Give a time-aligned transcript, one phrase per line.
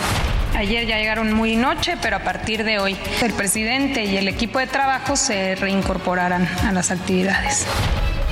[0.53, 4.59] Ayer ya llegaron muy noche, pero a partir de hoy el presidente y el equipo
[4.59, 7.65] de trabajo se reincorporarán a las actividades.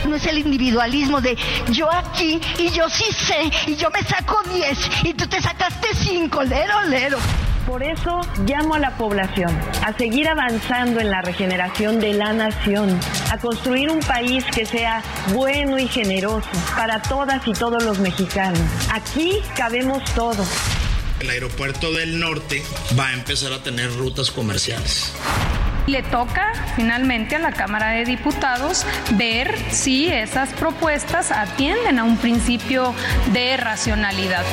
[0.05, 1.37] No es el individualismo de
[1.71, 5.87] yo aquí y yo sí sé y yo me saco 10 y tú te sacaste
[5.95, 7.19] 5, lero, lero.
[7.65, 9.49] Por eso llamo a la población
[9.85, 12.99] a seguir avanzando en la regeneración de la nación,
[13.31, 15.01] a construir un país que sea
[15.33, 18.59] bueno y generoso para todas y todos los mexicanos.
[18.91, 20.47] Aquí cabemos todos.
[21.21, 22.61] El aeropuerto del norte
[22.99, 25.13] va a empezar a tener rutas comerciales.
[25.87, 32.17] Le toca finalmente a la Cámara de Diputados ver si esas propuestas atienden a un
[32.17, 32.93] principio
[33.31, 34.43] de racionalidad.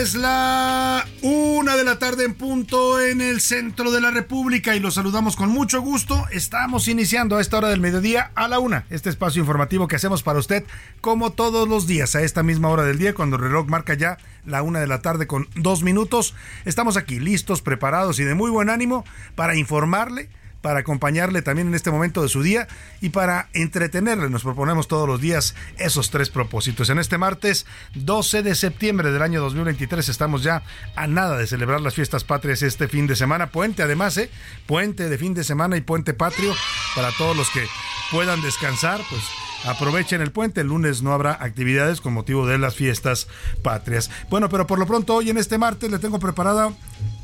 [0.00, 4.80] Es la una de la tarde en punto en el centro de la República y
[4.80, 6.26] los saludamos con mucho gusto.
[6.30, 10.22] Estamos iniciando a esta hora del mediodía a la una este espacio informativo que hacemos
[10.22, 10.64] para usted
[11.02, 14.16] como todos los días a esta misma hora del día cuando el reloj marca ya
[14.46, 16.34] la una de la tarde con dos minutos.
[16.64, 21.74] Estamos aquí listos, preparados y de muy buen ánimo para informarle para acompañarle también en
[21.74, 22.68] este momento de su día
[23.00, 24.28] y para entretenerle.
[24.30, 26.90] Nos proponemos todos los días esos tres propósitos.
[26.90, 30.62] En este martes 12 de septiembre del año 2023 estamos ya
[30.96, 33.50] a nada de celebrar las fiestas patrias este fin de semana.
[33.50, 34.30] Puente además, ¿eh?
[34.66, 36.54] Puente de fin de semana y puente patrio
[36.94, 37.66] para todos los que
[38.10, 39.22] puedan descansar, pues
[39.64, 40.60] aprovechen el puente.
[40.60, 43.28] El lunes no habrá actividades con motivo de las fiestas
[43.62, 44.10] patrias.
[44.28, 46.72] Bueno, pero por lo pronto hoy en este martes le tengo preparada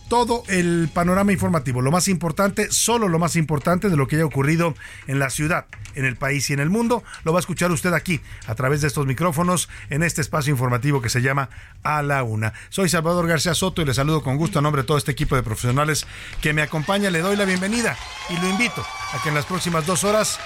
[0.08, 4.24] todo el panorama informativo, lo más importante, solo lo más importante de lo que haya
[4.24, 4.74] ocurrido
[5.06, 7.92] en la ciudad, en el país y en el mundo, lo va a escuchar usted
[7.92, 11.50] aquí, a través de estos micrófonos, en este espacio informativo que se llama
[11.82, 12.52] A la Una.
[12.68, 15.36] Soy Salvador García Soto y le saludo con gusto a nombre de todo este equipo
[15.36, 16.06] de profesionales
[16.40, 17.10] que me acompaña.
[17.10, 17.96] Le doy la bienvenida
[18.30, 20.38] y lo invito a que en las próximas dos horas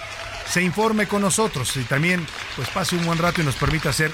[0.48, 4.12] se informe con nosotros y también pues pase un buen rato y nos permita hacer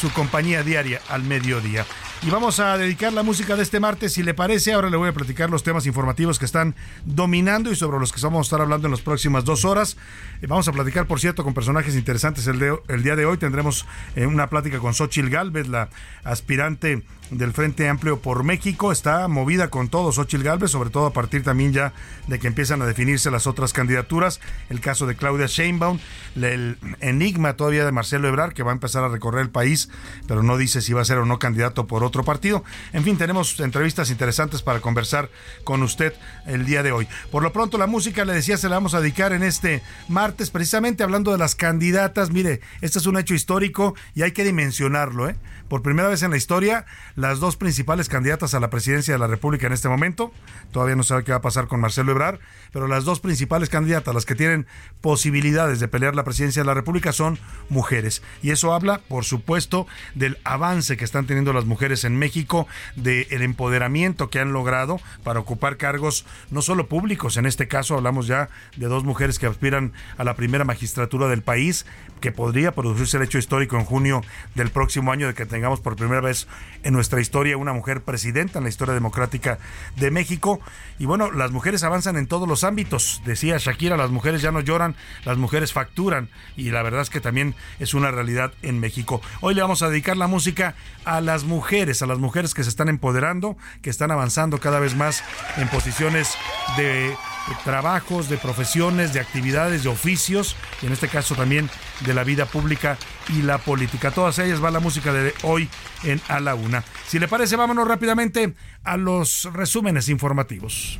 [0.00, 1.86] su compañía diaria al mediodía.
[2.26, 4.72] Y vamos a dedicar la música de este martes, si le parece.
[4.72, 6.74] Ahora le voy a platicar los temas informativos que están
[7.04, 9.98] dominando y sobre los que vamos a estar hablando en las próximas dos horas.
[10.40, 13.36] Eh, vamos a platicar, por cierto, con personajes interesantes el, de, el día de hoy.
[13.36, 13.84] Tendremos
[14.16, 15.90] eh, una plática con Xochil Gálvez, la
[16.22, 18.92] aspirante del Frente Amplio por México.
[18.92, 21.92] Está movida con todo Xochil Gálvez, sobre todo a partir también ya
[22.26, 24.40] de que empiezan a definirse las otras candidaturas.
[24.68, 25.98] El caso de Claudia Sheinbaum,
[26.36, 29.88] el enigma todavía de Marcelo Ebrard, que va a empezar a recorrer el país,
[30.26, 32.64] pero no dice si va a ser o no candidato por otro partido.
[32.92, 35.30] En fin, tenemos entrevistas interesantes para conversar
[35.64, 36.14] con usted
[36.46, 37.08] el día de hoy.
[37.30, 40.50] Por lo pronto, la música, le decía, se la vamos a dedicar en este martes,
[40.50, 42.30] precisamente hablando de las candidatas.
[42.30, 45.36] Mire, este es un hecho histórico y hay que dimensionarlo, ¿eh?
[45.68, 46.84] Por primera vez en la historia,
[47.16, 50.30] las dos principales candidatas a la presidencia de la República en este momento,
[50.72, 52.38] todavía no sabe qué va a pasar con Marcelo Ebrard,
[52.72, 54.66] pero las dos principales candidatas, las que tienen
[55.00, 57.38] posibilidades de pelear la presidencia de la República, son
[57.70, 58.22] mujeres.
[58.42, 62.66] Y eso habla, por supuesto, del avance que están teniendo las mujeres en México,
[62.96, 68.26] del empoderamiento que han logrado para ocupar cargos no solo públicos, en este caso hablamos
[68.26, 71.86] ya de dos mujeres que aspiran a la primera magistratura del país,
[72.20, 74.22] que podría producirse el hecho histórico en junio
[74.54, 76.48] del próximo año de que tengamos por primera vez
[76.82, 79.60] en nuestra historia una mujer presidenta en la historia democrática
[79.94, 80.58] de México.
[80.98, 83.22] Y bueno, las mujeres avanzan en todos los ámbitos.
[83.24, 86.28] Decía Shakira, las mujeres ya no lloran, las mujeres facturan.
[86.56, 89.22] Y la verdad es que también es una realidad en México.
[89.42, 90.74] Hoy le vamos a dedicar la música
[91.04, 94.96] a las mujeres a las mujeres que se están empoderando, que están avanzando cada vez
[94.96, 95.22] más
[95.56, 96.34] en posiciones
[96.76, 97.14] de
[97.64, 101.70] trabajos, de profesiones, de actividades, de oficios, y en este caso también
[102.00, 102.98] de la vida pública
[103.28, 104.10] y la política.
[104.10, 105.68] Todas ellas va la música de hoy
[106.02, 106.84] en A la Una.
[107.06, 110.98] Si le parece, vámonos rápidamente a los resúmenes informativos.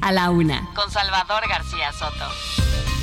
[0.00, 2.97] A la Una, con Salvador García Soto.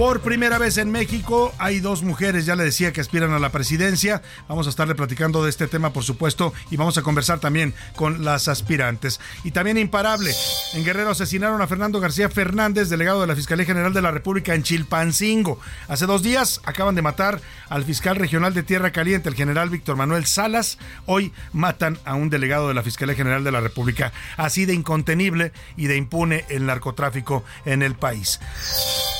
[0.00, 3.52] Por primera vez en México hay dos mujeres, ya le decía, que aspiran a la
[3.52, 4.22] presidencia.
[4.48, 8.24] Vamos a estarle platicando de este tema, por supuesto, y vamos a conversar también con
[8.24, 9.20] las aspirantes.
[9.44, 10.32] Y también imparable,
[10.72, 14.54] en Guerrero asesinaron a Fernando García Fernández, delegado de la Fiscalía General de la República
[14.54, 15.60] en Chilpancingo.
[15.86, 17.38] Hace dos días acaban de matar
[17.68, 20.78] al fiscal regional de Tierra Caliente, el general Víctor Manuel Salas.
[21.04, 24.14] Hoy matan a un delegado de la Fiscalía General de la República.
[24.38, 28.40] Así de incontenible y de impune el narcotráfico en el país.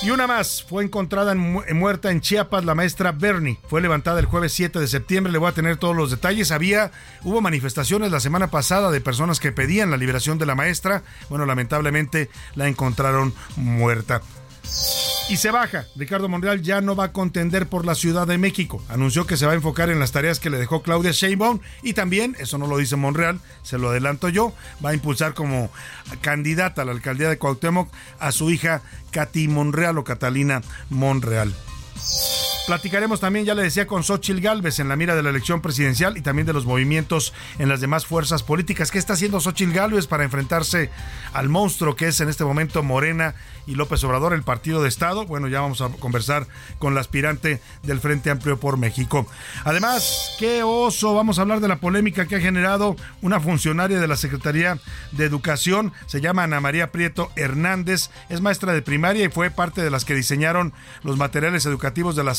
[0.02, 3.58] Y una más, fue encontrada en muerta en Chiapas la maestra Bernie.
[3.66, 6.52] Fue levantada el jueves 7 de septiembre, le voy a tener todos los detalles.
[6.52, 6.92] Había,
[7.24, 11.02] hubo manifestaciones la semana pasada de personas que pedían la liberación de la maestra.
[11.28, 14.22] Bueno, lamentablemente la encontraron muerta.
[15.30, 15.86] Y se baja.
[15.94, 18.82] Ricardo Monreal ya no va a contender por la Ciudad de México.
[18.88, 21.92] Anunció que se va a enfocar en las tareas que le dejó Claudia Sheinbaum y
[21.92, 24.52] también, eso no lo dice Monreal, se lo adelanto yo,
[24.84, 25.70] va a impulsar como
[26.20, 27.88] candidata a la alcaldía de Cuauhtémoc
[28.18, 28.82] a su hija
[29.12, 31.54] Katy Monreal o Catalina Monreal.
[32.70, 36.16] Platicaremos también, ya le decía, con Xochil Gálvez en la mira de la elección presidencial
[36.16, 38.92] y también de los movimientos en las demás fuerzas políticas.
[38.92, 40.88] ¿Qué está haciendo Xochil Gálvez para enfrentarse
[41.32, 43.34] al monstruo que es en este momento Morena
[43.66, 45.26] y López Obrador, el partido de Estado?
[45.26, 46.46] Bueno, ya vamos a conversar
[46.78, 49.26] con la aspirante del Frente Amplio por México.
[49.64, 54.06] Además, qué oso, vamos a hablar de la polémica que ha generado una funcionaria de
[54.06, 54.78] la Secretaría
[55.10, 59.82] de Educación, se llama Ana María Prieto Hernández, es maestra de primaria y fue parte
[59.82, 60.72] de las que diseñaron
[61.02, 62.36] los materiales educativos de la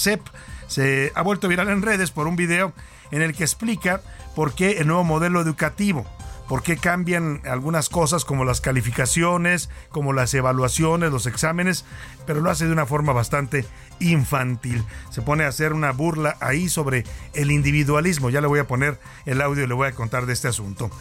[0.67, 2.73] Se ha vuelto viral en redes por un video
[3.11, 4.01] en el que explica
[4.35, 6.05] por qué el nuevo modelo educativo
[6.51, 11.85] por qué cambian algunas cosas como las calificaciones, como las evaluaciones, los exámenes,
[12.27, 13.65] pero lo hace de una forma bastante
[14.01, 14.83] infantil.
[15.09, 18.29] Se pone a hacer una burla ahí sobre el individualismo.
[18.29, 20.91] Ya le voy a poner el audio y le voy a contar de este asunto.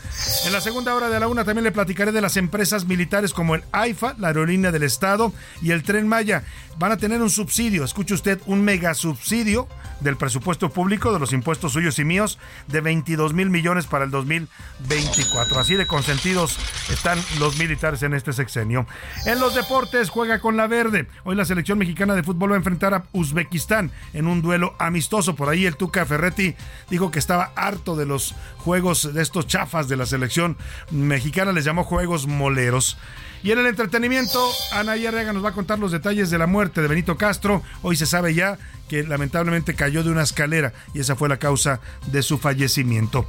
[0.47, 3.55] En la segunda hora de la una también le platicaré de las empresas militares como
[3.55, 5.33] el AIFA, la aerolínea del Estado
[5.63, 6.45] y el Tren Maya.
[6.79, 9.69] Van a tener un subsidio, escuche usted, un mega subsidio
[10.01, 12.39] del presupuesto público, de los impuestos suyos y míos,
[12.69, 15.59] de 22 mil millones para el 2024.
[15.59, 16.59] Así de consentidos
[16.91, 18.87] están los militares en este sexenio.
[19.27, 21.07] En los deportes juega con la verde.
[21.25, 25.35] Hoy la selección mexicana de fútbol va a enfrentar Uzbekistán en un duelo amistoso.
[25.35, 26.55] Por ahí el Tuca Ferretti
[26.91, 30.57] dijo que estaba harto de los juegos de estos chafas de la selección
[30.91, 32.99] mexicana, les llamó juegos moleros.
[33.43, 36.83] Y en el entretenimiento, Ana Yarrega nos va a contar los detalles de la muerte
[36.83, 37.63] de Benito Castro.
[37.83, 38.59] Hoy se sabe ya
[38.89, 43.27] que lamentablemente cayó de una escalera y esa fue la causa de su fallecimiento.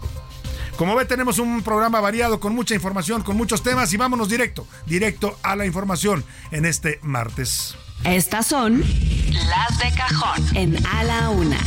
[0.75, 4.67] Como ve, tenemos un programa variado con mucha información, con muchos temas y vámonos directo,
[4.85, 7.75] directo a la información en este martes.
[8.05, 11.57] Estas son las de cajón en A la Una.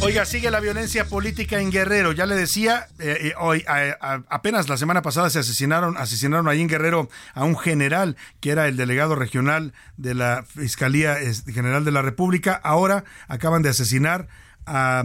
[0.00, 2.12] Oiga, sigue la violencia política en Guerrero.
[2.12, 3.64] Ya le decía, eh, eh, hoy
[4.28, 8.66] apenas la semana pasada se asesinaron, asesinaron ahí en Guerrero a un general que era
[8.68, 12.60] el delegado regional de la Fiscalía General de la República.
[12.62, 14.28] Ahora acaban de asesinar
[14.66, 15.04] a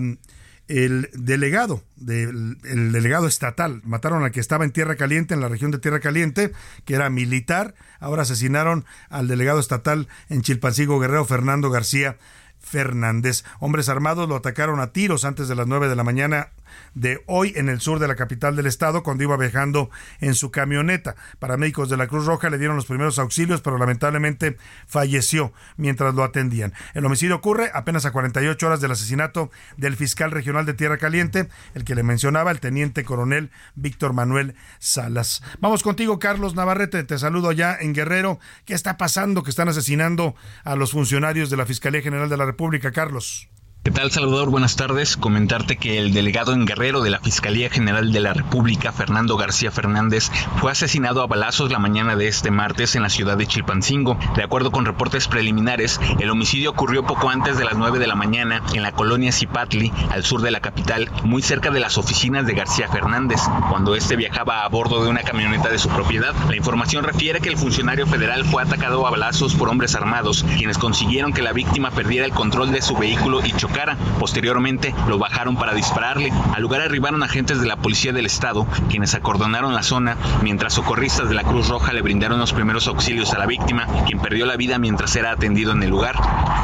[0.71, 3.81] el delegado, el delegado estatal.
[3.83, 6.53] Mataron al que estaba en Tierra Caliente, en la región de Tierra Caliente,
[6.85, 7.75] que era militar.
[7.99, 12.17] Ahora asesinaron al delegado estatal en Chilpancingo Guerrero, Fernando García
[12.59, 13.43] Fernández.
[13.59, 16.49] Hombres armados lo atacaron a tiros antes de las 9 de la mañana
[16.93, 20.51] de hoy en el sur de la capital del estado cuando iba viajando en su
[20.51, 21.15] camioneta.
[21.39, 24.57] Paramédicos de la Cruz Roja le dieron los primeros auxilios, pero lamentablemente
[24.87, 26.73] falleció mientras lo atendían.
[26.93, 31.49] El homicidio ocurre apenas a 48 horas del asesinato del fiscal regional de Tierra Caliente,
[31.73, 35.43] el que le mencionaba, el teniente coronel Víctor Manuel Salas.
[35.59, 37.03] Vamos contigo, Carlos Navarrete.
[37.03, 38.39] Te saludo ya en Guerrero.
[38.65, 42.45] ¿Qué está pasando que están asesinando a los funcionarios de la Fiscalía General de la
[42.45, 43.49] República, Carlos?
[43.83, 44.51] ¿Qué tal, Salvador?
[44.51, 45.17] Buenas tardes.
[45.17, 49.71] Comentarte que el delegado en Guerrero de la Fiscalía General de la República, Fernando García
[49.71, 54.19] Fernández, fue asesinado a balazos la mañana de este martes en la ciudad de Chilpancingo.
[54.35, 58.13] De acuerdo con reportes preliminares, el homicidio ocurrió poco antes de las 9 de la
[58.13, 62.45] mañana en la colonia Zipatli, al sur de la capital, muy cerca de las oficinas
[62.45, 66.35] de García Fernández, cuando este viajaba a bordo de una camioneta de su propiedad.
[66.49, 70.77] La información refiere que el funcionario federal fue atacado a balazos por hombres armados, quienes
[70.77, 73.97] consiguieron que la víctima perdiera el control de su vehículo y chocara chocara.
[74.19, 76.31] Posteriormente lo bajaron para dispararle.
[76.53, 81.29] Al lugar arribaron agentes de la Policía del Estado, quienes acordonaron la zona, mientras socorristas
[81.29, 84.57] de la Cruz Roja le brindaron los primeros auxilios a la víctima, quien perdió la
[84.57, 86.15] vida mientras era atendido en el lugar.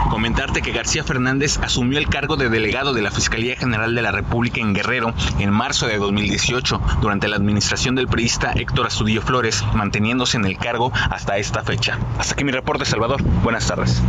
[0.10, 4.12] Comentarte que García Fernández asumió el cargo de delegado de la Fiscalía General de la
[4.12, 9.64] República en Guerrero en marzo de 2018, durante la administración del periodista Héctor Astudillo Flores,
[9.74, 11.98] manteniéndose en el cargo hasta esta fecha.
[12.18, 13.22] Hasta aquí mi reporte, Salvador.
[13.44, 14.02] Buenas tardes.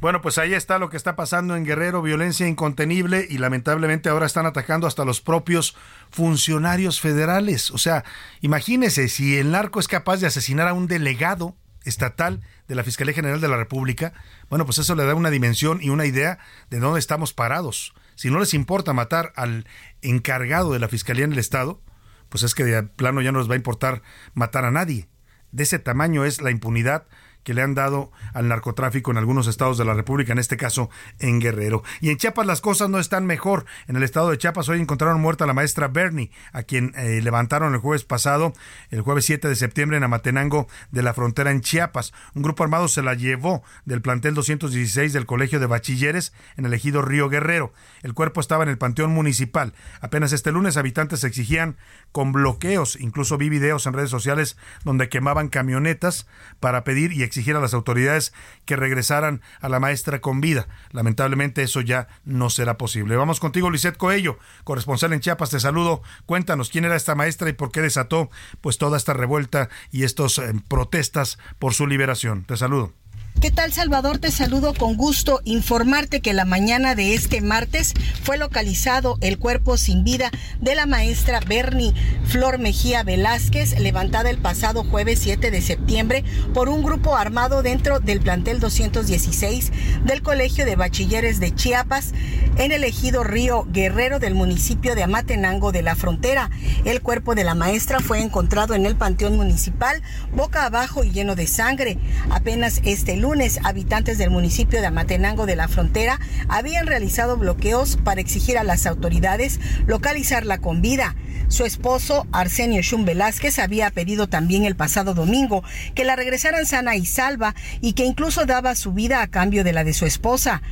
[0.00, 4.26] Bueno, pues ahí está lo que está pasando en Guerrero, violencia incontenible y lamentablemente ahora
[4.26, 5.76] están atacando hasta los propios
[6.10, 7.72] funcionarios federales.
[7.72, 8.04] O sea,
[8.40, 13.12] imagínese si el narco es capaz de asesinar a un delegado estatal de la Fiscalía
[13.12, 14.12] General de la República,
[14.48, 16.38] bueno, pues eso le da una dimensión y una idea
[16.70, 17.92] de dónde estamos parados.
[18.14, 19.66] Si no les importa matar al
[20.00, 21.80] encargado de la Fiscalía en el Estado,
[22.28, 24.02] pues es que de plano ya no les va a importar
[24.32, 25.08] matar a nadie.
[25.50, 27.08] De ese tamaño es la impunidad
[27.42, 30.90] que le han dado al narcotráfico en algunos estados de la República, en este caso
[31.18, 31.82] en Guerrero.
[32.00, 33.64] Y en Chiapas las cosas no están mejor.
[33.86, 37.20] En el estado de Chiapas hoy encontraron muerta a la maestra Bernie, a quien eh,
[37.22, 38.52] levantaron el jueves pasado,
[38.90, 42.12] el jueves 7 de septiembre en Amatenango de la frontera en Chiapas.
[42.34, 46.74] Un grupo armado se la llevó del plantel 216 del Colegio de Bachilleres en el
[46.74, 47.72] ejido Río Guerrero.
[48.02, 49.72] El cuerpo estaba en el Panteón Municipal.
[50.00, 51.78] Apenas este lunes habitantes exigían
[52.12, 56.26] con bloqueos, incluso vi videos en redes sociales donde quemaban camionetas
[56.60, 58.32] para pedir y exigir exigir a las autoridades
[58.64, 60.66] que regresaran a la maestra con vida.
[60.90, 63.14] Lamentablemente eso ya no será posible.
[63.14, 65.50] Vamos contigo, Lisette Coello, corresponsal en Chiapas.
[65.50, 66.02] Te saludo.
[66.26, 68.28] Cuéntanos quién era esta maestra y por qué desató
[68.60, 72.44] pues toda esta revuelta y estas eh, protestas por su liberación.
[72.44, 72.97] Te saludo.
[73.40, 74.18] ¿Qué tal Salvador?
[74.18, 75.40] Te saludo con gusto.
[75.44, 80.86] Informarte que la mañana de este martes fue localizado el cuerpo sin vida de la
[80.86, 87.14] maestra Bernie Flor Mejía Velázquez, levantada el pasado jueves 7 de septiembre por un grupo
[87.14, 89.70] armado dentro del plantel 216
[90.04, 92.14] del Colegio de Bachilleres de Chiapas
[92.56, 96.50] en el ejido Río Guerrero del municipio de Amatenango de la Frontera.
[96.84, 100.02] El cuerpo de la maestra fue encontrado en el panteón municipal,
[100.34, 101.98] boca abajo y lleno de sangre.
[102.30, 106.18] Apenas este lunes lunes, habitantes del municipio de Amatenango de la Frontera
[106.48, 111.14] habían realizado bloqueos para exigir a las autoridades localizarla con vida.
[111.48, 115.62] Su esposo, Arsenio Shum Velázquez, había pedido también el pasado domingo
[115.94, 119.74] que la regresaran sana y salva y que incluso daba su vida a cambio de
[119.74, 120.62] la de su esposa.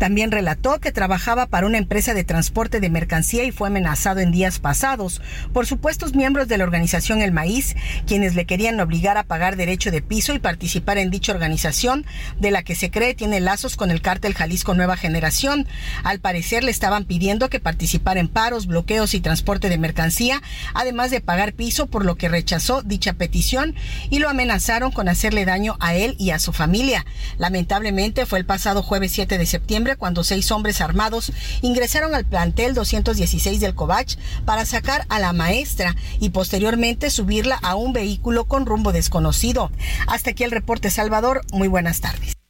[0.00, 4.32] También relató que trabajaba para una empresa de transporte de mercancía y fue amenazado en
[4.32, 5.20] días pasados
[5.52, 7.76] por supuestos miembros de la organización El Maíz,
[8.06, 12.06] quienes le querían obligar a pagar derecho de piso y participar en dicha organización,
[12.38, 15.68] de la que se cree tiene lazos con el cártel Jalisco Nueva Generación.
[16.02, 20.40] Al parecer le estaban pidiendo que participara en paros, bloqueos y transporte de mercancía,
[20.72, 23.74] además de pagar piso, por lo que rechazó dicha petición
[24.08, 27.04] y lo amenazaron con hacerle daño a él y a su familia.
[27.36, 31.32] Lamentablemente fue el pasado jueves 7 de septiembre cuando seis hombres armados
[31.62, 37.74] ingresaron al plantel 216 del Covach para sacar a la maestra y posteriormente subirla a
[37.74, 39.70] un vehículo con rumbo desconocido.
[40.06, 41.42] Hasta aquí el reporte Salvador.
[41.52, 42.40] Muy buenas tardes.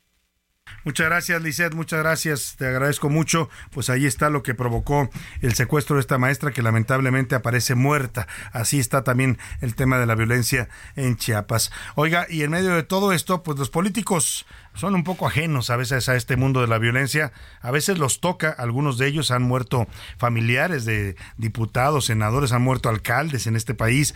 [0.82, 3.50] Muchas gracias, Lisette, muchas gracias, te agradezco mucho.
[3.70, 5.10] Pues ahí está lo que provocó
[5.42, 8.26] el secuestro de esta maestra que lamentablemente aparece muerta.
[8.52, 11.70] Así está también el tema de la violencia en Chiapas.
[11.96, 14.46] Oiga, y en medio de todo esto, pues los políticos
[14.80, 17.32] son un poco ajenos a veces a este mundo de la violencia.
[17.60, 22.88] A veces los toca, algunos de ellos han muerto familiares de diputados, senadores, han muerto
[22.88, 24.14] alcaldes en este país.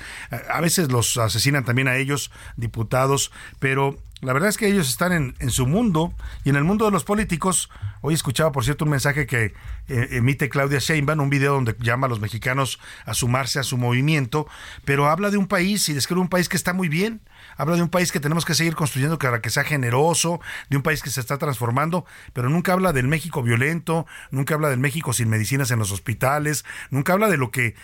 [0.51, 5.35] A veces los asesinan también a ellos, diputados, pero la verdad es que ellos están
[5.39, 7.69] en, su mundo y en el mundo de los políticos.
[8.01, 9.53] Hoy escuchaba, por cierto, un mensaje que
[9.89, 13.77] eh, emite Claudia Sheinbaum, un video donde llama a los mexicanos a sumarse a su
[13.77, 14.47] movimiento,
[14.87, 17.21] pero habla de un país y describe un país que está muy bien.
[17.57, 20.83] Habla de un país que tenemos que seguir construyendo para que sea generoso, de un
[20.83, 25.13] país que se está transformando, pero nunca habla del México violento, nunca habla del México
[25.13, 27.75] sin medicinas en los hospitales, nunca habla de lo que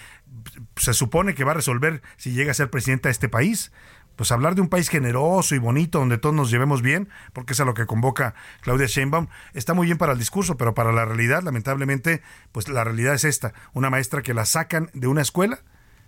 [0.76, 3.72] se supone que va a resolver si llega a ser presidenta de este país.
[4.16, 7.60] Pues hablar de un país generoso y bonito donde todos nos llevemos bien, porque es
[7.60, 11.06] a lo que convoca Claudia Sheinbaum, está muy bien para el discurso, pero para la
[11.06, 12.20] realidad, lamentablemente,
[12.52, 15.60] pues la realidad es esta, una maestra que la sacan de una escuela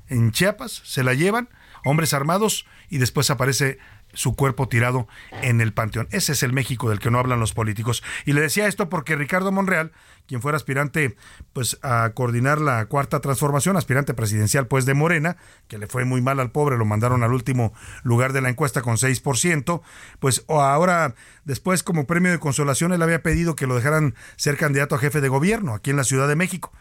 [0.09, 1.49] en Chiapas, se la llevan,
[1.85, 3.79] hombres armados, y después aparece
[4.15, 5.09] su cuerpo tirado
[5.43, 6.09] en el panteón.
[6.11, 8.03] Ese es el México del que no hablan los políticos.
[8.27, 9.93] Y le decía esto porque Ricardo Monreal,
[10.27, 11.17] quien fuera aspirante
[11.53, 15.37] pues a coordinar la cuarta transformación, aspirante presidencial pues de Morena,
[15.69, 17.73] que le fue muy mal al pobre, lo mandaron al último
[18.03, 19.81] lugar de la encuesta con 6%,
[20.19, 24.95] pues ahora después como premio de consolación él había pedido que lo dejaran ser candidato
[24.95, 26.73] a jefe de gobierno aquí en la Ciudad de México.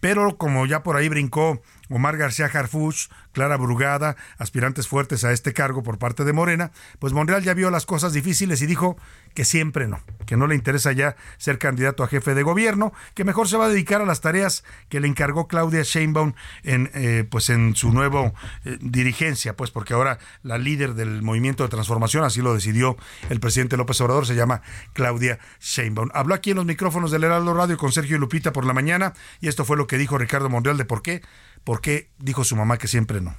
[0.00, 1.62] Pero como ya por ahí brincó
[1.94, 7.12] Omar García Harfuch, Clara Brugada, aspirantes fuertes a este cargo por parte de Morena, pues
[7.12, 8.96] Monreal ya vio las cosas difíciles y dijo
[9.34, 13.24] que siempre no, que no le interesa ya ser candidato a jefe de gobierno, que
[13.24, 17.24] mejor se va a dedicar a las tareas que le encargó Claudia Sheinbaum en eh,
[17.30, 18.34] pues en su nuevo
[18.64, 22.96] eh, dirigencia, pues porque ahora la líder del movimiento de transformación, así lo decidió
[23.30, 26.10] el presidente López Obrador, se llama Claudia Sheinbaum.
[26.12, 29.12] Habló aquí en los micrófonos del Heraldo Radio con Sergio y Lupita por la mañana
[29.40, 31.22] y esto fue lo que dijo Ricardo Monreal de por qué,
[31.64, 33.34] por qué dijo su mamá que siempre no.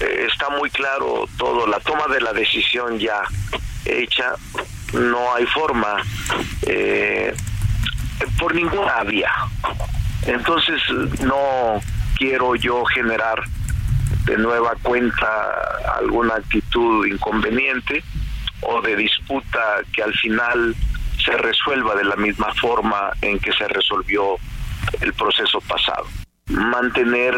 [0.00, 3.22] Eh, está muy claro todo, la toma de la decisión ya
[3.84, 4.34] hecha,
[4.92, 6.02] no hay forma
[6.62, 7.34] eh,
[8.38, 9.30] por ninguna vía.
[10.26, 10.80] Entonces
[11.20, 11.80] no
[12.16, 13.42] quiero yo generar
[14.24, 15.26] de nueva cuenta
[15.96, 18.02] alguna actitud inconveniente
[18.62, 19.60] o de disputa
[19.92, 20.74] que al final
[21.24, 24.36] se resuelva de la misma forma en que se resolvió
[25.00, 26.06] el proceso pasado.
[26.48, 27.34] Mantener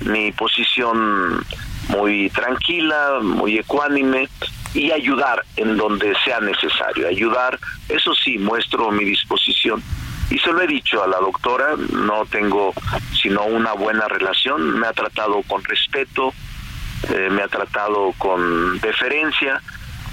[0.00, 1.44] mi posición
[1.88, 4.28] muy tranquila, muy ecuánime
[4.74, 7.08] y ayudar en donde sea necesario.
[7.08, 9.82] Ayudar, eso sí, muestro mi disposición.
[10.30, 12.74] Y se lo he dicho a la doctora, no tengo
[13.22, 16.34] sino una buena relación, me ha tratado con respeto,
[17.10, 19.62] eh, me ha tratado con deferencia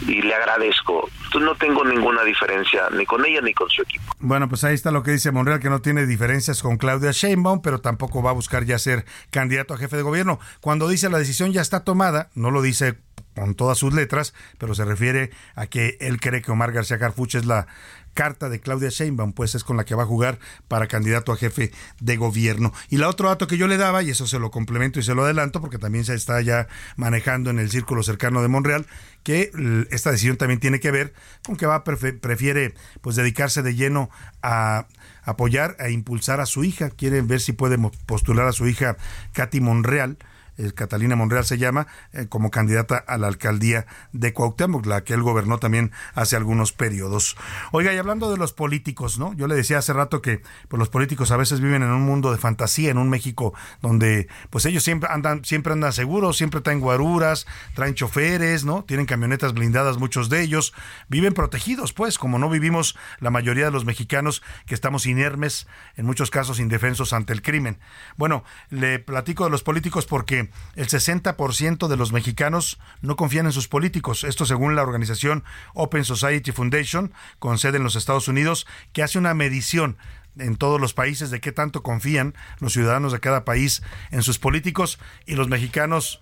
[0.07, 1.09] y le agradezco.
[1.39, 4.03] No tengo ninguna diferencia ni con ella ni con su equipo.
[4.19, 7.61] Bueno, pues ahí está lo que dice Monreal, que no tiene diferencias con Claudia Sheinbaum,
[7.61, 10.39] pero tampoco va a buscar ya ser candidato a jefe de gobierno.
[10.61, 12.97] Cuando dice la decisión ya está tomada, no lo dice
[13.35, 17.35] con todas sus letras, pero se refiere a que él cree que Omar García Carfuch
[17.35, 17.67] es la
[18.13, 21.37] carta de Claudia Sheinbaum, pues es con la que va a jugar para candidato a
[21.37, 22.73] jefe de gobierno.
[22.89, 25.15] Y la otro dato que yo le daba, y eso se lo complemento y se
[25.15, 28.85] lo adelanto, porque también se está ya manejando en el círculo cercano de Monreal,
[29.23, 29.51] que
[29.89, 31.13] esta decisión también tiene que ver
[31.45, 34.09] con que va prefiere pues dedicarse de lleno
[34.41, 34.87] a
[35.23, 38.97] apoyar, a impulsar a su hija, quiere ver si puede postular a su hija
[39.31, 40.17] Katy Monreal
[40.57, 45.13] eh, Catalina Monreal se llama, eh, como candidata a la alcaldía de Cuauhtémoc, la que
[45.13, 47.35] él gobernó también hace algunos periodos.
[47.71, 49.33] Oiga, y hablando de los políticos, ¿no?
[49.33, 52.31] Yo le decía hace rato que pues, los políticos a veces viven en un mundo
[52.31, 56.79] de fantasía, en un México donde pues ellos siempre andan, siempre andan seguros, siempre traen
[56.79, 58.83] guaruras, traen choferes, ¿no?
[58.83, 60.73] Tienen camionetas blindadas, muchos de ellos,
[61.07, 66.05] viven protegidos, pues, como no vivimos la mayoría de los mexicanos que estamos inermes, en
[66.05, 67.79] muchos casos indefensos ante el crimen.
[68.17, 70.42] Bueno, le platico de los políticos porque
[70.75, 74.23] el 60% de los mexicanos no confían en sus políticos.
[74.23, 79.17] Esto según la organización Open Society Foundation, con sede en los Estados Unidos, que hace
[79.17, 79.97] una medición
[80.37, 84.39] en todos los países de qué tanto confían los ciudadanos de cada país en sus
[84.39, 86.21] políticos y los mexicanos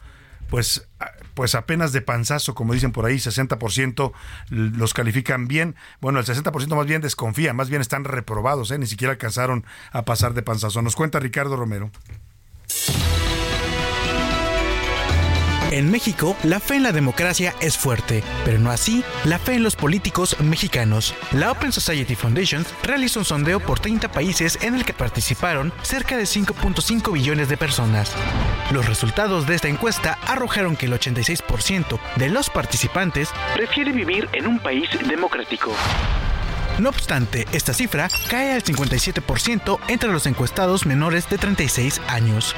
[0.51, 0.85] pues,
[1.33, 4.11] pues apenas de panzazo, como dicen por ahí, 60%
[4.49, 5.75] los califican bien.
[6.01, 8.77] Bueno, el 60% más bien desconfía, más bien están reprobados, ¿eh?
[8.77, 10.81] ni siquiera alcanzaron a pasar de panzazo.
[10.81, 11.89] Nos cuenta Ricardo Romero.
[15.71, 19.63] En México, la fe en la democracia es fuerte, pero no así la fe en
[19.63, 21.15] los políticos mexicanos.
[21.31, 26.17] La Open Society Foundation realizó un sondeo por 30 países en el que participaron cerca
[26.17, 28.11] de 5.5 billones de personas.
[28.71, 34.47] Los resultados de esta encuesta arrojaron que el 86% de los participantes prefiere vivir en
[34.47, 35.71] un país democrático.
[36.79, 42.55] No obstante, esta cifra cae al 57% entre los encuestados menores de 36 años.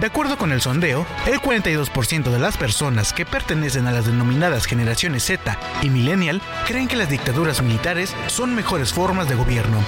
[0.00, 4.66] De acuerdo con el sondeo, el 42% de las personas que pertenecen a las denominadas
[4.66, 9.82] generaciones Z y millennial creen que las dictaduras militares son mejores formas de gobierno.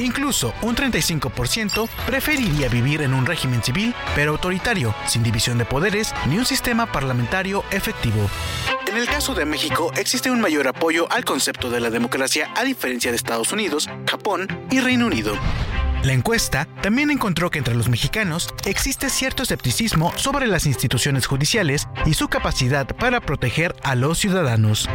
[0.00, 6.14] Incluso un 35% preferiría vivir en un régimen civil pero autoritario, sin división de poderes
[6.26, 8.28] ni un sistema parlamentario efectivo.
[8.86, 12.64] En el caso de México existe un mayor apoyo al concepto de la democracia a
[12.64, 15.34] diferencia de Estados Unidos, Japón y Reino Unido.
[16.02, 21.88] La encuesta también encontró que entre los mexicanos existe cierto escepticismo sobre las instituciones judiciales
[22.06, 24.88] y su capacidad para proteger a los ciudadanos.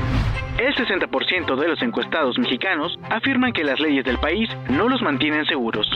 [0.58, 5.46] El 60% de los encuestados mexicanos afirman que las leyes del país no los mantienen
[5.46, 5.88] seguros.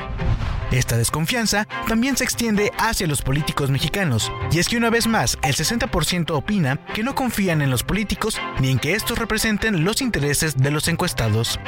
[0.72, 5.38] Esta desconfianza también se extiende hacia los políticos mexicanos, y es que una vez más
[5.42, 10.02] el 60% opina que no confían en los políticos ni en que estos representen los
[10.02, 11.60] intereses de los encuestados.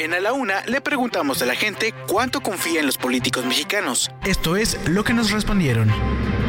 [0.00, 4.10] En A la Una le preguntamos a la gente cuánto confía en los políticos mexicanos.
[4.24, 5.90] Esto es lo que nos respondieron.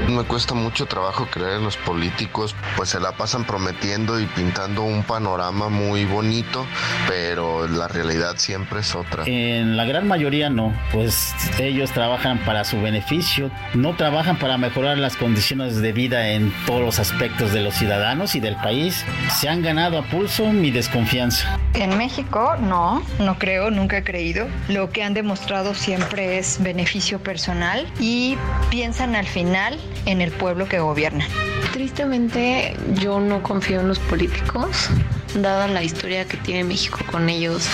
[0.09, 4.81] Me cuesta mucho trabajo creer en los políticos, pues se la pasan prometiendo y pintando
[4.81, 6.65] un panorama muy bonito,
[7.07, 9.23] pero la realidad siempre es otra.
[9.27, 14.97] En la gran mayoría no, pues ellos trabajan para su beneficio, no trabajan para mejorar
[14.97, 19.05] las condiciones de vida en todos los aspectos de los ciudadanos y del país.
[19.39, 21.59] Se han ganado a pulso mi desconfianza.
[21.75, 24.47] En México no, no creo, nunca he creído.
[24.69, 28.37] Lo que han demostrado siempre es beneficio personal y
[28.71, 31.25] piensan al final en el pueblo que gobierna.
[31.73, 34.89] Tristemente yo no confío en los políticos,
[35.35, 37.67] dada la historia que tiene México con ellos.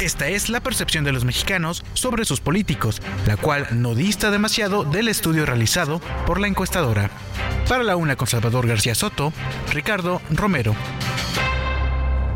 [0.00, 4.84] Esta es la percepción de los mexicanos sobre sus políticos, la cual no dista demasiado
[4.84, 7.10] del estudio realizado por la encuestadora.
[7.68, 9.32] Para la una con Salvador García Soto,
[9.72, 10.74] Ricardo Romero.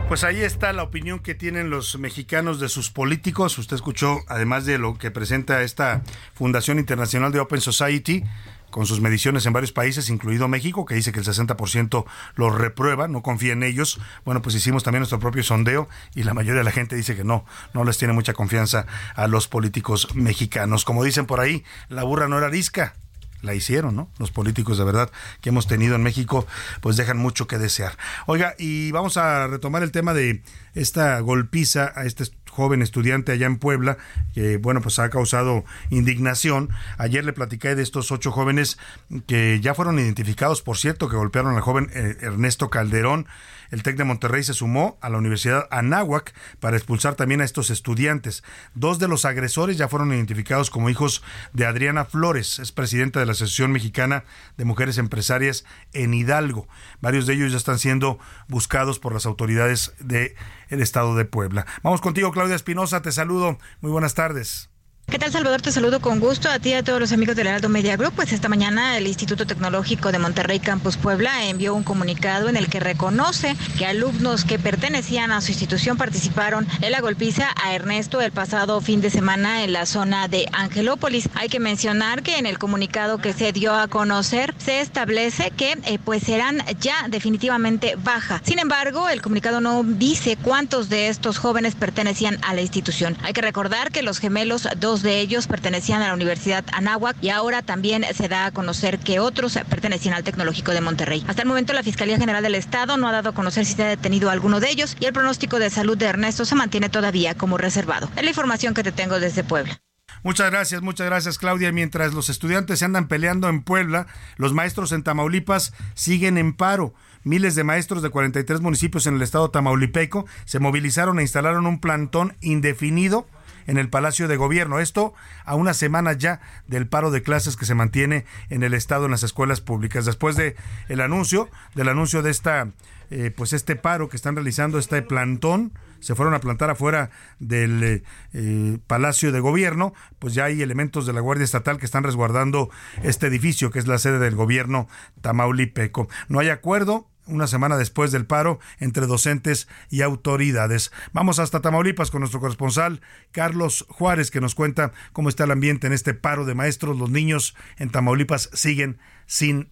[0.08, 3.58] Pues ahí está la opinión que tienen los mexicanos de sus políticos.
[3.58, 8.22] Usted escuchó, además de lo que presenta esta Fundación Internacional de Open Society,
[8.70, 13.08] con sus mediciones en varios países, incluido México, que dice que el 60% los reprueba,
[13.08, 14.00] no confía en ellos.
[14.24, 17.24] Bueno, pues hicimos también nuestro propio sondeo y la mayoría de la gente dice que
[17.24, 20.84] no, no les tiene mucha confianza a los políticos mexicanos.
[20.84, 22.94] Como dicen por ahí, la burra no era arisca
[23.42, 24.10] la hicieron, ¿no?
[24.18, 26.46] Los políticos de verdad que hemos tenido en México,
[26.80, 27.96] pues dejan mucho que desear.
[28.26, 30.42] Oiga, y vamos a retomar el tema de
[30.74, 32.24] esta golpiza a este
[32.56, 33.98] joven estudiante allá en Puebla,
[34.34, 36.70] que bueno, pues ha causado indignación.
[36.96, 38.78] Ayer le platicé de estos ocho jóvenes
[39.26, 43.26] que ya fueron identificados, por cierto, que golpearon al joven eh, Ernesto Calderón
[43.70, 47.70] el TEC de Monterrey se sumó a la Universidad Anáhuac para expulsar también a estos
[47.70, 48.42] estudiantes.
[48.74, 53.26] Dos de los agresores ya fueron identificados como hijos de Adriana Flores, es presidenta de
[53.26, 54.24] la Asociación Mexicana
[54.56, 56.68] de Mujeres Empresarias en Hidalgo.
[57.00, 60.34] Varios de ellos ya están siendo buscados por las autoridades del
[60.68, 61.66] estado de Puebla.
[61.82, 63.58] Vamos contigo, Claudia Espinosa, te saludo.
[63.80, 64.70] Muy buenas tardes.
[65.08, 65.62] ¿Qué tal, Salvador?
[65.62, 68.14] Te saludo con gusto a ti y a todos los amigos del Heraldo Media Group.
[68.16, 72.68] Pues esta mañana el Instituto Tecnológico de Monterrey Campus Puebla envió un comunicado en el
[72.68, 78.20] que reconoce que alumnos que pertenecían a su institución participaron en la golpiza a Ernesto
[78.20, 81.28] el pasado fin de semana en la zona de Angelópolis.
[81.34, 85.78] Hay que mencionar que en el comunicado que se dio a conocer se establece que
[85.84, 88.42] eh, pues serán ya definitivamente baja.
[88.44, 93.16] Sin embargo, el comunicado no dice cuántos de estos jóvenes pertenecían a la institución.
[93.22, 97.30] Hay que recordar que los gemelos dos de ellos pertenecían a la Universidad Anáhuac y
[97.30, 101.24] ahora también se da a conocer que otros pertenecían al Tecnológico de Monterrey.
[101.26, 103.84] Hasta el momento la Fiscalía General del Estado no ha dado a conocer si se
[103.84, 107.34] ha detenido alguno de ellos y el pronóstico de salud de Ernesto se mantiene todavía
[107.34, 108.10] como reservado.
[108.16, 109.80] Es la información que te tengo desde Puebla.
[110.22, 111.70] Muchas gracias, muchas gracias Claudia.
[111.72, 114.06] Mientras los estudiantes se andan peleando en Puebla,
[114.36, 116.94] los maestros en Tamaulipas siguen en paro.
[117.22, 121.80] Miles de maestros de 43 municipios en el estado tamaulipeco se movilizaron e instalaron un
[121.80, 123.26] plantón indefinido
[123.66, 124.80] en el Palacio de Gobierno.
[124.80, 129.06] Esto a una semana ya del paro de clases que se mantiene en el Estado
[129.06, 130.04] en las escuelas públicas.
[130.04, 130.56] Después de
[130.88, 132.68] el anuncio, del anuncio de esta,
[133.10, 138.02] eh, pues este paro que están realizando, este plantón, se fueron a plantar afuera del
[138.32, 142.70] eh, Palacio de Gobierno, pues ya hay elementos de la Guardia Estatal que están resguardando
[143.02, 144.88] este edificio que es la sede del gobierno
[145.20, 146.08] tamaulipeco.
[146.28, 150.92] No hay acuerdo, una semana después del paro entre docentes y autoridades.
[151.12, 153.00] Vamos hasta Tamaulipas con nuestro corresponsal
[153.32, 156.98] Carlos Juárez que nos cuenta cómo está el ambiente en este paro de maestros.
[156.98, 159.70] Los niños en Tamaulipas siguen sin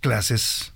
[0.00, 0.74] clases.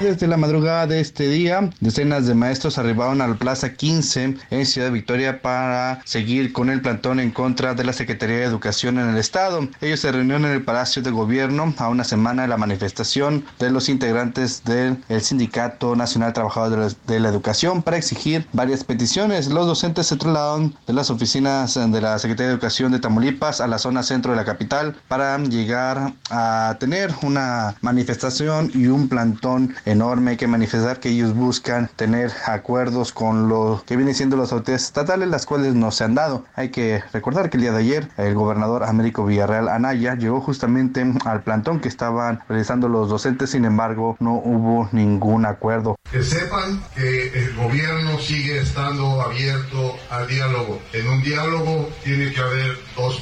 [0.00, 4.90] Desde la madrugada de este día, decenas de maestros arribaron al Plaza 15 en Ciudad
[4.90, 9.18] Victoria para seguir con el plantón en contra de la Secretaría de Educación en el
[9.18, 9.68] Estado.
[9.82, 13.68] Ellos se reunieron en el Palacio de Gobierno a una semana de la manifestación de
[13.68, 19.48] los integrantes del Sindicato Nacional Trabajadores de la Educación para exigir varias peticiones.
[19.48, 23.66] Los docentes se trasladaron de las oficinas de la Secretaría de Educación de Tamaulipas a
[23.66, 29.74] la zona centro de la capital para llegar a tener una manifestación y un plantón
[29.90, 30.32] enorme.
[30.32, 34.84] Hay que manifestar que ellos buscan tener acuerdos con lo que vienen siendo las autoridades
[34.84, 36.44] estatales, las cuales no se han dado.
[36.54, 41.04] Hay que recordar que el día de ayer el gobernador Américo Villarreal Anaya llegó justamente
[41.24, 45.96] al plantón que estaban realizando los docentes, sin embargo no hubo ningún acuerdo.
[46.10, 50.80] Que sepan que el gobierno sigue estando abierto al diálogo.
[50.92, 53.20] En un diálogo tiene que haber dos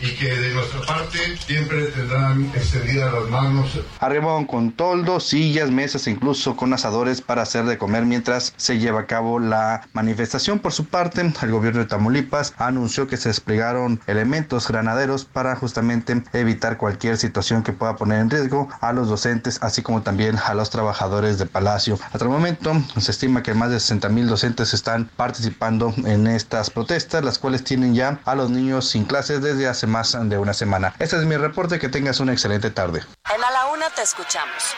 [0.00, 3.80] y que de nuestra parte siempre tendrán extendidas las manos.
[4.00, 9.00] Arribaron con toldos, sillas, mesas incluso con asadores para hacer de comer mientras se lleva
[9.00, 10.58] a cabo la manifestación.
[10.58, 16.22] Por su parte, el gobierno de Tamaulipas anunció que se desplegaron elementos granaderos para justamente
[16.32, 20.54] evitar cualquier situación que pueda poner en riesgo a los docentes, así como también a
[20.54, 21.98] los trabajadores de Palacio.
[22.12, 26.70] Hasta el momento se estima que más de 60 mil docentes están participando en estas
[26.70, 30.38] protestas, las cuales tienen ya a los niños sin clase clases desde hace más de
[30.38, 30.94] una semana.
[31.00, 33.00] Este es mi reporte, que tengas una excelente tarde.
[33.34, 34.76] En A la Una te escuchamos.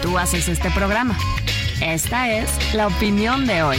[0.00, 1.18] Tú haces este programa.
[1.80, 3.78] Esta es la opinión de hoy.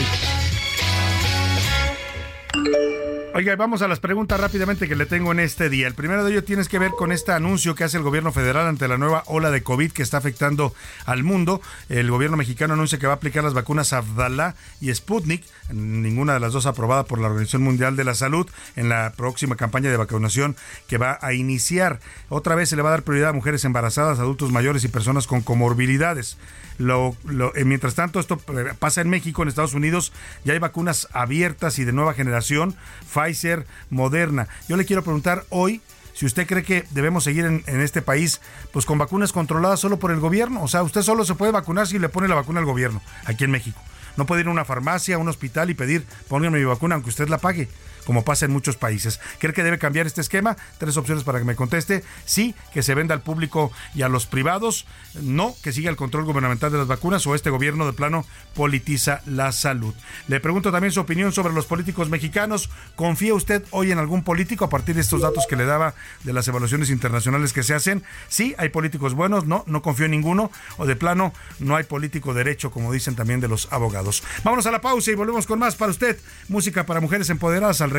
[3.36, 5.86] Oiga, vamos a las preguntas rápidamente que le tengo en este día.
[5.86, 8.66] El primero de ellos tiene que ver con este anuncio que hace el gobierno federal
[8.66, 10.74] ante la nueva ola de COVID que está afectando
[11.06, 11.62] al mundo.
[11.90, 16.40] El gobierno mexicano anuncia que va a aplicar las vacunas Abdala y Sputnik, ninguna de
[16.40, 19.98] las dos aprobada por la Organización Mundial de la Salud, en la próxima campaña de
[19.98, 22.00] vacunación que va a iniciar.
[22.30, 25.28] Otra vez se le va a dar prioridad a mujeres embarazadas, adultos mayores y personas
[25.28, 26.38] con comorbilidades.
[26.80, 27.16] Lo,
[27.56, 28.38] eh, mientras tanto, esto
[28.80, 30.14] pasa en México, en Estados Unidos,
[30.46, 32.74] ya hay vacunas abiertas y de nueva generación,
[33.20, 34.48] Pfizer, Moderna.
[34.68, 35.82] Yo le quiero preguntar hoy
[36.14, 38.42] si usted cree que debemos seguir en, en, este país
[38.74, 40.64] pues con vacunas controladas solo por el gobierno.
[40.64, 43.46] O sea, usted solo se puede vacunar si le pone la vacuna al gobierno, aquí
[43.46, 43.80] en México.
[44.18, 47.10] No puede ir a una farmacia, a un hospital y pedir, pónganme mi vacuna aunque
[47.10, 47.70] usted la pague
[48.10, 49.20] como pasa en muchos países.
[49.38, 50.58] ¿Cree que debe cambiar este esquema?
[50.80, 52.04] Tres opciones para que me conteste.
[52.26, 54.88] Sí, que se venda al público y a los privados.
[55.22, 59.22] No, que siga el control gubernamental de las vacunas o este gobierno de plano politiza
[59.28, 59.94] la salud.
[60.28, 62.72] Le pregunto también su opinión sobre los políticos mexicanos.
[62.96, 65.94] ¿Confía usted hoy en algún político a partir de estos datos que le daba
[66.24, 68.02] de las evaluaciones internacionales que se hacen?
[68.28, 69.46] Sí, hay políticos buenos.
[69.46, 70.50] No, no confío en ninguno.
[70.78, 74.24] O de plano, no hay político derecho, como dicen también de los abogados.
[74.44, 76.18] Vámonos a la pausa y volvemos con más para usted.
[76.48, 77.99] Música para mujeres empoderadas al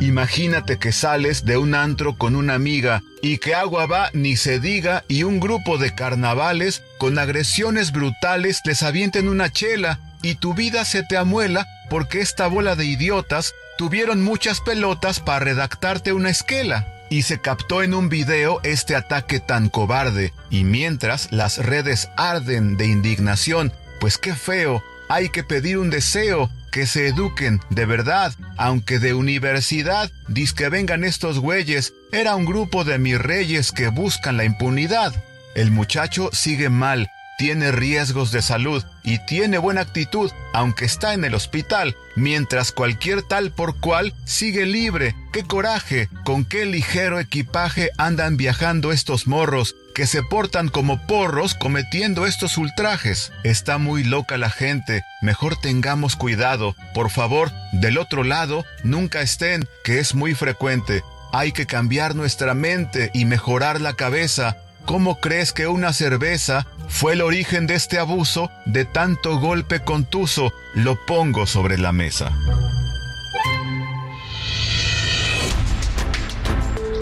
[0.00, 4.58] Imagínate que sales de un antro con una amiga y que agua va ni se
[4.58, 10.54] diga y un grupo de carnavales con agresiones brutales les avienten una chela y tu
[10.54, 16.30] vida se te amuela porque esta bola de idiotas tuvieron muchas pelotas para redactarte una
[16.30, 16.86] esquela.
[17.10, 22.76] Y se captó en un video este ataque tan cobarde, y mientras las redes arden
[22.76, 24.80] de indignación, pues qué feo,
[25.10, 30.08] hay que pedir un deseo que se eduquen de verdad, aunque de universidad,
[30.56, 35.12] que vengan estos güeyes, era un grupo de mis reyes que buscan la impunidad.
[35.56, 41.24] El muchacho sigue mal, tiene riesgos de salud y tiene buena actitud, aunque está en
[41.24, 45.16] el hospital, mientras cualquier tal por cual sigue libre.
[45.32, 46.08] ¡Qué coraje!
[46.24, 49.74] ¿Con qué ligero equipaje andan viajando estos morros?
[49.94, 53.32] Que se portan como porros cometiendo estos ultrajes.
[53.44, 56.74] Está muy loca la gente, mejor tengamos cuidado.
[56.94, 61.02] Por favor, del otro lado, nunca estén, que es muy frecuente.
[61.32, 64.56] Hay que cambiar nuestra mente y mejorar la cabeza.
[64.86, 70.52] ¿Cómo crees que una cerveza fue el origen de este abuso, de tanto golpe contuso?
[70.74, 72.32] Lo pongo sobre la mesa.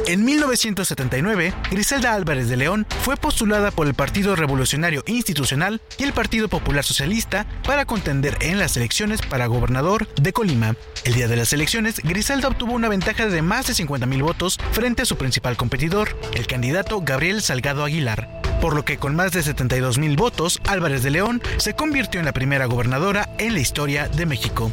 [0.09, 6.15] En 1979, Griselda Álvarez de León fue postulada por el Partido Revolucionario Institucional y el
[6.15, 10.77] Partido Popular Socialista para contender en las elecciones para gobernador de Colima.
[11.05, 15.03] El día de las elecciones, Griselda obtuvo una ventaja de más de 50.000 votos frente
[15.03, 19.45] a su principal competidor, el candidato Gabriel Salgado Aguilar por lo que con más de
[19.45, 24.09] 72 mil votos, Álvarez de León se convirtió en la primera gobernadora en la historia
[24.09, 24.73] de México.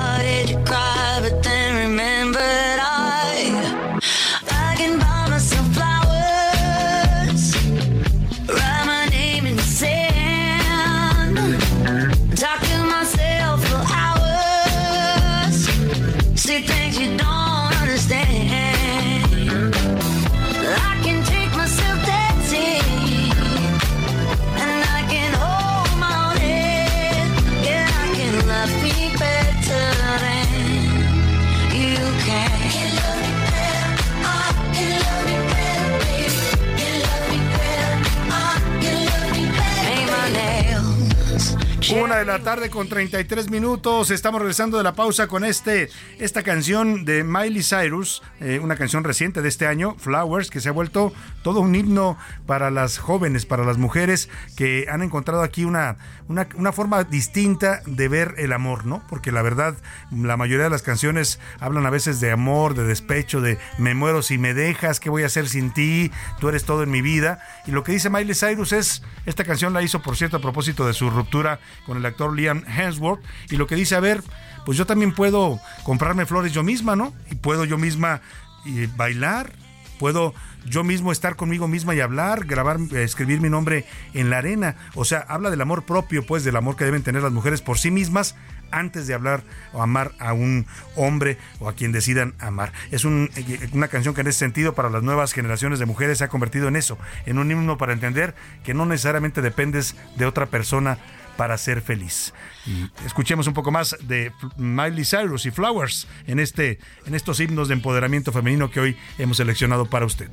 [41.91, 44.11] Una de la tarde con 33 minutos.
[44.11, 49.03] Estamos regresando de la pausa con este, esta canción de Miley Cyrus, eh, una canción
[49.03, 51.11] reciente de este año, Flowers, que se ha vuelto
[51.43, 55.97] todo un himno para las jóvenes, para las mujeres que han encontrado aquí una,
[56.31, 59.03] una, una forma distinta de ver el amor, ¿no?
[59.09, 59.75] Porque la verdad,
[60.11, 64.21] la mayoría de las canciones hablan a veces de amor, de despecho, de me muero
[64.21, 66.11] si me dejas, ¿qué voy a hacer sin ti?
[66.39, 67.39] Tú eres todo en mi vida.
[67.67, 70.87] Y lo que dice Miley Cyrus es, esta canción la hizo, por cierto, a propósito
[70.87, 74.23] de su ruptura con el actor Liam Hemsworth y lo que dice, a ver,
[74.65, 77.13] pues yo también puedo comprarme flores yo misma, ¿no?
[77.29, 78.21] Y puedo yo misma
[78.65, 79.51] y bailar,
[79.99, 80.33] puedo
[80.65, 84.75] yo mismo estar conmigo misma y hablar, grabar, escribir mi nombre en la arena.
[84.95, 87.77] O sea, habla del amor propio, pues del amor que deben tener las mujeres por
[87.77, 88.35] sí mismas
[88.71, 89.43] antes de hablar
[89.73, 92.71] o amar a un hombre o a quien decidan amar.
[92.91, 93.29] Es un,
[93.73, 96.67] una canción que en ese sentido para las nuevas generaciones de mujeres se ha convertido
[96.67, 100.97] en eso, en un himno para entender que no necesariamente dependes de otra persona
[101.41, 102.35] para ser feliz.
[102.67, 106.77] Y escuchemos un poco más de Miley Cyrus y Flowers en, este,
[107.07, 110.29] en estos himnos de empoderamiento femenino que hoy hemos seleccionado para usted.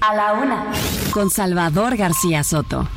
[0.00, 0.66] A la una.
[1.12, 2.88] Con Salvador García Soto.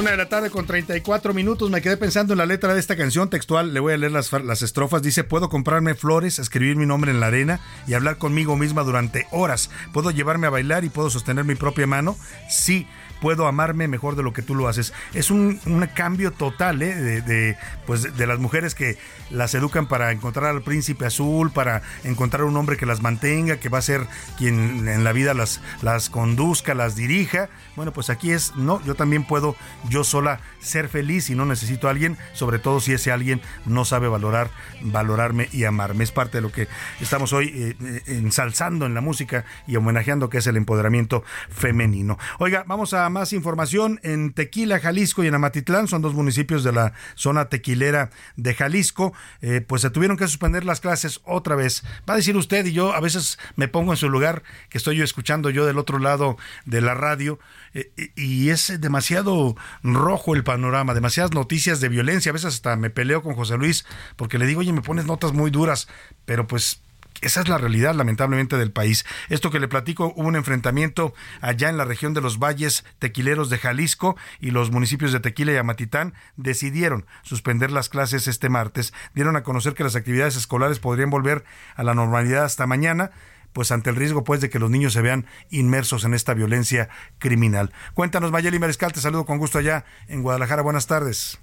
[0.00, 1.68] Una de la tarde con 34 minutos.
[1.70, 3.74] Me quedé pensando en la letra de esta canción textual.
[3.74, 5.02] Le voy a leer las, las estrofas.
[5.02, 9.26] Dice: Puedo comprarme flores, escribir mi nombre en la arena y hablar conmigo misma durante
[9.30, 9.68] horas.
[9.92, 12.16] Puedo llevarme a bailar y puedo sostener mi propia mano.
[12.48, 12.86] Sí,
[13.20, 14.92] puedo amarme mejor de lo que tú lo haces.
[15.14, 17.22] Es un, un cambio total ¿eh?
[17.22, 17.56] de,
[17.86, 18.98] pues, de las mujeres que
[19.30, 23.68] las educan para encontrar al príncipe azul, para encontrar un hombre que las mantenga, que
[23.68, 24.06] va a ser
[24.38, 27.48] quien en la vida las, las conduzca, las dirija.
[27.76, 29.56] Bueno, pues aquí es, no, yo también puedo
[29.88, 33.84] yo sola ser feliz y no necesito a alguien, sobre todo si ese alguien no
[33.84, 34.50] sabe valorar,
[34.82, 36.04] valorarme y amarme.
[36.04, 36.68] Es parte de lo que
[37.00, 42.18] estamos hoy eh, eh, ensalzando en la música y homenajeando que es el empoderamiento femenino.
[42.38, 46.72] Oiga, vamos a más información en Tequila, Jalisco y en Amatitlán, son dos municipios de
[46.72, 51.82] la zona tequilera de Jalisco, eh, pues se tuvieron que suspender las clases otra vez.
[52.08, 54.96] Va a decir usted y yo a veces me pongo en su lugar, que estoy
[54.96, 57.38] yo escuchando yo del otro lado de la radio,
[57.74, 62.90] eh, y es demasiado rojo el panorama, demasiadas noticias de violencia, a veces hasta me
[62.90, 63.84] peleo con José Luis
[64.16, 65.88] porque le digo, oye, me pones notas muy duras,
[66.24, 66.82] pero pues
[67.22, 69.04] esa es la realidad, lamentablemente, del país.
[69.28, 73.50] Esto que le platico, hubo un enfrentamiento allá en la región de los valles tequileros
[73.50, 78.94] de Jalisco y los municipios de Tequila y Amatitán decidieron suspender las clases este martes.
[79.14, 81.44] Dieron a conocer que las actividades escolares podrían volver
[81.74, 83.10] a la normalidad hasta mañana
[83.52, 86.88] pues ante el riesgo pues de que los niños se vean inmersos en esta violencia
[87.18, 87.72] criminal.
[87.94, 90.62] Cuéntanos Mayeli Mariscal, te saludo con gusto allá en Guadalajara.
[90.62, 91.40] Buenas tardes.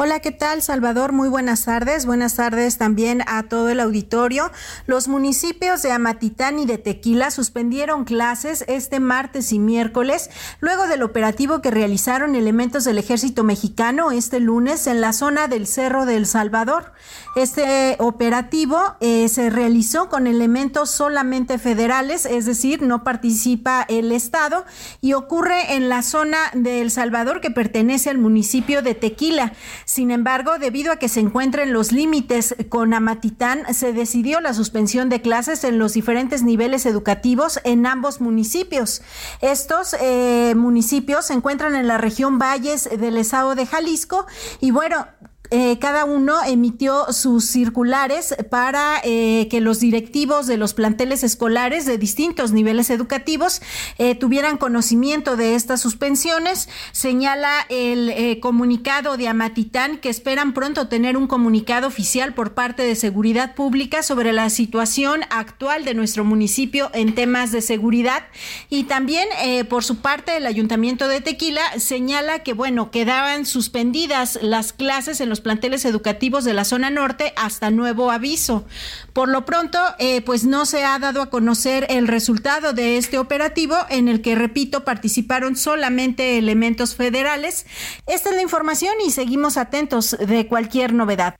[0.00, 1.10] Hola, ¿qué tal, Salvador?
[1.10, 2.06] Muy buenas tardes.
[2.06, 4.52] Buenas tardes también a todo el auditorio.
[4.86, 11.02] Los municipios de Amatitán y de Tequila suspendieron clases este martes y miércoles luego del
[11.02, 16.26] operativo que realizaron elementos del ejército mexicano este lunes en la zona del Cerro del
[16.26, 16.92] Salvador.
[17.34, 24.64] Este operativo eh, se realizó con elementos solamente federales, es decir, no participa el Estado
[25.00, 29.54] y ocurre en la zona del Salvador que pertenece al municipio de Tequila.
[29.84, 35.08] Sin embargo, debido a que se encuentran los límites con Amatitán, se decidió la suspensión
[35.08, 39.02] de clases en los diferentes niveles educativos en ambos municipios.
[39.40, 44.26] Estos eh, municipios se encuentran en la región Valles del Estado de Jalisco
[44.60, 45.06] y bueno,
[45.50, 51.86] eh, cada uno emitió sus circulares para eh, que los directivos de los planteles escolares
[51.86, 53.62] de distintos niveles educativos
[53.96, 56.68] eh, tuvieran conocimiento de estas suspensiones.
[56.92, 62.94] Señala el comunicado de Amatitán que esperan pronto tener un comunicado oficial por parte de
[62.94, 68.24] Seguridad Pública sobre la situación actual de nuestro municipio en temas de seguridad.
[68.68, 69.28] Y también,
[69.68, 75.28] por su parte, el Ayuntamiento de Tequila señala que, bueno, quedaban suspendidas las clases en
[75.28, 78.66] los planteles educativos de la zona norte hasta nuevo aviso.
[79.12, 83.18] Por lo pronto, eh, pues no se ha dado a conocer el resultado de este
[83.18, 87.66] operativo en el que, repito, participaron solamente elementos federales.
[88.06, 91.36] Esta es la información y seguimos atentos de cualquier novedad.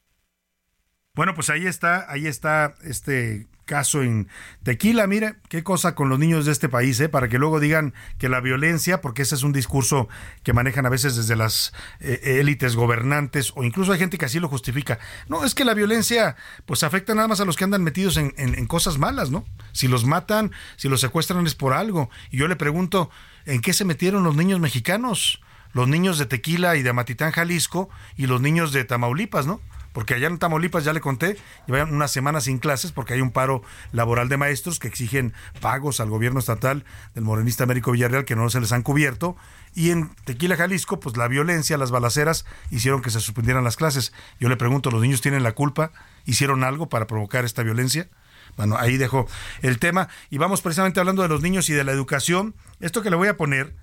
[1.14, 4.26] Bueno, pues ahí está, ahí está este caso en
[4.64, 5.06] Tequila.
[5.06, 7.08] Mire, qué cosa con los niños de este país, ¿eh?
[7.08, 10.08] para que luego digan que la violencia, porque ese es un discurso
[10.42, 14.40] que manejan a veces desde las eh, élites gobernantes, o incluso hay gente que así
[14.40, 14.98] lo justifica.
[15.28, 16.34] No, es que la violencia,
[16.66, 19.44] pues afecta nada más a los que andan metidos en, en, en cosas malas, ¿no?
[19.72, 22.08] Si los matan, si los secuestran es por algo.
[22.30, 23.10] Y yo le pregunto,
[23.44, 25.40] ¿en qué se metieron los niños mexicanos?
[25.74, 29.60] los niños de Tequila y de Amatitán, Jalisco, y los niños de Tamaulipas, ¿no?
[29.98, 33.32] Porque allá en Tamaulipas, ya le conté, llevan una semana sin clases porque hay un
[33.32, 36.84] paro laboral de maestros que exigen pagos al gobierno estatal
[37.16, 39.36] del morenista Américo Villarreal que no se les han cubierto.
[39.74, 44.12] Y en Tequila, Jalisco, pues la violencia, las balaceras hicieron que se suspendieran las clases.
[44.38, 45.90] Yo le pregunto, ¿los niños tienen la culpa?
[46.26, 48.08] ¿Hicieron algo para provocar esta violencia?
[48.56, 49.26] Bueno, ahí dejo
[49.62, 50.08] el tema.
[50.30, 52.54] Y vamos precisamente hablando de los niños y de la educación.
[52.78, 53.74] Esto que le voy a poner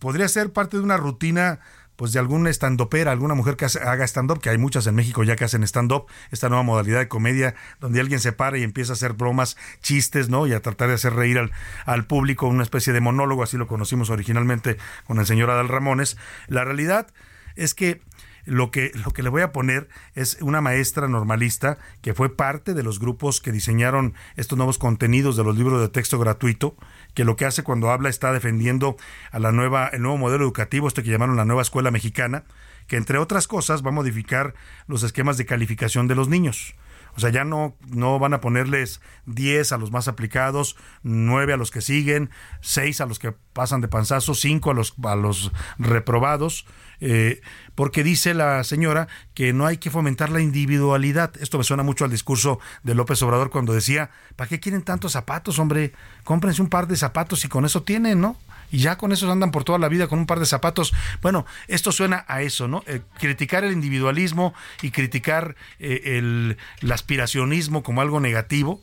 [0.00, 1.60] podría ser parte de una rutina
[1.96, 5.36] pues de algún stand-upera, alguna mujer que haga stand-up, que hay muchas en México ya
[5.36, 8.94] que hacen stand-up, esta nueva modalidad de comedia, donde alguien se para y empieza a
[8.94, 10.46] hacer bromas, chistes, ¿no?
[10.46, 11.52] Y a tratar de hacer reír al,
[11.84, 16.16] al público, una especie de monólogo, así lo conocimos originalmente con el señor Adal Ramones.
[16.48, 17.08] La realidad
[17.56, 18.00] es que
[18.44, 22.74] lo que, lo que le voy a poner es una maestra normalista que fue parte
[22.74, 26.76] de los grupos que diseñaron estos nuevos contenidos de los libros de texto gratuito,
[27.14, 28.96] que lo que hace cuando habla está defendiendo
[29.30, 32.44] a la nueva, el nuevo modelo educativo, este que llamaron la nueva escuela mexicana,
[32.86, 34.54] que entre otras cosas va a modificar
[34.86, 36.74] los esquemas de calificación de los niños.
[37.14, 41.56] O sea, ya no, no van a ponerles 10 a los más aplicados, 9 a
[41.58, 42.30] los que siguen,
[42.62, 46.66] 6 a los que pasan de panzazo, 5 a los, a los reprobados,
[47.00, 47.42] eh,
[47.74, 51.32] porque dice la señora que no hay que fomentar la individualidad.
[51.40, 55.12] Esto me suena mucho al discurso de López Obrador cuando decía, ¿para qué quieren tantos
[55.12, 55.92] zapatos, hombre?
[56.24, 58.36] Cómprense un par de zapatos y con eso tienen, ¿no?
[58.72, 60.94] y ya con eso andan por toda la vida con un par de zapatos.
[61.20, 62.82] Bueno, esto suena a eso, ¿no?
[62.86, 66.56] Eh, criticar el individualismo y criticar eh, el
[66.90, 68.80] aspiracionismo como algo negativo.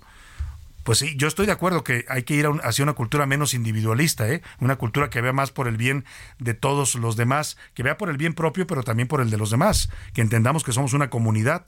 [0.89, 4.27] Pues sí, yo estoy de acuerdo que hay que ir hacia una cultura menos individualista,
[4.27, 4.41] ¿eh?
[4.59, 6.03] una cultura que vea más por el bien
[6.39, 9.37] de todos los demás, que vea por el bien propio, pero también por el de
[9.37, 11.67] los demás, que entendamos que somos una comunidad,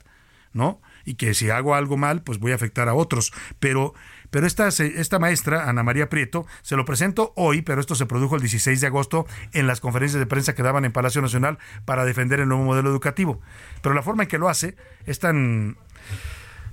[0.52, 0.82] ¿no?
[1.04, 3.32] Y que si hago algo mal, pues voy a afectar a otros.
[3.60, 3.94] Pero
[4.30, 8.34] pero esta, esta maestra, Ana María Prieto, se lo presento hoy, pero esto se produjo
[8.34, 12.04] el 16 de agosto en las conferencias de prensa que daban en Palacio Nacional para
[12.04, 13.40] defender el nuevo modelo educativo.
[13.82, 14.74] Pero la forma en que lo hace
[15.06, 15.76] es tan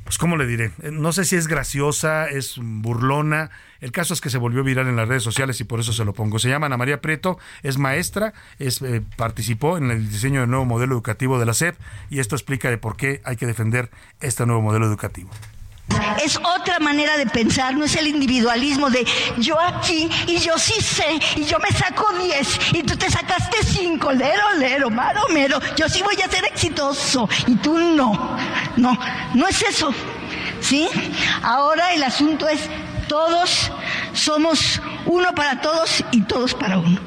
[0.09, 4.31] pues cómo le diré, no sé si es graciosa, es burlona, el caso es que
[4.31, 6.39] se volvió viral en las redes sociales y por eso se lo pongo.
[6.39, 10.65] Se llama Ana María Prieto, es maestra, es, eh, participó en el diseño del nuevo
[10.65, 11.75] modelo educativo de la SEP
[12.09, 15.29] y esto explica de por qué hay que defender este nuevo modelo educativo.
[16.23, 19.05] Es otra manera de pensar, no es el individualismo de
[19.37, 23.63] yo aquí y yo sí sé y yo me saco 10 y tú te sacaste
[23.63, 28.37] 5, lero, lero, maro, mero, yo sí voy a ser exitoso y tú no.
[28.75, 28.97] No,
[29.33, 29.93] no es eso.
[30.61, 30.89] ¿Sí?
[31.41, 32.61] Ahora el asunto es
[33.07, 33.71] todos
[34.13, 36.99] somos uno para todos y todos para uno.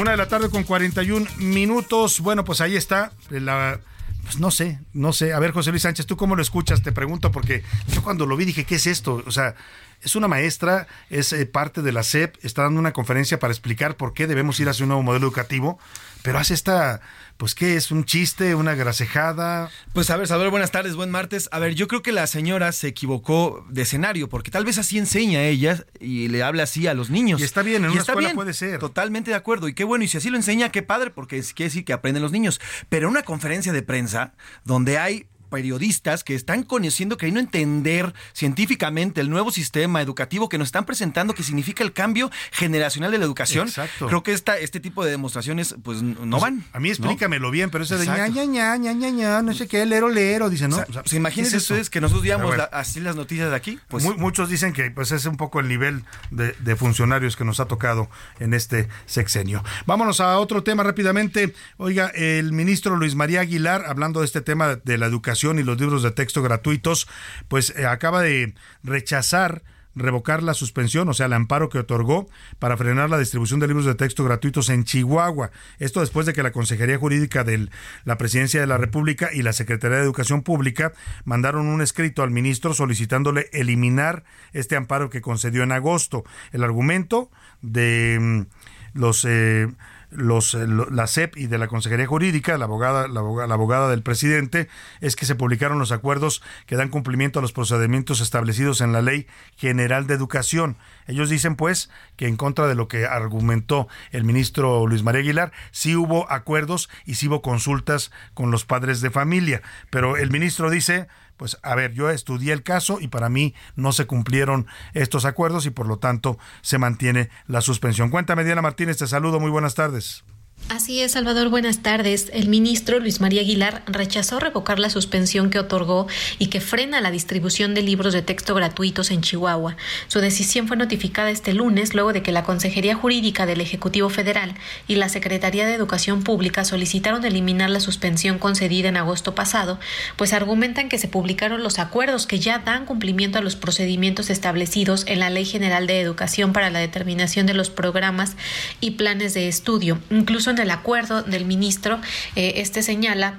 [0.00, 2.20] Una de la tarde con 41 minutos.
[2.20, 3.12] Bueno, pues ahí está.
[3.28, 3.78] La,
[4.22, 5.34] pues no sé, no sé.
[5.34, 6.82] A ver, José Luis Sánchez, ¿tú cómo lo escuchas?
[6.82, 9.22] Te pregunto, porque yo cuando lo vi dije, ¿qué es esto?
[9.26, 9.54] O sea,
[10.00, 13.96] es una maestra, es eh, parte de la SEP, está dando una conferencia para explicar
[13.96, 15.78] por qué debemos ir hacia un nuevo modelo educativo,
[16.22, 17.02] pero hace esta,
[17.42, 19.68] pues qué es, un chiste, una grasejada.
[19.92, 21.48] Pues a ver, Salvador, buenas tardes, buen martes.
[21.50, 24.96] A ver, yo creo que la señora se equivocó de escenario, porque tal vez así
[24.96, 27.40] enseña a ella y le habla así a los niños.
[27.40, 28.78] Y está bien, en una escuela puede ser.
[28.78, 29.66] Totalmente de acuerdo.
[29.66, 31.92] Y qué bueno, y si así lo enseña, qué padre, porque es, quiere decir que
[31.92, 32.60] aprenden los niños.
[32.88, 39.20] Pero en una conferencia de prensa donde hay periodistas que están conociendo, queriendo entender científicamente
[39.20, 43.24] el nuevo sistema educativo que nos están presentando, que significa el cambio generacional de la
[43.24, 43.68] educación.
[43.68, 44.08] Exacto.
[44.08, 46.64] Creo que esta, este tipo de demostraciones, pues no van.
[46.72, 49.68] A mí explícamelo bien, pero ese de ña, ña, ña, ña, ña, ña, no sé
[49.68, 50.76] qué, lero, lero, dice, ¿no?
[50.76, 51.74] O sea, O sea, pues imagínense ¿qué es eso?
[51.74, 53.78] ustedes que nosotros digamos la- así las noticias de aquí.
[53.88, 57.44] Pues Mu- muchos dicen que pues es un poco el nivel de, de funcionarios que
[57.44, 58.08] nos ha tocado
[58.40, 59.62] en este sexenio.
[59.86, 61.54] Vámonos a otro tema rápidamente.
[61.76, 65.80] Oiga, el ministro Luis María Aguilar, hablando de este tema de la educación y los
[65.80, 67.08] libros de texto gratuitos,
[67.48, 69.62] pues eh, acaba de rechazar
[69.94, 72.28] revocar la suspensión, o sea, el amparo que otorgó
[72.58, 75.50] para frenar la distribución de libros de texto gratuitos en Chihuahua.
[75.78, 77.68] Esto después de que la Consejería Jurídica de
[78.04, 80.92] la Presidencia de la República y la Secretaría de Educación Pública
[81.24, 86.24] mandaron un escrito al ministro solicitándole eliminar este amparo que concedió en agosto.
[86.52, 87.30] El argumento
[87.60, 89.24] de mm, los...
[89.24, 89.68] eh,
[90.14, 93.88] los, eh, la SEP y de la Consejería Jurídica, la abogada, la, aboga- la abogada
[93.88, 94.68] del presidente,
[95.00, 99.02] es que se publicaron los acuerdos que dan cumplimiento a los procedimientos establecidos en la
[99.02, 100.76] Ley General de Educación.
[101.06, 105.52] Ellos dicen, pues, que en contra de lo que argumentó el ministro Luis María Aguilar,
[105.70, 109.62] sí hubo acuerdos y sí hubo consultas con los padres de familia.
[109.90, 113.92] Pero el ministro dice, pues a ver, yo estudié el caso y para mí no
[113.92, 118.10] se cumplieron estos acuerdos y por lo tanto se mantiene la suspensión.
[118.10, 120.24] Cuéntame, Diana Martínez, te saludo, muy buenas tardes.
[120.68, 122.30] Así es, Salvador, buenas tardes.
[122.32, 126.06] El ministro Luis María Aguilar rechazó revocar la suspensión que otorgó
[126.38, 129.76] y que frena la distribución de libros de texto gratuitos en Chihuahua.
[130.08, 134.54] Su decisión fue notificada este lunes luego de que la Consejería Jurídica del Ejecutivo Federal
[134.88, 139.78] y la Secretaría de Educación Pública solicitaron eliminar la suspensión concedida en agosto pasado,
[140.16, 145.04] pues argumentan que se publicaron los acuerdos que ya dan cumplimiento a los procedimientos establecidos
[145.06, 148.36] en la Ley General de Educación para la determinación de los programas
[148.80, 152.00] y planes de estudio, incluso en el acuerdo del ministro,
[152.36, 153.34] eh, este señala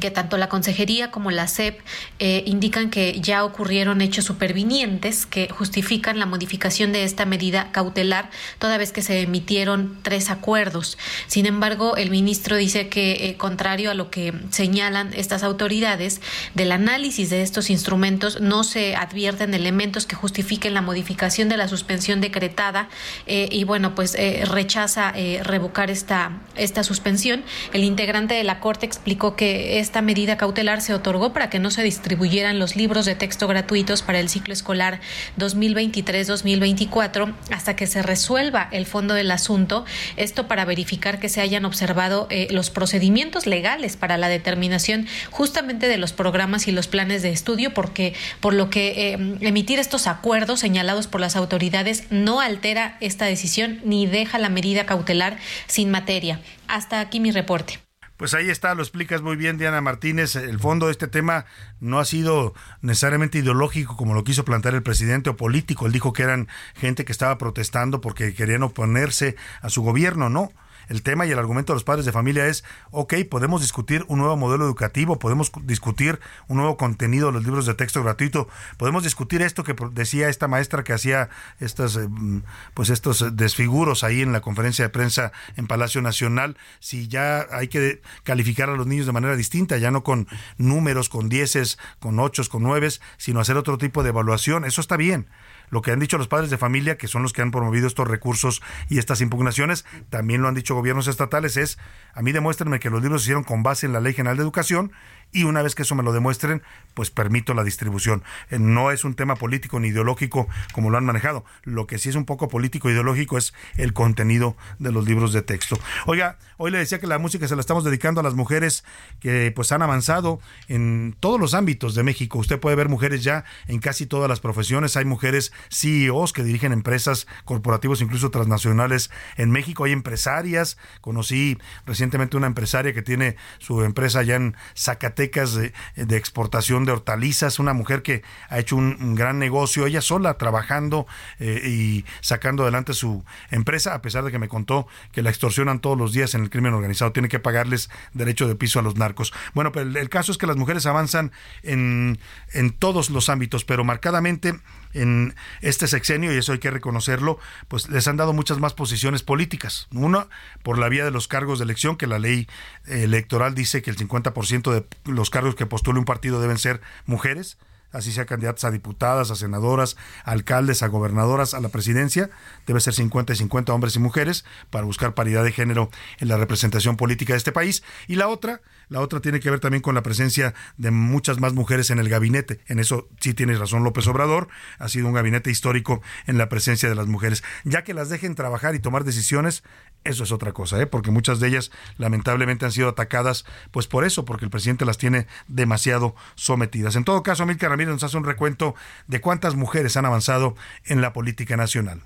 [0.00, 1.80] que tanto la Consejería como la SEP
[2.18, 8.30] eh, indican que ya ocurrieron hechos supervinientes que justifican la modificación de esta medida cautelar,
[8.58, 10.98] toda vez que se emitieron tres acuerdos.
[11.26, 16.20] Sin embargo, el ministro dice que, eh, contrario a lo que señalan estas autoridades,
[16.54, 21.66] del análisis de estos instrumentos no se advierten elementos que justifiquen la modificación de la
[21.66, 22.90] suspensión decretada
[23.26, 24.16] eh, y, bueno, pues
[24.48, 27.42] rechaza revocar esta, esta suspensión.
[27.72, 31.70] El integrante de la Corte explicó que esta medida cautelar se otorgó para que no
[31.70, 35.00] se distribuyeran los libros de texto gratuitos para el ciclo escolar
[35.38, 39.84] 2023-2024 hasta que se resuelva el fondo del asunto.
[40.16, 45.88] Esto para verificar que se hayan observado eh, los procedimientos legales para la determinación justamente
[45.88, 50.06] de los programas y los planes de estudio, porque por lo que eh, emitir estos
[50.06, 55.90] acuerdos señalados por las autoridades no altera esta decisión ni deja la medida cautelar sin
[55.90, 56.40] materia.
[56.66, 57.87] Hasta aquí mi reporte.
[58.18, 60.34] Pues ahí está, lo explicas muy bien, Diana Martínez.
[60.34, 61.46] El fondo de este tema
[61.78, 62.52] no ha sido
[62.82, 65.86] necesariamente ideológico como lo quiso plantear el presidente o político.
[65.86, 70.50] Él dijo que eran gente que estaba protestando porque querían oponerse a su gobierno, ¿no?
[70.88, 74.18] El tema y el argumento de los padres de familia es, ok, podemos discutir un
[74.18, 79.02] nuevo modelo educativo, podemos discutir un nuevo contenido de los libros de texto gratuito, podemos
[79.02, 81.28] discutir esto que decía esta maestra que hacía
[81.60, 82.42] estas, eh, mm,
[82.74, 87.68] pues estos desfiguros ahí en la conferencia de prensa en Palacio Nacional, si ya hay
[87.68, 92.18] que calificar a los niños de manera distinta, ya no con números, con dieces, con
[92.18, 95.28] ochos, con nueves, sino hacer otro tipo de evaluación, eso está bien
[95.70, 98.08] lo que han dicho los padres de familia, que son los que han promovido estos
[98.08, 101.78] recursos y estas impugnaciones, también lo han dicho gobiernos estatales, es,
[102.14, 104.42] a mí demuéstrenme que los libros se hicieron con base en la Ley General de
[104.42, 104.92] Educación
[105.30, 106.62] y una vez que eso me lo demuestren,
[106.94, 108.22] pues permito la distribución.
[108.50, 111.44] Eh, no es un tema político ni ideológico como lo han manejado.
[111.64, 115.32] Lo que sí es un poco político e ideológico es el contenido de los libros
[115.32, 115.78] de texto.
[116.06, 118.84] Oiga, hoy le decía que la música se la estamos dedicando a las mujeres
[119.20, 122.38] que pues han avanzado en todos los ámbitos de México.
[122.38, 124.96] Usted puede ver mujeres ya en casi todas las profesiones.
[124.96, 129.84] Hay mujeres CEOs que dirigen empresas corporativos, incluso transnacionales en México.
[129.84, 130.78] Hay empresarias.
[131.02, 135.72] Conocí recientemente una empresaria que tiene su empresa allá en Zacatecas de,
[136.16, 137.58] exportación de hortalizas.
[137.58, 141.06] Una mujer que ha hecho un, gran negocio, ella sola trabajando
[141.38, 145.80] eh, y sacando adelante su empresa, a pesar de que me contó que la extorsionan
[145.80, 147.12] todos los días en el crimen organizado.
[147.12, 149.32] Tiene que pagarles derecho de piso a los narcos.
[149.54, 152.18] Bueno, pero el, caso es que las mujeres avanzan en,
[152.52, 154.54] en todos los ámbitos, pero marcadamente
[154.94, 157.38] en este sexenio, y eso hay que reconocerlo,
[157.68, 159.88] pues les han dado muchas más posiciones políticas.
[159.92, 160.28] Uno,
[160.62, 162.48] por la vía de los cargos de elección, que la ley
[162.86, 167.58] electoral dice que el 50% de los cargos que postule un partido deben ser mujeres
[167.92, 172.30] así sea candidatas a diputadas, a senadoras, a alcaldes, a gobernadoras, a la presidencia,
[172.66, 176.36] debe ser 50 y 50 hombres y mujeres para buscar paridad de género en la
[176.36, 177.82] representación política de este país.
[178.06, 181.54] Y la otra, la otra tiene que ver también con la presencia de muchas más
[181.54, 182.60] mujeres en el gabinete.
[182.66, 184.48] En eso sí tiene razón López Obrador.
[184.78, 187.42] Ha sido un gabinete histórico en la presencia de las mujeres.
[187.64, 189.62] Ya que las dejen trabajar y tomar decisiones,
[190.04, 190.86] eso es otra cosa, ¿eh?
[190.86, 194.98] porque muchas de ellas lamentablemente han sido atacadas pues por eso, porque el presidente las
[194.98, 196.96] tiene demasiado sometidas.
[196.96, 198.74] En todo caso, Amílcar Ramírez nos hace un recuento
[199.06, 202.02] de cuántas mujeres han avanzado en la política nacional.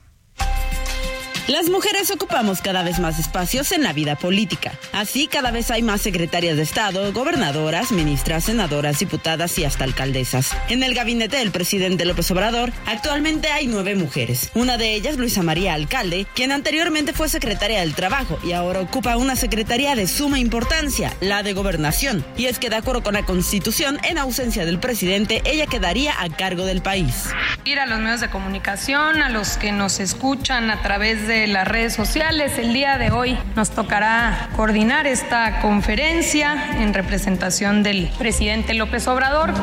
[1.49, 4.75] Las mujeres ocupamos cada vez más espacios en la vida política.
[4.93, 10.53] Así, cada vez hay más secretarias de Estado, gobernadoras, ministras, senadoras, diputadas y hasta alcaldesas.
[10.69, 14.53] En el gabinete del presidente López Obrador, actualmente hay nueve mujeres.
[14.55, 19.17] Una de ellas, Luisa María Alcalde, quien anteriormente fue secretaria del Trabajo y ahora ocupa
[19.17, 22.25] una secretaría de suma importancia, la de Gobernación.
[22.37, 26.29] Y es que, de acuerdo con la Constitución, en ausencia del presidente, ella quedaría a
[26.29, 27.31] cargo del país.
[27.65, 31.67] Ir a los medios de comunicación, a los que nos escuchan a través de las
[31.67, 32.59] redes sociales.
[32.59, 39.55] El día de hoy nos tocará coordinar esta conferencia en representación del presidente López Obrador.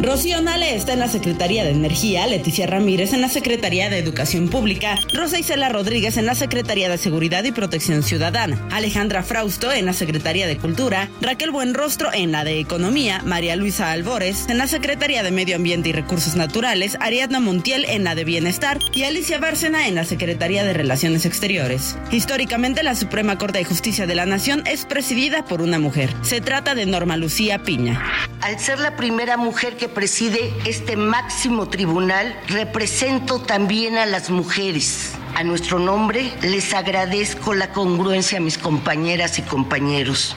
[0.00, 4.48] Rocío Nale está en la Secretaría de Energía, Leticia Ramírez en la Secretaría de Educación
[4.48, 9.86] Pública, Rosa Isela Rodríguez en la Secretaría de Seguridad y Protección Ciudadana, Alejandra Frausto en
[9.86, 14.68] la Secretaría de Cultura, Raquel Buenrostro en la de Economía, María Luisa Albores en la
[14.68, 19.38] Secretaría de Medio Ambiente y Recursos Naturales, Ariadna Montiel en la de Bienestar y Alicia
[19.38, 21.98] Bárcena en la Secretaría de Relaciones Exteriores.
[22.12, 26.14] Históricamente, la Suprema Corte de Justicia de la Nación es presidida por una mujer.
[26.22, 28.00] Se trata de Norma Lucía Piña.
[28.40, 35.12] Al ser la primera mujer que preside este máximo tribunal, represento también a las mujeres.
[35.34, 40.34] A nuestro nombre les agradezco la congruencia a mis compañeras y compañeros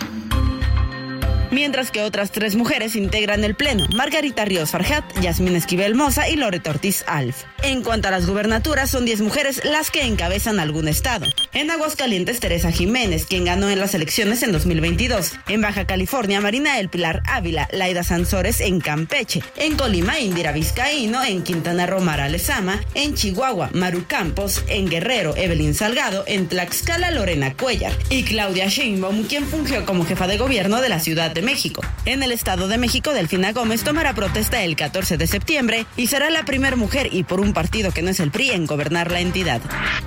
[1.51, 6.35] mientras que otras tres mujeres integran el Pleno, Margarita Ríos Farjat, Yasmín Esquivel Moza y
[6.35, 7.43] Loreto Ortiz Alf.
[7.63, 11.27] En cuanto a las gubernaturas, son 10 mujeres las que encabezan algún estado.
[11.53, 15.33] En Aguascalientes, Teresa Jiménez, quien ganó en las elecciones en 2022.
[15.47, 19.43] En Baja California, Marina El Pilar Ávila, Laida Sansores en Campeche.
[19.57, 21.23] En Colima, Indira Vizcaíno.
[21.23, 22.81] En Quintana Roo, Mara Lezama.
[22.95, 24.63] En Chihuahua, Maru Campos.
[24.67, 26.23] En Guerrero, Evelyn Salgado.
[26.25, 27.93] En Tlaxcala, Lorena Cuellar.
[28.09, 31.81] Y Claudia Sheinbaum, quien fungió como jefa de gobierno de la Ciudad de México.
[32.05, 36.29] En el Estado de México, Delfina Gómez tomará protesta el 14 de septiembre y será
[36.29, 39.19] la primera mujer y por un partido que no es el PRI en gobernar la
[39.19, 39.61] entidad.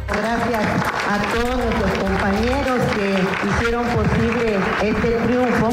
[0.09, 0.65] Gracias
[1.09, 5.71] a todos nuestros compañeros que hicieron posible este triunfo.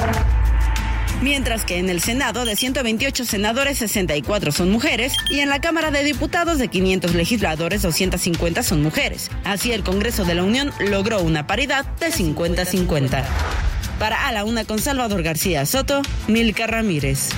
[1.22, 5.92] Mientras que en el Senado de 128 senadores 64 son mujeres y en la Cámara
[5.92, 9.30] de Diputados de 500 legisladores 250 son mujeres.
[9.44, 13.24] Así el Congreso de la Unión logró una paridad de 50-50.
[14.02, 17.30] Para A la Una con Salvador García Soto, Milka Ramírez.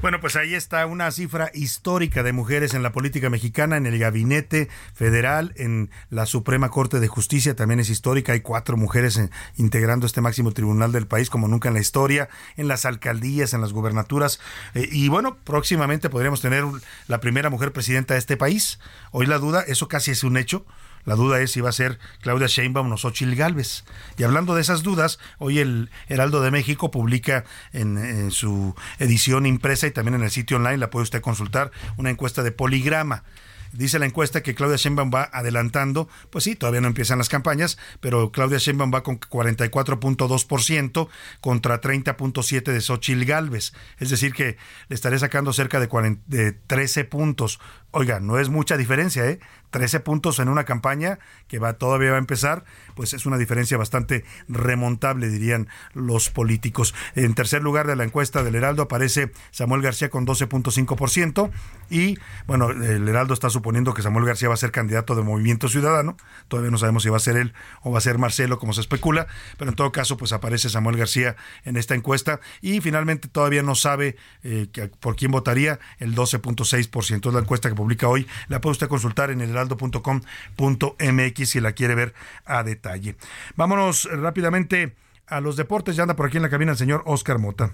[0.00, 3.98] Bueno, pues ahí está una cifra histórica de mujeres en la política mexicana, en el
[3.98, 8.32] gabinete federal, en la Suprema Corte de Justicia, también es histórica.
[8.32, 12.30] Hay cuatro mujeres eh, integrando este máximo tribunal del país, como nunca en la historia,
[12.56, 14.40] en las alcaldías, en las gubernaturas.
[14.72, 16.64] Eh, y bueno, próximamente podríamos tener
[17.06, 18.78] la primera mujer presidenta de este país.
[19.10, 20.64] Hoy la duda, eso casi es un hecho.
[21.04, 23.84] La duda es si va a ser Claudia Sheinbaum o Xochitl Galvez.
[24.16, 29.86] Y hablando de esas dudas, hoy el Heraldo de México publica en, su edición impresa
[29.86, 33.24] y también en el sitio online, la puede usted consultar, una encuesta de poligrama.
[33.72, 37.76] Dice la encuesta que Claudia Sheinbaum va adelantando, pues sí, todavía no empiezan las campañas,
[38.00, 41.08] pero Claudia Sheinbaum va con 44.2%
[41.40, 43.74] contra 30.7 de Xochitl Galvez.
[43.98, 44.56] Es decir, que
[44.88, 47.60] le estaré sacando cerca de, de 13 puntos.
[47.90, 49.40] Oiga, no es mucha diferencia, ¿eh?
[49.70, 52.64] 13 puntos en una campaña que va todavía va a empezar,
[52.94, 56.94] pues es una diferencia bastante remontable, dirían los políticos.
[57.14, 61.50] En tercer lugar de la encuesta del Heraldo aparece Samuel García con 12.5%
[61.90, 65.68] y bueno, el Heraldo está suponiendo que Samuel García va a ser candidato de Movimiento
[65.68, 66.16] Ciudadano,
[66.48, 68.80] todavía no sabemos si va a ser él o va a ser Marcelo como se
[68.80, 69.26] especula,
[69.56, 73.74] pero en todo caso pues aparece Samuel García en esta encuesta y finalmente todavía no
[73.74, 74.68] sabe eh,
[75.00, 79.30] por quién votaría el 12.6%, es la encuesta que publica hoy, la puede usted consultar
[79.30, 82.12] en heraldo.com.mx si la quiere ver
[82.44, 83.16] a detalle.
[83.54, 84.96] Vámonos rápidamente
[85.28, 85.96] a los deportes.
[85.96, 87.70] Ya anda por aquí en la cabina el señor Oscar Mota.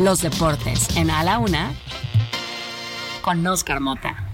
[0.00, 1.72] Los deportes en A la Una
[3.22, 4.29] con Oscar Mota.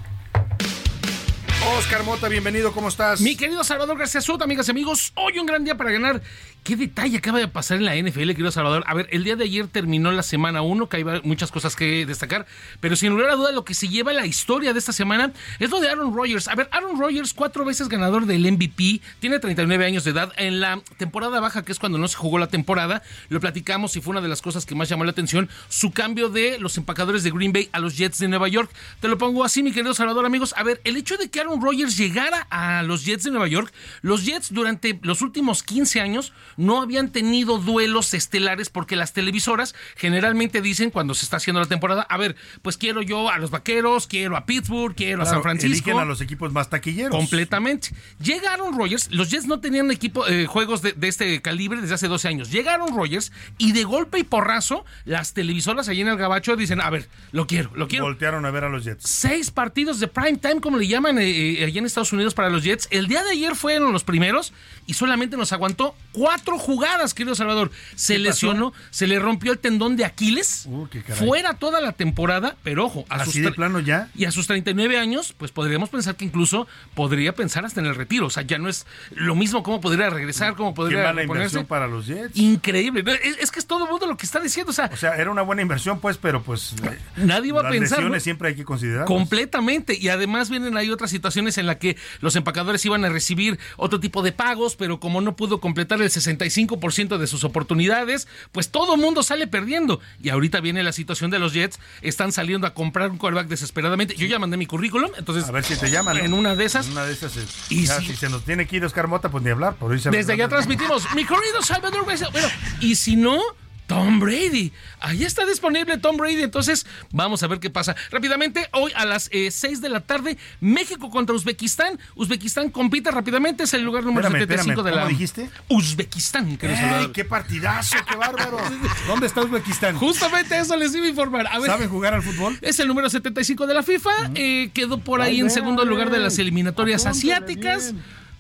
[1.75, 3.21] Oscar Mota, bienvenido, ¿cómo estás?
[3.21, 6.23] Mi querido Salvador García Soto, amigas y amigos, hoy un gran día para ganar.
[6.63, 8.83] ¿Qué detalle acaba de pasar en la NFL, querido Salvador?
[8.89, 12.07] A ver, el día de ayer terminó la semana 1, que hay muchas cosas que
[12.07, 12.47] destacar,
[12.81, 15.71] pero sin lugar a duda lo que se lleva la historia de esta semana es
[15.71, 16.49] lo de Aaron Rodgers.
[16.49, 20.33] A ver, Aaron Rodgers, cuatro veces ganador del MVP, tiene 39 años de edad.
[20.37, 24.01] En la temporada baja, que es cuando no se jugó la temporada, lo platicamos y
[24.01, 27.23] fue una de las cosas que más llamó la atención, su cambio de los empacadores
[27.23, 28.73] de Green Bay a los Jets de Nueva York.
[29.01, 30.53] Te lo pongo así, mi querido Salvador, amigos.
[30.57, 33.73] A ver, el hecho de que Aaron Rodgers llegara a los Jets de Nueva York,
[34.03, 39.75] los Jets durante los últimos 15 años no habían tenido duelos estelares porque las televisoras
[39.97, 43.51] generalmente dicen cuando se está haciendo la temporada, a ver, pues quiero yo a los
[43.51, 45.91] Vaqueros, quiero a Pittsburgh, quiero a San Francisco.
[45.91, 47.11] Eligen a los equipos más taquilleros.
[47.11, 47.89] Completamente.
[48.21, 52.29] Llegaron Rogers, los Jets no tenían equipo, eh, juegos de, este calibre desde hace 12
[52.29, 52.51] años.
[52.51, 56.91] Llegaron Rogers y de golpe y porrazo las televisoras allí en el Gabacho dicen, a
[56.91, 58.05] ver, lo quiero, lo quiero.
[58.05, 59.09] Voltearon a ver a los Jets.
[59.09, 62.51] Seis partidos de prime time, como le llaman eh, eh, allí en Estados Unidos para
[62.51, 62.89] los Jets.
[62.91, 64.53] El día de ayer fueron los primeros
[64.87, 67.71] y solamente nos aguantó cuatro jugadas, querido Salvador.
[67.95, 70.65] Se lesionó, se le rompió el tendón de Aquiles.
[70.67, 74.09] Uh, fuera toda la temporada, pero ojo, a sus de plano ya.
[74.15, 77.95] Y a sus 39 años, pues podríamos pensar que incluso podría pensar hasta en el
[77.95, 78.27] retiro.
[78.27, 81.67] O sea, ya no es lo mismo cómo podría regresar, cómo podría Qué mala inversión
[81.67, 82.37] para los Jets.
[82.37, 83.05] Increíble.
[83.41, 84.71] Es, que es todo el mundo lo que está diciendo.
[84.71, 86.75] O sea, o sea, era una buena inversión, pues, pero pues
[87.17, 87.99] nadie va a pensar.
[87.99, 89.05] Lesiones siempre hay que considerar.
[89.05, 89.97] Completamente.
[89.99, 93.59] Y además vienen ahí otras situaciones situaciones en la que los empacadores iban a recibir
[93.77, 98.71] otro tipo de pagos, pero como no pudo completar el 65% de sus oportunidades, pues
[98.71, 100.01] todo mundo sale perdiendo.
[100.23, 104.15] Y ahorita viene la situación de los Jets, están saliendo a comprar un quarterback desesperadamente.
[104.15, 106.17] Yo ya mandé mi currículum, entonces A ver si te llaman.
[106.19, 106.87] en una de esas.
[106.87, 107.33] En una de esas.
[107.71, 109.75] Y ya, si- si se nos tiene que ir Oscar Mota, pues ni hablar.
[109.75, 112.05] Por irse a- Desde allá transmitimos, mi querido Salvador.
[112.05, 112.49] Bueno,
[112.81, 113.41] y si no,
[113.87, 114.73] Tom Brady.
[115.01, 116.43] Ahí está disponible Tom Brady.
[116.43, 117.95] Entonces, vamos a ver qué pasa.
[118.11, 121.99] Rápidamente, hoy a las 6 de la tarde, México contra Uzbekistán.
[122.17, 125.03] Uzbekistán compite rápidamente, es el lugar número Espérame, 75 espérame, de la.
[125.03, 125.51] ¿cómo dijiste?
[125.69, 127.13] Uzbekistán, querido ¡Ey, Salvador.
[127.13, 128.59] qué partidazo, qué bárbaro!
[129.07, 129.97] ¿Dónde está Uzbekistán?
[129.97, 131.47] Justamente eso les iba a informar.
[131.47, 132.59] A ver, ¿Saben jugar al fútbol?
[132.63, 134.11] Es el número 75 de la FIFA.
[134.35, 137.95] eh, quedó por ahí Ay, en segundo lugar de las eliminatorias asiáticas.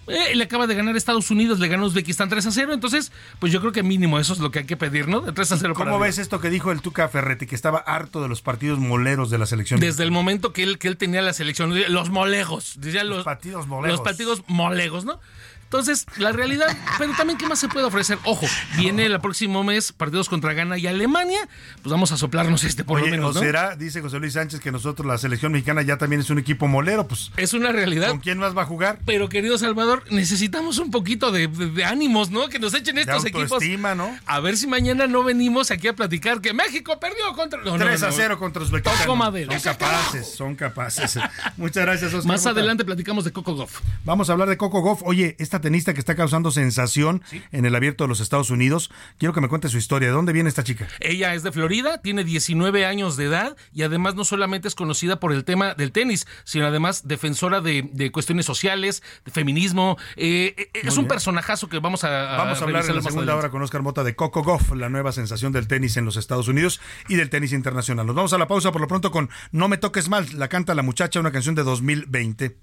[0.06, 2.72] Eh, le acaba de ganar Estados Unidos, le ganó Uzbekistán 3 a 0.
[2.72, 5.20] Entonces, pues yo creo que mínimo eso es lo que hay que pedir, ¿no?
[5.20, 6.06] De 3 a 0 para ¿Cómo arriba.
[6.06, 9.38] ves esto que dijo el Tuca Ferretti, que estaba harto de los partidos moleros de
[9.38, 9.80] la selección?
[9.80, 13.66] Desde el momento que él, que él tenía la selección, los molegos, decía los, partidos
[13.66, 13.98] molegos.
[13.98, 15.20] Los partidos molegos, ¿no?
[15.66, 18.18] Entonces, la realidad, pero también, ¿qué más se puede ofrecer?
[18.24, 18.46] Ojo,
[18.76, 21.40] viene el próximo mes partidos contra Ghana y Alemania,
[21.82, 23.40] pues vamos a soplarnos este por Oye, lo menos, ¿o ¿no?
[23.44, 26.68] será, dice José Luis Sánchez, que nosotros, la selección mexicana, ya también es un equipo
[26.68, 27.08] molero?
[27.08, 28.10] Pues, Es una realidad.
[28.10, 29.00] ¿con quién más va a jugar?
[29.04, 32.48] Pero querido Salvador, necesitamos un poquito de, de- de ánimos, ¿no?
[32.48, 33.62] Que nos echen estos de equipos.
[33.96, 34.18] ¿no?
[34.26, 37.60] A ver si mañana no venimos aquí a platicar que México perdió contra.
[37.64, 38.12] No, no, 3 a no.
[38.12, 38.98] 0 contra Uzbekistán.
[39.02, 39.58] Toco madera.
[39.58, 41.18] Son capaces, son capaces.
[41.56, 42.26] Muchas gracias, Oscar.
[42.32, 43.80] Más adelante platicamos de Coco Goff.
[44.04, 45.02] Vamos a hablar de Coco Goff.
[45.04, 48.90] Oye, esta tenista que está causando sensación en el abierto de los Estados Unidos.
[49.18, 50.08] Quiero que me cuente su historia.
[50.08, 50.88] ¿De dónde viene esta chica?
[51.00, 55.20] Ella es de Florida, tiene 19 años de edad y además no solamente es conocida
[55.20, 59.96] por el tema del tenis, sino además defensora de, de cuestiones sociales, de feminismo.
[60.16, 61.08] Eh, eh, es Muy un bien.
[61.08, 63.38] personajazo que vamos a, Vamos a hablar en la segunda adelante.
[63.38, 66.48] hora con Oscar Mota de Coco Goff, la nueva sensación del tenis en los Estados
[66.48, 68.06] Unidos y del tenis internacional.
[68.06, 70.26] Nos vamos a la pausa por lo pronto con No me toques mal.
[70.34, 72.56] La canta la muchacha, una canción de 2020.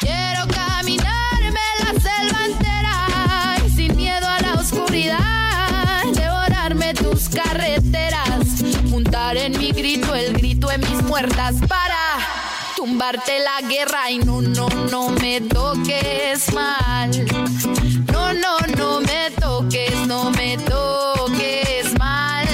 [0.00, 1.17] Quiero caminarme
[4.88, 11.96] oscuridad, devorarme tus carreteras, juntar en mi grito el grito en mis puertas para
[12.74, 17.10] tumbarte la guerra y no, no, no me toques mal.
[18.10, 22.46] No, no, no me toques, no me toques mal.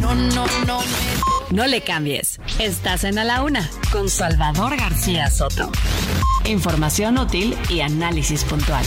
[0.00, 2.40] No, no, no me No le cambies.
[2.58, 5.70] Estás en A la Una con Salvador García Soto.
[6.46, 8.86] Información útil y análisis puntual.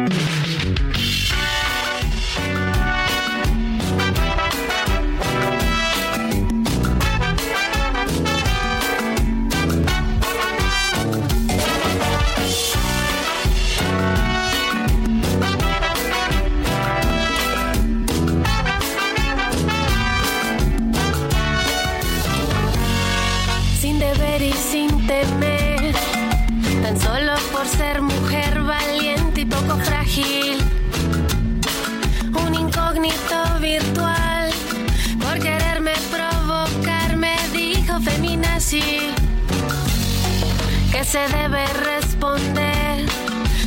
[41.11, 43.05] Se debe responder.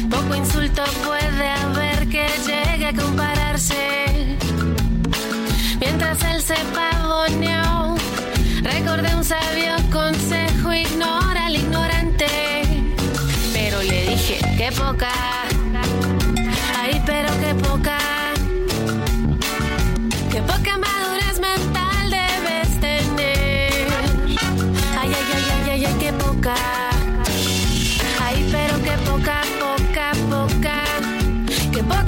[0.08, 4.38] Poco insulto puede haber que llegue a compararse.
[5.78, 7.96] Mientras él se pavoneó,
[8.62, 9.76] recordé un sabio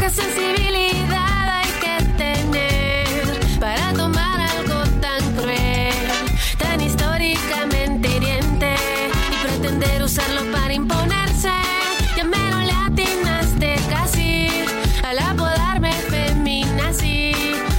[0.07, 5.95] poca sensibilidad hay que tener para tomar algo tan cruel,
[6.59, 8.75] tan históricamente hiriente
[9.33, 11.51] y pretender usarlo para imponerse.
[12.17, 14.49] Ya me lo le atinaste casi
[15.05, 17.33] al apodarme feminazi,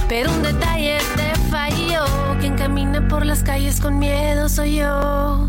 [0.08, 2.04] pero un detalle te falló.
[2.40, 5.48] Quien camina por las calles con miedo soy yo.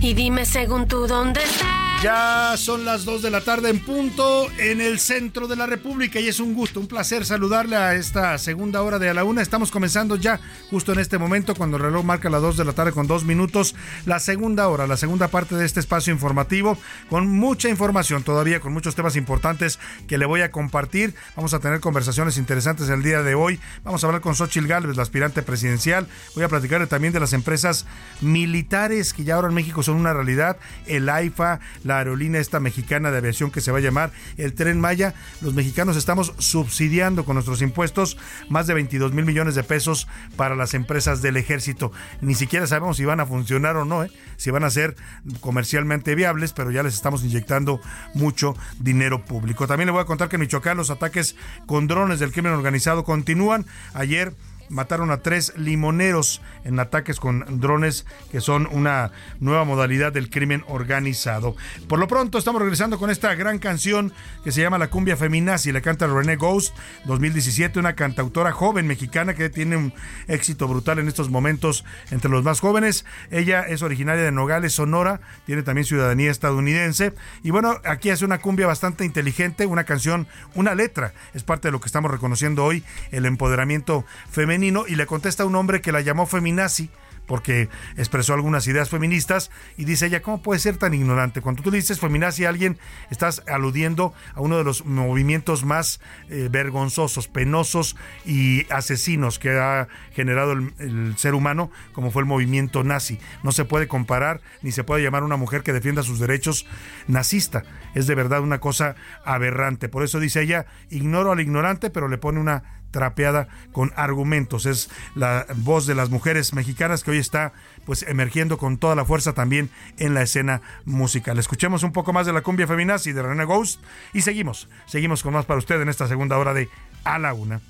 [0.00, 1.81] Y dime según tú dónde estás.
[2.02, 6.18] Ya son las 2 de la tarde en punto en el centro de la República
[6.18, 9.40] y es un gusto, un placer saludarle a esta segunda hora de a la una.
[9.40, 12.72] Estamos comenzando ya justo en este momento cuando el reloj marca las 2 de la
[12.72, 16.76] tarde con dos minutos, la segunda hora, la segunda parte de este espacio informativo
[17.08, 19.78] con mucha información todavía, con muchos temas importantes
[20.08, 21.14] que le voy a compartir.
[21.36, 23.60] Vamos a tener conversaciones interesantes el día de hoy.
[23.84, 26.08] Vamos a hablar con Xochil Gálvez, la aspirante presidencial.
[26.34, 27.86] Voy a platicarle también de las empresas
[28.20, 30.56] militares que ya ahora en México son una realidad.
[30.86, 34.80] El AIFA, la aerolínea esta mexicana de aviación que se va a llamar el Tren
[34.80, 35.14] Maya.
[35.40, 38.16] Los mexicanos estamos subsidiando con nuestros impuestos
[38.48, 41.92] más de 22 mil millones de pesos para las empresas del ejército.
[42.20, 44.10] Ni siquiera sabemos si van a funcionar o no, ¿eh?
[44.36, 44.96] si van a ser
[45.40, 47.80] comercialmente viables, pero ya les estamos inyectando
[48.14, 49.66] mucho dinero público.
[49.66, 51.36] También le voy a contar que en Michoacán los ataques
[51.66, 53.66] con drones del crimen organizado continúan.
[53.94, 54.32] Ayer
[54.72, 60.64] mataron a tres limoneros en ataques con drones, que son una nueva modalidad del crimen
[60.66, 61.54] organizado.
[61.88, 64.12] Por lo pronto, estamos regresando con esta gran canción
[64.42, 65.72] que se llama La Cumbia Feminazi.
[65.72, 69.92] La canta René Ghost, 2017, una cantautora joven mexicana que tiene un
[70.26, 73.04] éxito brutal en estos momentos entre los más jóvenes.
[73.30, 77.12] Ella es originaria de Nogales, Sonora, tiene también ciudadanía estadounidense.
[77.42, 81.12] Y bueno, aquí hace una cumbia bastante inteligente, una canción, una letra.
[81.34, 85.46] Es parte de lo que estamos reconociendo hoy, el empoderamiento femenino y le contesta a
[85.46, 86.88] un hombre que la llamó feminazi
[87.26, 91.40] porque expresó algunas ideas feministas y dice ella, ¿cómo puede ser tan ignorante?
[91.40, 92.78] Cuando tú le dices feminazi a alguien,
[93.10, 99.88] estás aludiendo a uno de los movimientos más eh, vergonzosos, penosos y asesinos que ha
[100.12, 103.18] generado el, ser humano, como fue el movimiento nazi.
[103.42, 106.66] No se puede comparar ni se puede llamar a una mujer que defienda sus derechos
[107.06, 107.62] nazista.
[107.94, 109.88] Es de verdad una cosa aberrante.
[109.88, 114.66] Por eso dice ella, ignoro al ignorante, pero le pone una trapeada con argumentos.
[114.66, 117.52] Es la voz de las mujeres mexicanas que hoy está
[117.84, 121.38] pues emergiendo con toda la fuerza también en la escena musical.
[121.40, 123.80] Escuchemos un poco más de la cumbia feminazi de René Ghost
[124.12, 126.68] y seguimos, seguimos con más para usted en esta segunda hora de
[127.02, 127.60] A la Una.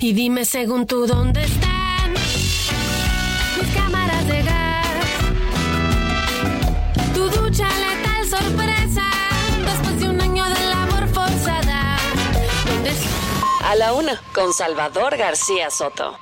[0.00, 1.79] Y dime según tú dónde están
[13.70, 16.16] A la una, con Salvador García Soto.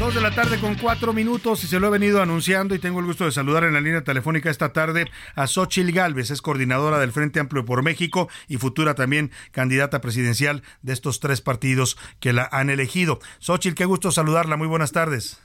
[0.00, 2.98] Dos de la tarde con cuatro minutos y se lo he venido anunciando y tengo
[2.98, 5.06] el gusto de saludar en la línea telefónica esta tarde
[5.36, 10.62] a Xochil Gálvez, es coordinadora del Frente Amplio por México y futura también candidata presidencial
[10.82, 13.20] de estos tres partidos que la han elegido.
[13.38, 15.40] Xochil, qué gusto saludarla, muy buenas tardes.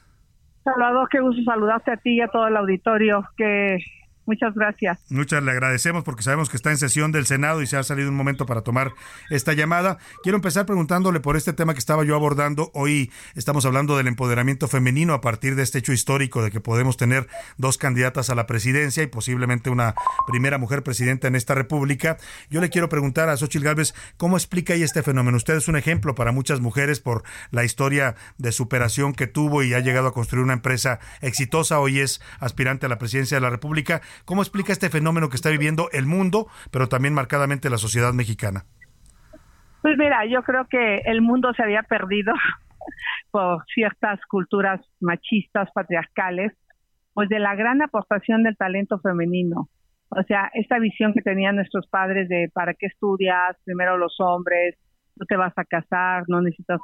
[0.63, 3.77] Salvador, qué gusto saludarte a ti y a todo el auditorio que
[4.30, 4.99] Muchas gracias.
[5.09, 8.09] Muchas le agradecemos porque sabemos que está en sesión del Senado y se ha salido
[8.09, 8.93] un momento para tomar
[9.32, 9.97] esta llamada.
[10.21, 12.69] Quiero empezar preguntándole por este tema que estaba yo abordando.
[12.75, 16.95] Hoy estamos hablando del empoderamiento femenino a partir de este hecho histórico de que podemos
[16.95, 17.27] tener
[17.57, 19.95] dos candidatas a la presidencia y posiblemente una
[20.27, 22.17] primera mujer presidenta en esta república.
[22.51, 25.38] Yo le quiero preguntar a Xochitl Gálvez cómo explica ahí este fenómeno.
[25.38, 29.73] Usted es un ejemplo para muchas mujeres por la historia de superación que tuvo y
[29.73, 31.80] ha llegado a construir una empresa exitosa.
[31.80, 34.03] Hoy es aspirante a la presidencia de la república.
[34.26, 38.65] ¿Cómo explica este fenómeno que está viviendo el mundo, pero también marcadamente la sociedad mexicana?
[39.82, 42.34] Pues mira, yo creo que el mundo se había perdido
[43.32, 46.53] por ciertas culturas machistas, patriarcales,
[47.13, 49.70] pues de la gran aportación del talento femenino.
[50.09, 54.76] O sea, esta visión que tenían nuestros padres de para qué estudias, primero los hombres,
[55.15, 56.80] no te vas a casar, no necesitas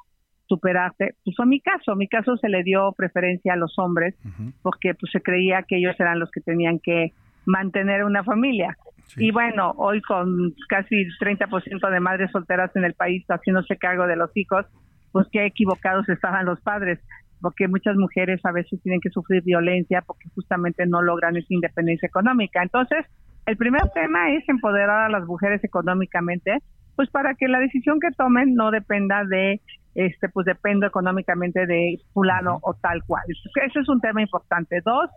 [0.47, 1.15] superarte.
[1.23, 4.15] Pues fue mi caso, mi caso se le dio preferencia a los hombres
[4.61, 7.13] porque pues se creía que ellos eran los que tenían que
[7.45, 8.77] mantener una familia.
[9.17, 14.15] Y bueno, hoy con casi 30% de madres solteras en el país haciéndose cargo de
[14.15, 14.65] los hijos,
[15.11, 16.99] pues qué equivocados estaban los padres,
[17.39, 22.07] porque muchas mujeres a veces tienen que sufrir violencia porque justamente no logran esa independencia
[22.07, 22.61] económica.
[22.61, 23.05] Entonces,
[23.45, 26.57] el primer tema es empoderar a las mujeres económicamente,
[26.95, 29.61] pues para que la decisión que tomen no dependa de
[29.93, 33.23] este pues dependo económicamente de fulano o tal cual.
[33.29, 34.81] Eso es un tema importante.
[34.83, 35.09] Dos,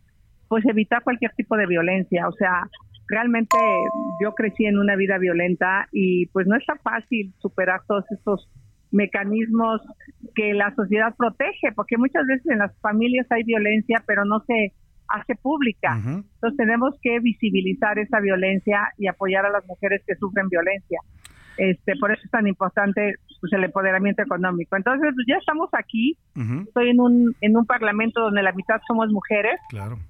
[0.48, 2.28] pues evitar cualquier tipo de violencia.
[2.28, 2.68] O sea,
[3.08, 3.56] realmente
[4.22, 8.48] yo crecí en una vida violenta y pues no es tan fácil superar todos estos
[8.90, 9.82] mecanismos
[10.34, 14.72] que la sociedad protege, porque muchas veces en las familias hay violencia, pero no se
[15.08, 15.96] hace pública.
[15.96, 21.00] Entonces tenemos que visibilizar esa violencia y apoyar a las mujeres que sufren violencia.
[21.56, 24.76] Este, por eso es tan importante pues, el empoderamiento económico.
[24.76, 26.16] Entonces, pues, ya estamos aquí.
[26.66, 29.60] Estoy en un en un parlamento donde la mitad somos mujeres.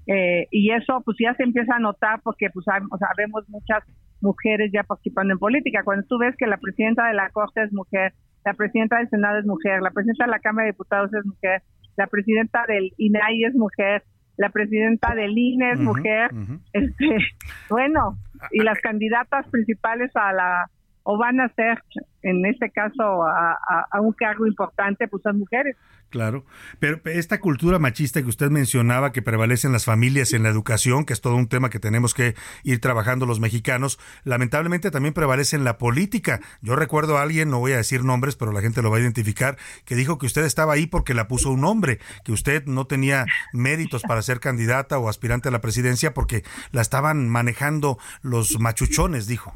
[0.06, 3.82] Eh, y eso pues ya se empieza a notar porque pues o sea, vemos muchas
[4.20, 5.82] mujeres ya participando en política.
[5.84, 8.12] Cuando tú ves que la presidenta de la Corte es mujer,
[8.44, 11.62] la presidenta del Senado es mujer, la presidenta de la Cámara de Diputados es mujer,
[11.96, 14.02] la presidenta del INAI es mujer,
[14.36, 16.30] la presidenta del INE es mujer,
[16.72, 17.18] este,
[17.70, 18.16] bueno,
[18.52, 20.70] y las candidatas principales a la
[21.10, 21.82] o van a ser,
[22.20, 25.74] en este caso, a, un cargo importante, pues son mujeres.
[26.10, 26.44] Claro,
[26.80, 31.06] pero esta cultura machista que usted mencionaba que prevalece en las familias en la educación,
[31.06, 35.56] que es todo un tema que tenemos que ir trabajando los mexicanos, lamentablemente también prevalece
[35.56, 36.40] en la política.
[36.60, 39.00] Yo recuerdo a alguien, no voy a decir nombres, pero la gente lo va a
[39.00, 39.56] identificar,
[39.86, 43.24] que dijo que usted estaba ahí porque la puso un hombre, que usted no tenía
[43.54, 49.26] méritos para ser candidata o aspirante a la presidencia porque la estaban manejando los machuchones,
[49.26, 49.54] dijo.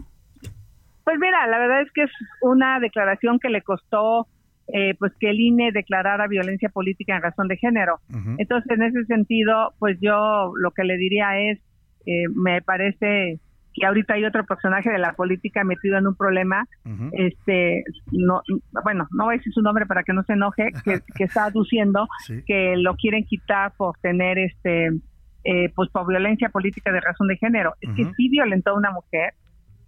[1.04, 4.26] Pues mira, la verdad es que es una declaración que le costó
[4.68, 8.00] eh, pues que el INE declarara violencia política en razón de género.
[8.38, 11.58] Entonces, en ese sentido, pues yo lo que le diría es,
[12.06, 13.40] eh, me parece
[13.74, 16.66] que ahorita hay otro personaje de la política metido en un problema,
[17.12, 18.42] este, no,
[18.84, 21.46] bueno, no voy a decir su nombre para que no se enoje, que, que está
[21.46, 22.06] aduciendo
[22.46, 24.90] que lo quieren quitar por tener este,
[25.44, 27.74] eh, pues por violencia política de razón de género.
[27.80, 29.32] Es que sí violentó a una mujer,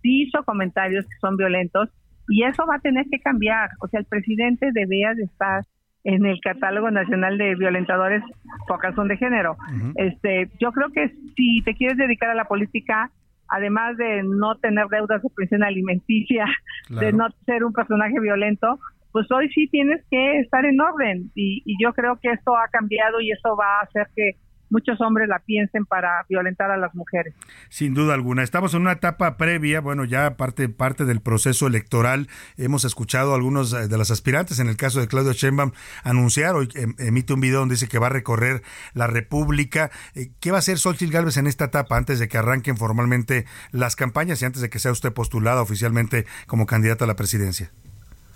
[0.05, 1.89] sí hizo comentarios que son violentos
[2.29, 3.71] y eso va a tener que cambiar.
[3.81, 5.63] O sea, el presidente debía de estar
[6.05, 8.23] en el catálogo nacional de violentadores
[8.69, 9.57] por razón de género.
[9.97, 13.11] Este, yo creo que si te quieres dedicar a la política,
[13.49, 16.45] además de no tener deudas de pensión alimenticia,
[16.89, 17.07] Claro.
[17.07, 18.79] de no ser un personaje violento,
[19.13, 21.31] pues hoy sí tienes que estar en orden.
[21.35, 24.33] Y, y yo creo que esto ha cambiado y eso va a hacer que
[24.71, 27.35] muchos hombres la piensen para violentar a las mujeres.
[27.69, 28.43] Sin duda alguna.
[28.43, 32.29] Estamos en una etapa previa, bueno, ya parte, parte del proceso electoral.
[32.57, 36.55] Hemos escuchado a algunos eh, de las aspirantes, en el caso de Claudio Sheinbaum, anunciar,
[36.57, 38.62] hoy em- emite un video donde dice que va a recorrer
[38.95, 39.91] la República.
[40.15, 43.45] Eh, ¿Qué va a hacer Xochitl Gálvez en esta etapa antes de que arranquen formalmente
[43.73, 47.71] las campañas y antes de que sea usted postulada oficialmente como candidata a la presidencia?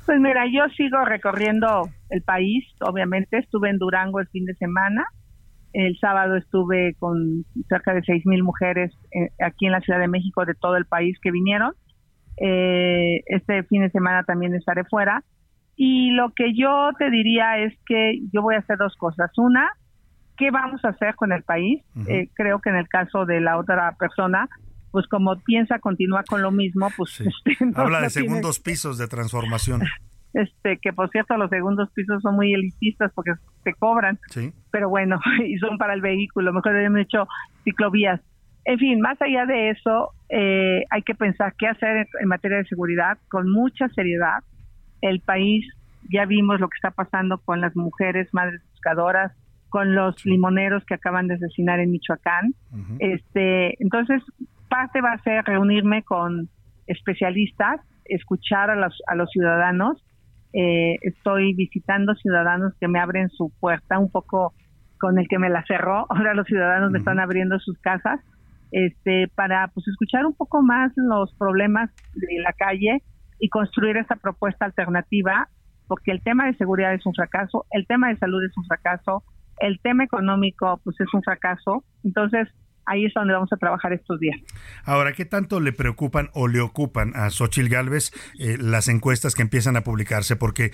[0.06, 3.38] Pues mira, yo sigo recorriendo el país, obviamente.
[3.38, 5.04] Estuve en Durango el fin de semana.
[5.72, 10.08] El sábado estuve con cerca de seis mil mujeres eh, aquí en la Ciudad de
[10.08, 11.72] México de todo el país que vinieron.
[12.40, 15.24] Eh, este fin de semana también estaré fuera.
[15.76, 19.30] Y lo que yo te diría es que yo voy a hacer dos cosas.
[19.36, 19.68] Una,
[20.36, 21.82] ¿qué vamos a hacer con el país?
[22.08, 24.48] Eh, creo que en el caso de la otra persona,
[24.90, 28.58] pues como piensa continuar con lo mismo, pues este, no- Habla no de tiene- segundos
[28.60, 29.82] pisos de transformación.
[30.38, 33.32] este que por cierto los segundos pisos son muy elitistas porque
[33.64, 34.52] te cobran Sí.
[34.70, 37.26] pero bueno y son para el vehículo mejor habían hecho
[37.64, 38.20] ciclovías.
[38.64, 42.58] En fin más allá de eso eh, hay que pensar qué hacer en, en materia
[42.58, 44.42] de seguridad con mucha seriedad.
[45.00, 45.66] El país
[46.10, 49.32] ya vimos lo que está pasando con las mujeres madres buscadoras
[49.70, 52.54] con los limoneros que acaban de asesinar en Michoacán.
[53.00, 54.22] Este entonces
[54.68, 56.48] parte va a ser reunirme con
[56.86, 60.02] especialistas escuchar a los a los ciudadanos
[60.52, 64.54] eh, estoy visitando ciudadanos que me abren su puerta un poco
[64.98, 66.06] con el que me la cerró.
[66.10, 68.20] Ahora los ciudadanos me están abriendo sus casas
[68.70, 73.02] este, para pues escuchar un poco más los problemas de la calle
[73.38, 75.48] y construir esa propuesta alternativa,
[75.86, 79.22] porque el tema de seguridad es un fracaso, el tema de salud es un fracaso,
[79.60, 81.84] el tema económico pues es un fracaso.
[82.04, 82.48] Entonces,
[82.88, 84.40] ahí es donde vamos a trabajar estos días.
[84.84, 89.42] Ahora, ¿qué tanto le preocupan o le ocupan a Xochil Gálvez eh, las encuestas que
[89.42, 90.36] empiezan a publicarse?
[90.36, 90.72] Porque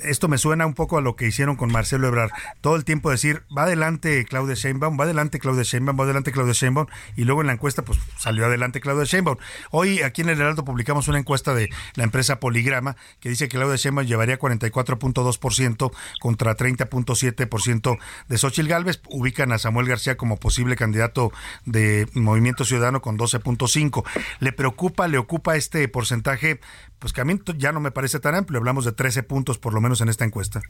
[0.00, 2.30] esto me suena un poco a lo que hicieron con Marcelo Ebrard.
[2.60, 6.52] Todo el tiempo decir, va adelante Claudia Sheinbaum, va adelante Claudia Sheinbaum, va adelante Claudia
[6.52, 6.86] Sheinbaum,
[7.16, 9.36] y luego en la encuesta pues salió adelante Claudia Sheinbaum.
[9.70, 13.56] Hoy aquí en el Heraldo publicamos una encuesta de la empresa Poligrama que dice que
[13.56, 17.98] Claudia Sheinbaum llevaría 44.2% contra 30.7%
[18.28, 19.00] de Xochil Gálvez.
[19.08, 21.32] Ubican a Samuel García como posible candidato
[21.66, 24.04] de Movimiento Ciudadano con 12.5.
[24.40, 26.60] ¿Le preocupa, le ocupa este porcentaje?
[26.98, 28.58] Pues que a mí ya no me parece tan amplio.
[28.58, 30.60] Hablamos de 13 puntos por lo menos en esta encuesta.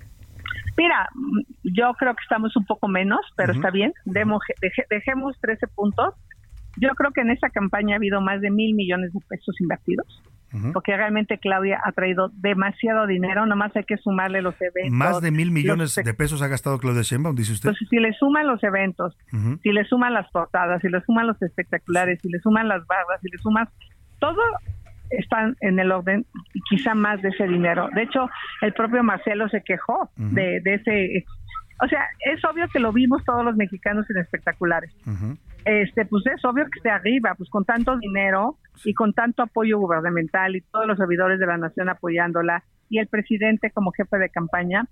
[0.76, 1.08] Mira,
[1.64, 3.92] yo creo que estamos un poco menos, pero está bien.
[4.04, 6.14] Demo- deje- dejemos 13 puntos.
[6.78, 10.22] Yo creo que en esta campaña ha habido más de mil millones de pesos invertidos,
[10.72, 14.92] porque realmente Claudia ha traído demasiado dinero, nomás hay que sumarle los eventos.
[14.92, 17.70] Más de mil millones los- de pesos ha gastado Claudia Sheinbaum, dice usted.
[17.70, 19.16] Pues si le suman los eventos,
[19.62, 23.20] si le suman las portadas, si le suman los espectaculares, si le suman las barras,
[23.22, 23.68] si le sumas
[24.18, 24.40] todo
[25.10, 26.24] están en el orden
[26.54, 27.88] y quizá más de ese dinero.
[27.94, 28.28] De hecho,
[28.62, 31.24] el propio Marcelo se quejó de, de ese...
[31.84, 34.94] O sea, es obvio que lo vimos todos los mexicanos en espectaculares.
[35.64, 39.78] Este, pues es obvio que esté arriba, pues con tanto dinero y con tanto apoyo
[39.78, 44.28] gubernamental y todos los servidores de la nación apoyándola y el presidente como jefe de
[44.28, 44.86] campaña.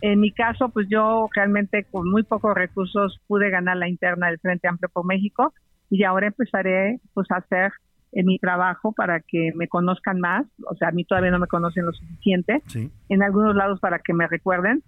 [0.00, 4.38] En mi caso, pues yo realmente con muy pocos recursos pude ganar la interna del
[4.38, 5.52] Frente Amplio por México
[5.90, 7.72] y ahora empezaré pues a hacer
[8.12, 11.46] eh, mi trabajo para que me conozcan más, o sea, a mí todavía no me
[11.46, 12.62] conocen lo suficiente,
[13.08, 14.82] en algunos lados para que me recuerden,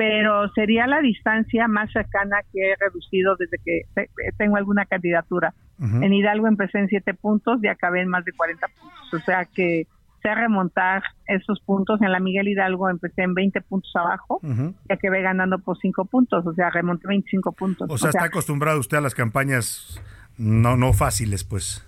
[0.00, 5.52] pero sería la distancia más cercana que he reducido desde que te- tengo alguna candidatura.
[5.78, 9.12] En Hidalgo empecé en 7 puntos y acabé en más de 40 puntos.
[9.14, 9.86] O sea que
[10.22, 12.00] sé remontar esos puntos.
[12.00, 14.74] En la Miguel Hidalgo empecé en 20 puntos abajo Ujú.
[14.88, 16.46] y acabé ganando por 5 puntos.
[16.46, 17.86] O sea, remonté 25 puntos.
[17.90, 20.00] O sea, está acostumbrado usted a las campañas
[20.38, 21.86] no, no fáciles, pues.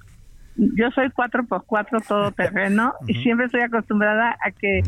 [0.56, 4.82] yo soy 4 por 4 todo terreno y siempre estoy acostumbrada a que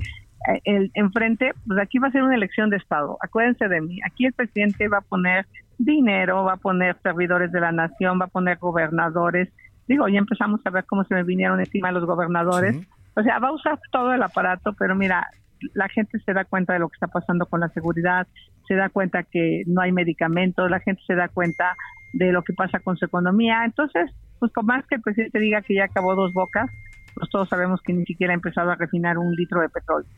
[0.65, 3.17] el enfrente, pues aquí va a ser una elección de Estado.
[3.23, 3.99] Acuérdense de mí.
[4.05, 5.47] Aquí el presidente va a poner
[5.79, 9.49] dinero, va a poner servidores de la nación, va a poner gobernadores.
[9.89, 12.77] Digo, ya empezamos a ver cómo se me vinieron encima los gobernadores.
[13.17, 15.27] O sea, va a usar todo el aparato, pero mira,
[15.75, 18.27] la gente se da cuenta de lo que está pasando con la seguridad,
[18.67, 21.77] se da cuenta que no hay medicamentos, la gente se da cuenta
[22.13, 23.65] de lo que pasa con su economía.
[23.65, 26.71] Entonces, pues por más que el presidente diga que ya acabó dos bocas,
[27.15, 30.09] pues todos sabemos que ni siquiera ha empezado a refinar un litro de petróleo.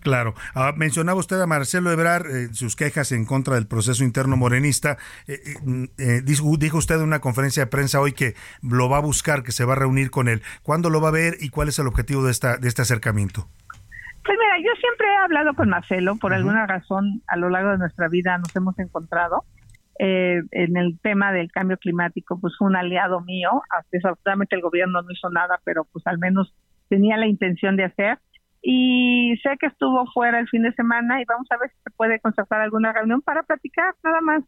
[0.00, 0.34] Claro.
[0.54, 4.98] Ah, mencionaba usted a Marcelo Ebrard eh, sus quejas en contra del proceso interno morenista.
[5.26, 8.88] Eh, eh, mm, eh, dijo, dijo usted en una conferencia de prensa hoy que lo
[8.88, 10.42] va a buscar, que se va a reunir con él.
[10.62, 13.48] ¿Cuándo lo va a ver y cuál es el objetivo de, esta, de este acercamiento?
[14.24, 17.78] Pues mira, yo siempre he hablado con Marcelo, por alguna razón a lo largo de
[17.78, 19.44] nuestra vida nos hemos encontrado.
[19.98, 23.62] Eh, en el tema del cambio climático, pues fue un aliado mío.
[23.90, 26.52] Desafortunadamente el gobierno no hizo nada, pero pues al menos
[26.88, 28.18] tenía la intención de hacer.
[28.68, 31.90] Y sé que estuvo fuera el fin de semana y vamos a ver si se
[31.92, 34.42] puede concertar alguna reunión para platicar, nada más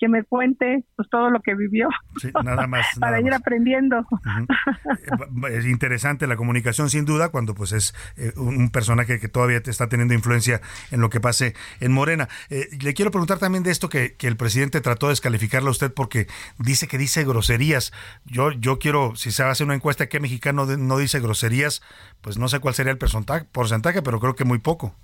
[0.00, 1.88] que me cuente pues todo lo que vivió
[2.20, 2.86] Sí, nada más.
[2.98, 3.40] para nada ir más.
[3.40, 4.06] aprendiendo.
[5.50, 9.70] Es interesante la comunicación, sin duda, cuando pues es eh, un personaje que todavía te
[9.70, 12.28] está teniendo influencia en lo que pase en Morena.
[12.48, 15.72] Eh, le quiero preguntar también de esto que, que el presidente trató de descalificarle a
[15.72, 16.26] usted porque
[16.58, 17.92] dice que dice groserías.
[18.24, 21.82] Yo, yo quiero, si se hace una encuesta, ¿qué mexicano no dice groserías?
[22.20, 24.94] Pues no sé cuál sería el porcentaje pero creo que muy poco.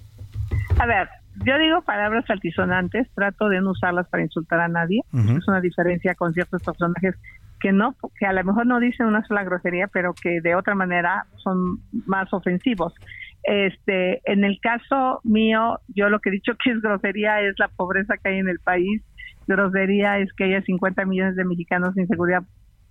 [0.79, 1.09] A ver,
[1.45, 5.03] yo digo palabras altisonantes, trato de no usarlas para insultar a nadie.
[5.13, 7.15] Es una diferencia con ciertos personajes
[7.61, 10.75] que no, que a lo mejor no dicen una sola grosería, pero que de otra
[10.75, 12.95] manera son más ofensivos.
[13.43, 17.69] Este, en el caso mío, yo lo que he dicho que es grosería es la
[17.69, 19.03] pobreza que hay en el país.
[19.47, 22.43] Grosería es que haya 50 millones de mexicanos sin seguridad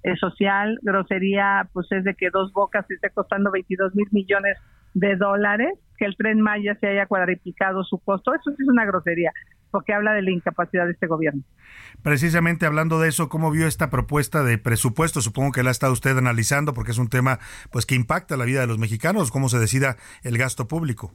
[0.04, 0.80] eh, social.
[0.82, 4.58] Grosería, pues es de que Dos Bocas esté costando 22 mil millones
[4.94, 8.34] de dólares, que el tren Maya se haya cuadriplicado su costo.
[8.34, 9.32] Eso sí es una grosería,
[9.72, 11.42] porque habla de la incapacidad de este gobierno.
[12.04, 15.22] Precisamente hablando de eso, ¿cómo vio esta propuesta de presupuesto?
[15.22, 17.40] Supongo que la ha estado usted analizando porque es un tema
[17.72, 21.12] pues que impacta la vida de los mexicanos, cómo se decida el gasto público.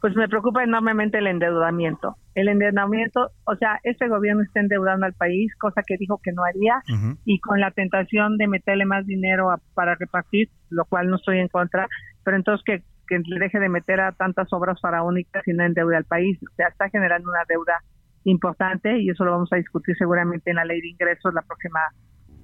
[0.00, 2.16] Pues me preocupa enormemente el endeudamiento.
[2.36, 6.44] El endeudamiento, o sea, este gobierno está endeudando al país, cosa que dijo que no
[6.44, 6.82] haría,
[7.24, 11.40] y con la tentación de meterle más dinero a- para repartir, lo cual no estoy
[11.40, 11.88] en contra,
[12.24, 15.96] pero entonces que, que le deje de meter a tantas obras faraónicas y no endeude
[15.96, 16.38] al país.
[16.42, 17.80] O sea, está generando una deuda
[18.24, 21.80] importante y eso lo vamos a discutir seguramente en la ley de ingresos la próxima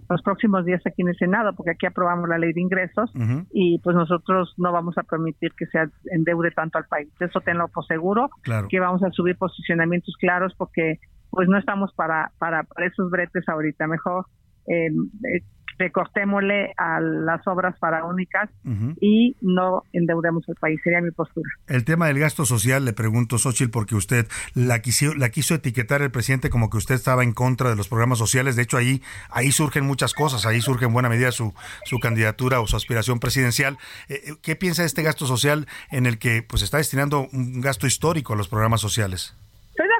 [0.09, 3.11] los próximos días aquí en el Senado, porque aquí aprobamos la ley de ingresos
[3.53, 5.79] y pues nosotros no vamos a permitir que se
[6.12, 7.09] endeude tanto al país.
[7.21, 8.69] Eso tenlo por seguro, Claro.
[8.69, 10.99] que vamos a subir posicionamientos claros porque
[11.31, 13.87] pues no estamos para, para, para esos bretes ahorita.
[13.87, 14.27] Mejor
[14.67, 15.43] eh, eh,
[15.79, 18.95] recortémosle a las obras faraónicas Ujú.
[19.01, 20.81] y no endeudemos al país.
[20.83, 21.49] Sería mi postura.
[21.66, 26.03] El tema del gasto social, le pregunto, Xochitl, porque usted la quiso, la quiso etiquetar
[26.03, 28.57] el presidente como que usted estaba en contra de los programas sociales.
[28.57, 31.55] De hecho, ahí, ahí surgen muchas cosas, ahí surge en buena medida su,
[31.85, 33.79] su candidatura o su aspiración presidencial.
[34.09, 37.61] Eh, eh, ¿Qué piensa de este gasto social en el que pues está destinando un
[37.61, 39.37] gasto histórico a los programas sociales?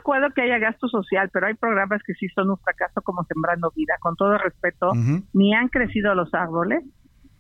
[0.05, 3.73] Acuerdo que haya gasto social, pero hay programas que sí son un fracaso como Sembrando
[3.75, 3.95] Vida.
[4.01, 4.93] Con todo respeto,
[5.33, 6.85] ni han crecido los árboles,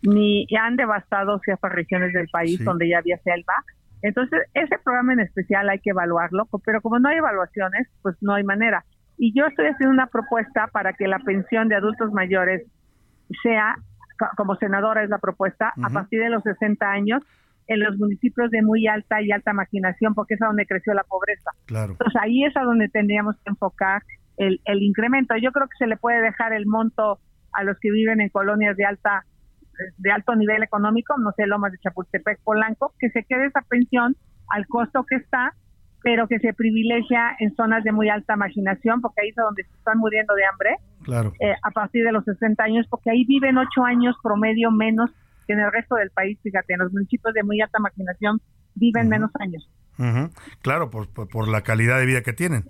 [0.01, 2.65] ni han devastado ciertas regiones del país Sí.
[2.65, 3.53] donde ya había selva.
[4.01, 8.33] Entonces, ese programa en especial hay que evaluarlo, pero como no hay evaluaciones, pues no
[8.33, 8.83] hay manera.
[9.19, 12.63] Y yo estoy haciendo una propuesta para que la pensión de adultos mayores
[13.43, 13.77] sea,
[14.19, 17.23] co- como senadora es la propuesta, a partir de los 60 años
[17.67, 21.05] en los municipios de muy alta y alta marginación, porque es a donde creció la
[21.05, 21.51] pobreza.
[21.67, 21.93] Claro.
[21.93, 24.03] Entonces ahí es a donde tendríamos que enfocar
[24.37, 25.35] el, el incremento.
[25.37, 27.19] Yo creo que se le puede dejar el monto
[27.53, 29.25] a los que viven en colonias de alta
[29.99, 34.15] de alto nivel económico, no sé, Lomas de Chapultepec, Polanco, que se quede esa pensión
[34.49, 35.53] al costo que está,
[36.01, 39.65] pero que se privilegia en zonas de muy alta marginación, porque ahí es a donde
[39.65, 41.33] se están muriendo de hambre, Claro.
[41.41, 45.11] eh, a partir de los 60 años, porque ahí viven ocho años promedio menos
[45.47, 46.39] que en el resto del país.
[46.43, 48.41] Fíjate, en los municipios de muy alta marginación
[48.75, 49.69] viven menos años.
[49.99, 50.31] Ujú.
[50.63, 52.65] Claro, por, por, por la calidad de vida que tienen.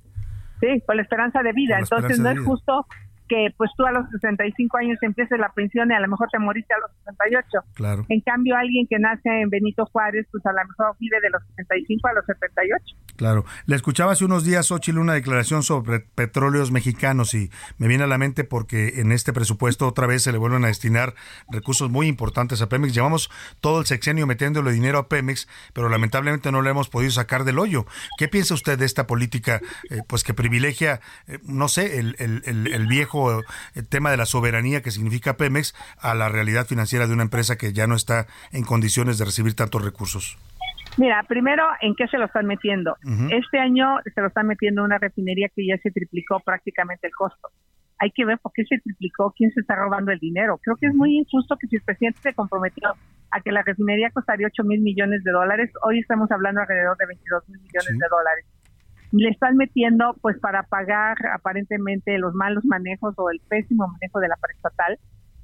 [0.60, 1.78] Sí, por la esperanza de vida.
[1.78, 2.86] Entonces no es justo
[3.28, 6.38] que pues tú a los 65 años empieces la pensión y a lo mejor te
[6.38, 7.48] moriste a los 68.
[7.74, 8.06] Claro.
[8.08, 11.42] En cambio, alguien que nace en Benito Juárez, pues a lo mejor vive de los
[11.56, 12.84] 65 a los 78.
[13.16, 13.44] Claro.
[13.66, 18.08] Le escuchaba hace unos días, Xochitl, una declaración sobre petróleos mexicanos y me viene a
[18.08, 21.14] la mente porque en este presupuesto otra vez se le vuelven a destinar
[21.50, 22.92] recursos muy importantes a Pemex.
[22.92, 27.44] Llevamos todo el sexenio metiéndole dinero a Pemex, pero lamentablemente no le hemos podido sacar
[27.44, 27.86] del hoyo.
[28.18, 29.60] ¿Qué piensa usted de esta política
[29.90, 33.13] eh, pues que privilegia, eh, no sé, el, el, el, el viejo
[33.74, 37.56] el tema de la soberanía que significa Pemex a la realidad financiera de una empresa
[37.56, 40.38] que ya no está en condiciones de recibir tantos recursos?
[40.96, 42.96] Mira, primero, ¿en qué se lo están metiendo?
[43.30, 47.48] Este año se lo están metiendo una refinería que ya se triplicó prácticamente el costo.
[47.98, 50.58] Hay que ver por qué se triplicó, quién se está robando el dinero.
[50.62, 52.94] Creo que es muy injusto que si el presidente se comprometió
[53.30, 57.06] a que la refinería costaría 8 mil millones de dólares, hoy estamos hablando alrededor de
[57.06, 58.44] 22 mil millones de dólares
[59.20, 64.28] le están metiendo pues para pagar aparentemente los malos manejos o el pésimo manejo de
[64.28, 64.98] la paraestatal,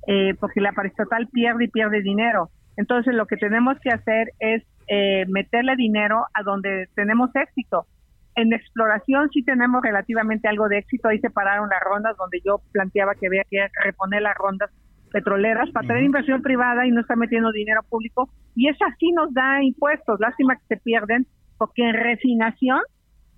[0.07, 2.51] eh, porque la paraestatal pierde y pierde dinero.
[2.77, 7.87] Entonces lo que tenemos que hacer es eh, meterle dinero a donde tenemos éxito.
[8.35, 12.61] En exploración sí tenemos relativamente algo de éxito, ahí se pararon las rondas donde yo
[12.73, 14.71] planteaba que había que reponer las rondas
[15.13, 19.35] petroleras para tener inversión privada y no está metiendo dinero público y eso sí nos
[19.35, 21.27] da impuestos, lástima que se pierden
[21.59, 22.81] porque en refinación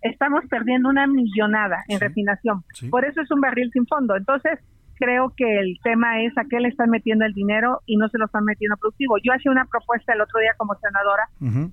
[0.02, 2.62] estamos perdiendo una millonada en refinación.
[2.90, 4.16] Por eso es un barril sin fondo.
[4.16, 4.58] Entonces,
[4.96, 8.18] creo que el tema es a qué le están metiendo el dinero y no se
[8.18, 9.16] lo están metiendo productivo.
[9.22, 11.24] Yo hacía una propuesta el otro día como senadora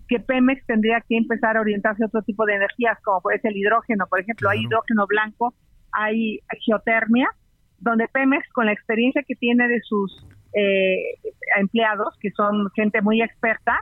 [0.08, 3.56] que Pemex tendría que empezar a orientarse a otro tipo de energías, como es el
[3.56, 5.54] hidrógeno, por ejemplo, hay hidrógeno blanco,
[5.92, 7.30] hay geotermia,
[7.78, 11.20] donde Pemex, con la experiencia que tiene de sus eh,
[11.60, 13.80] empleados, que son gente muy experta,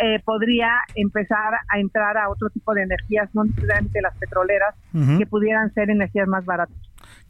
[0.00, 4.74] eh, podría empezar a entrar a otro tipo de energías, no necesariamente las petroleras,
[5.18, 6.76] que pudieran ser energías más baratas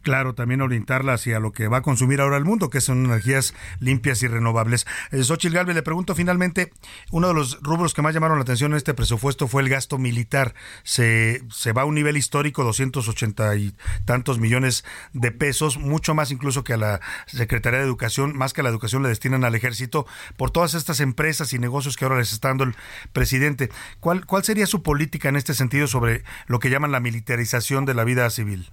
[0.07, 3.55] claro, también orientarla hacia lo que va a consumir ahora el mundo, que son energías
[3.81, 4.87] limpias y renovables.
[5.11, 6.73] Eh, Xochitl le pregunto finalmente,
[7.11, 9.99] uno de los rubros que más llamaron la atención en este presupuesto fue el gasto
[9.99, 10.55] militar.
[10.85, 13.75] Se, se va a un nivel histórico, 280 y
[14.05, 18.61] tantos millones de pesos, mucho más incluso que a la Secretaría de Educación, más que
[18.61, 20.07] a la educación le destinan al ejército,
[20.37, 22.77] por todas estas empresas y negocios que ahora les está dando el
[23.13, 23.71] presidente.
[23.99, 27.95] ¿Cuál, cuál sería su política en este sentido sobre lo que llaman la militarización de
[27.95, 28.71] la vida civil?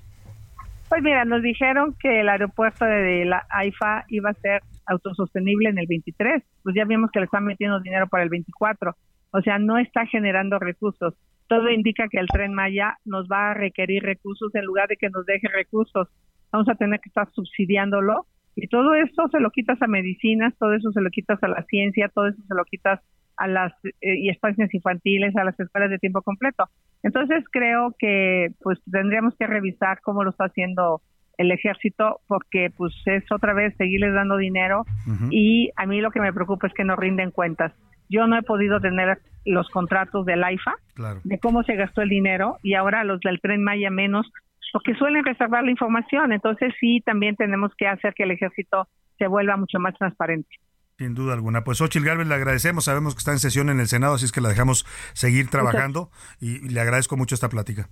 [0.94, 5.80] Pues mira, nos dijeron que el aeropuerto de la AIFA iba a ser autosostenible en
[5.80, 8.96] el 23, pues ya vimos que le están metiendo dinero para el 24,
[9.32, 11.16] o sea, no está generando recursos.
[11.48, 15.10] Todo indica que el tren Maya nos va a requerir recursos en lugar de que
[15.10, 16.10] nos deje recursos.
[16.52, 20.76] Vamos a tener que estar subsidiándolo y todo eso se lo quitas a medicinas, todo
[20.76, 23.00] eso se lo quitas a la ciencia, todo eso se lo quitas
[23.38, 26.70] a las eh, y estancias infantiles, a las escuelas de tiempo completo.
[27.04, 31.02] Entonces creo que pues tendríamos que revisar cómo lo está haciendo
[31.38, 34.86] el ejército porque pues es otra vez seguirles dando dinero
[35.32, 37.74] y a mí lo que me preocupa es que no rinden cuentas.
[38.10, 40.76] Yo no he podido tener los contratos del AIFA
[41.24, 44.32] de cómo se gastó el dinero y ahora los del tren Maya menos
[44.72, 46.34] porque suelen reservar la información.
[46.34, 48.88] Entonces sí, también tenemos que hacer que el ejército
[49.18, 50.50] se vuelva mucho más transparente.
[50.98, 51.64] Sin duda alguna.
[51.64, 54.32] Pues Ochil Galvez le agradecemos, sabemos que está en sesión en el Senado, así es
[54.32, 57.90] que la dejamos seguir trabajando y le agradezco mucho esta plática.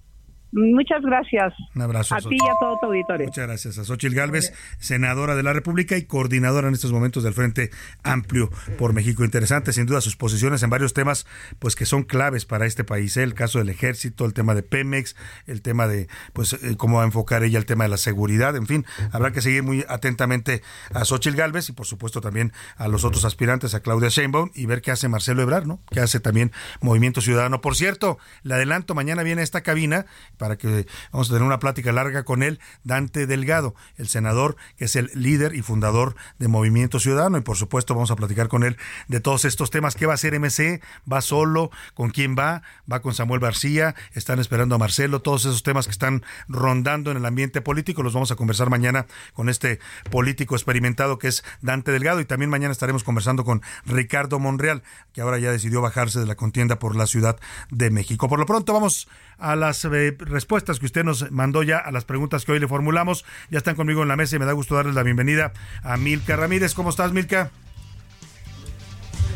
[0.51, 1.53] Muchas gracias.
[1.75, 2.15] Un abrazo.
[2.15, 3.27] A ti y a todo tu auditorio.
[3.27, 3.77] Muchas gracias.
[3.77, 7.71] A Xochil Gálvez, senadora de la República y coordinadora en estos momentos del Frente
[8.03, 9.23] Amplio por México.
[9.23, 11.25] Interesante, sin duda, sus posiciones en varios temas,
[11.59, 13.15] pues que son claves para este país.
[13.15, 13.23] ¿eh?
[13.23, 15.15] El caso del ejército, el tema de Pemex,
[15.47, 18.55] el tema de, pues, eh, cómo va a enfocar ella el tema de la seguridad.
[18.57, 20.61] En fin, habrá que seguir muy atentamente
[20.93, 24.65] a Xochil Gálvez y, por supuesto, también a los otros aspirantes, a Claudia Sheinbaum, y
[24.65, 25.79] ver qué hace Marcelo Ebrard, ¿no?
[25.89, 26.51] Que hace también
[26.81, 27.61] Movimiento Ciudadano.
[27.61, 30.05] Por cierto, le adelanto, mañana viene a esta cabina
[30.41, 34.85] para que vamos a tener una plática larga con él, Dante Delgado, el senador que
[34.85, 38.63] es el líder y fundador de Movimiento Ciudadano y por supuesto vamos a platicar con
[38.63, 38.75] él
[39.07, 39.93] de todos estos temas.
[39.93, 40.81] ¿Qué va a hacer MC?
[41.09, 41.69] ¿Va solo?
[41.93, 42.63] ¿Con quién va?
[42.91, 43.93] ¿Va con Samuel García?
[44.13, 45.21] ¿Están esperando a Marcelo?
[45.21, 49.05] Todos esos temas que están rondando en el ambiente político los vamos a conversar mañana
[49.33, 54.39] con este político experimentado que es Dante Delgado y también mañana estaremos conversando con Ricardo
[54.39, 54.81] Monreal,
[55.13, 57.39] que ahora ya decidió bajarse de la contienda por la Ciudad
[57.69, 58.27] de México.
[58.27, 59.07] Por lo pronto vamos
[59.41, 62.67] a las eh, respuestas que usted nos mandó ya a las preguntas que hoy le
[62.67, 63.25] formulamos.
[63.49, 65.51] Ya están conmigo en la mesa y me da gusto darles la bienvenida
[65.83, 66.73] a Milka Ramírez.
[66.73, 67.51] ¿Cómo estás, Milka?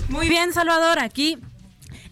[0.09, 1.39] Muy bien, Salvador, aquí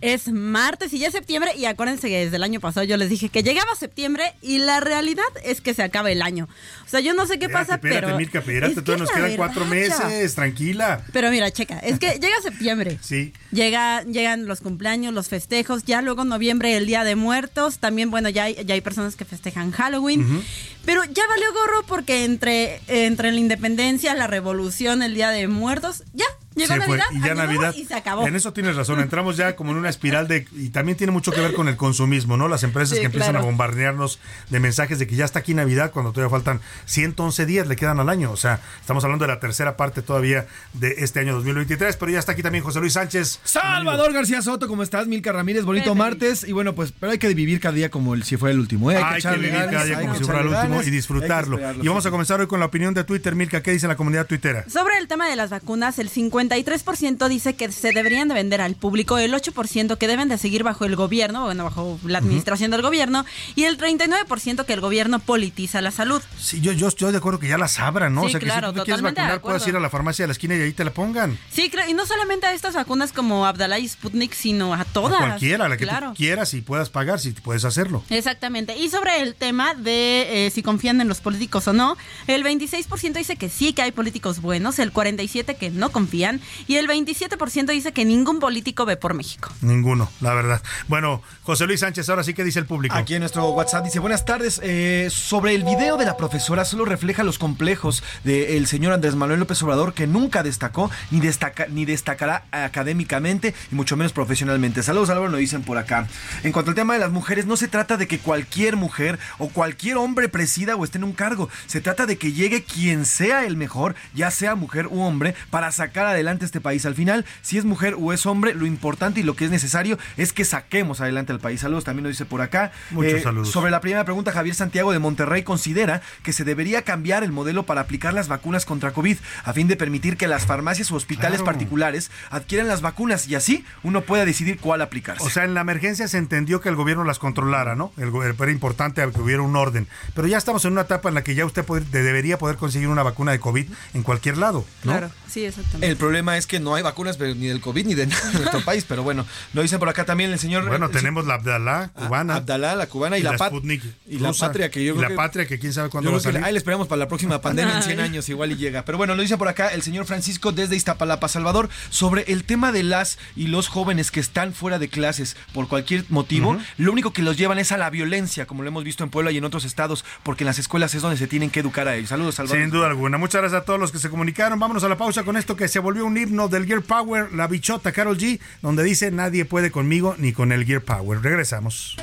[0.04, 3.10] Es martes y ya es septiembre y acuérdense que desde el año pasado yo les
[3.10, 6.50] dije que llegaba septiembre y la realidad es que se acaba el año.
[6.86, 8.18] O sea, yo no sé qué pasa, espérate, pero...
[8.18, 11.06] Mirka, espérate, es todavía nos quedan cuatro meses, tranquila.
[11.14, 13.00] Pero mira, checa, es que llega septiembre.
[13.14, 13.34] Sí.
[13.52, 18.30] Llega, llegan los cumpleaños, los festejos, ya luego noviembre el Día de Muertos, también bueno,
[18.30, 20.44] ya hay, ya hay personas que festejan Halloween,
[20.86, 26.04] pero ya valió gorro porque entre, entre la independencia, la revolución, el Día de Muertos,
[26.14, 26.26] ya
[26.56, 27.74] llegó Se fue, Navidad, y ya Año Nuevo Navidad.
[27.76, 28.28] y se acabó.
[28.28, 29.00] En eso tienes razón.
[29.00, 30.48] Entramos ya como en una espiral de.
[30.56, 32.48] Y también tiene mucho que ver con el consumismo, ¿no?
[32.48, 33.46] Las empresas Sí, que empiezan claro.
[33.46, 34.20] a bombardearnos
[34.50, 38.00] de mensajes de que ya está aquí Navidad cuando todavía faltan 111 días, le quedan
[38.00, 38.32] al año.
[38.32, 41.96] O sea, estamos hablando de la tercera parte todavía de este año 2023.
[41.98, 43.40] Pero ya está aquí también José Luis Sánchez.
[43.44, 45.08] Salvador García Soto, ¿cómo estás?
[45.08, 46.44] Milka Ramírez, bonito martes.
[46.48, 48.92] Y bueno, pues, pero hay que vivir cada día como el, si fuera el último.
[48.92, 48.98] ¿eh?
[48.98, 51.60] Hay que echarle vivir ganas, cada día como si fuera el último y disfrutarlo.
[51.82, 52.08] Y vamos sí.
[52.08, 53.62] a comenzar hoy con la opinión de Twitter, Milka.
[53.62, 54.66] ¿Qué dice la comunidad tuitera?
[54.70, 56.10] Sobre el tema de las vacunas, el
[56.49, 60.64] 53% dice que se deberían de vender al público, el 8% que deben de seguir
[60.64, 63.26] bajo el gobierno, bueno, bajo la administración del gobierno,
[63.56, 66.22] y el 39% que el gobierno politiza la salud.
[66.38, 68.22] Sí, yo, yo estoy de acuerdo que ya las abran, ¿no?
[68.22, 70.24] Sí, o sea, que claro, si tú te quieres vacunar, puedes ir a la farmacia
[70.24, 71.38] de la esquina y ahí te la pongan.
[71.52, 75.22] Sí, y no solamente a estas vacunas como Abdalá y Sputnik, sino a todas.
[75.22, 76.10] A cualquiera, a la que claro.
[76.10, 78.03] tú quieras y puedas pagar, si puedes hacerlo.
[78.10, 78.78] Exactamente.
[78.78, 81.98] Y sobre el tema de eh, si confían en los políticos o no,
[82.28, 86.33] el 26% dice que sí, que hay políticos buenos, el 47% que no confían
[86.68, 89.52] y el 27% dice que ningún político ve por México.
[89.62, 90.62] Ninguno, la verdad.
[90.88, 92.96] Bueno, José Luis Sánchez, ahora sí que dice el público.
[92.96, 96.86] Aquí en nuestro WhatsApp dice, buenas tardes, eh, sobre el video de la profesora solo
[96.86, 101.86] refleja los complejos del señor Andrés Manuel López Obrador que nunca destacó ni, destaca, ni
[101.86, 104.84] destacará académicamente y mucho menos profesionalmente.
[104.84, 106.08] Saludos Álvaro, nos dicen por acá.
[106.44, 109.50] En cuanto al tema de las mujeres, no se trata de que cualquier mujer o
[109.50, 113.46] cualquier hombre presida o esté en un cargo, se trata de que llegue quien sea
[113.46, 116.86] el mejor, ya sea mujer u hombre, para sacar adelante este país.
[116.86, 119.98] Al final, si es mujer o es hombre, lo importante y lo que es necesario
[120.18, 121.62] es que saquemos adelante al país.
[121.62, 122.72] Saludos también nos dice por acá.
[122.91, 123.50] Eh, Muchos saludos.
[123.52, 127.64] Sobre la primera pregunta, Javier Santiago de Monterrey considera que se debería cambiar el modelo
[127.64, 131.41] para aplicar las vacunas contra COVID a fin de permitir que las farmacias o hospitales
[131.41, 131.45] Claro.
[131.45, 135.24] particulares adquieran las vacunas y así uno pueda decidir cuál aplicarse.
[135.24, 137.91] O sea, en la emergencia se entendió que el gobierno las controlara, ¿no?
[137.98, 139.88] El, era importante que hubiera un orden.
[140.16, 142.58] Pero ya estamos en una etapa en la que ya usted poder- de- debería poder
[142.58, 145.00] conseguir una vacuna de COVID en cualquier lado, ¿no?
[145.28, 145.88] Sí, exactamente.
[145.88, 148.38] El problema es que no hay vacunas pero ni del COVID ni de nada en
[148.38, 150.68] nuestro país, pero bueno, lo dicen por acá también el señor.
[150.68, 152.35] Bueno, el- tenemos la Abdalá cubana.
[152.35, 155.02] Abdalá, la cubana y, la, pat- Sputnik y la rusa, patria que yo y creo
[155.02, 156.44] la que- patria que quién sabe cuándo va a que salir.
[156.44, 158.06] ahí le esperamos para la próxima pandemia en 100 Ay.
[158.06, 158.85] años, igual y llega.
[158.85, 162.72] Pero bueno, lo dice por acá el señor Francisco desde Iztapalapa, Salvador, sobre el tema
[162.72, 166.57] de las y los jóvenes que están fuera de clases por cualquier motivo.
[166.77, 169.31] Lo único que los llevan es a la violencia, como lo hemos visto en Puebla
[169.31, 171.95] y en otros estados, porque en las escuelas es donde se tienen que educar a
[171.95, 172.10] ellos.
[172.10, 172.61] Saludos, Salvador.
[172.61, 173.18] Sin duda alguna.
[173.18, 174.60] Muchas gracias a todos los que se comunicaron.
[174.60, 177.48] Vámonos a la pausa con esto que se volvió un himno del Gear Power, la
[177.48, 181.22] bichota Carol G, donde dice nadie puede conmigo ni con el Gear Power.
[181.22, 181.98] Regresamos.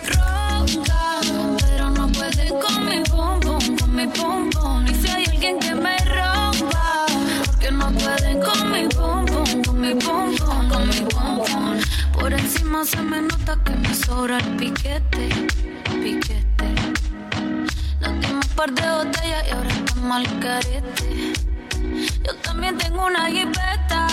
[22.24, 24.06] Yo también tengo una jipeta,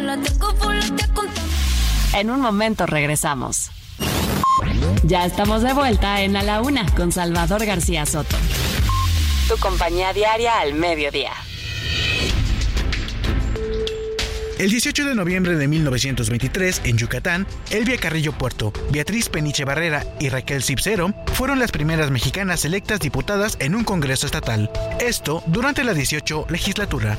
[0.00, 0.76] la tengo con
[2.14, 3.70] En un momento regresamos.
[5.02, 8.36] Ya estamos de vuelta en A la Una con Salvador García Soto.
[9.48, 11.32] Tu compañía diaria al mediodía.
[14.58, 20.30] El 18 de noviembre de 1923, en Yucatán, Elvia Carrillo Puerto, Beatriz Peniche Barrera y
[20.30, 24.70] Raquel Cipcero fueron las primeras mexicanas electas diputadas en un Congreso estatal.
[24.98, 27.18] Esto durante la 18 legislatura.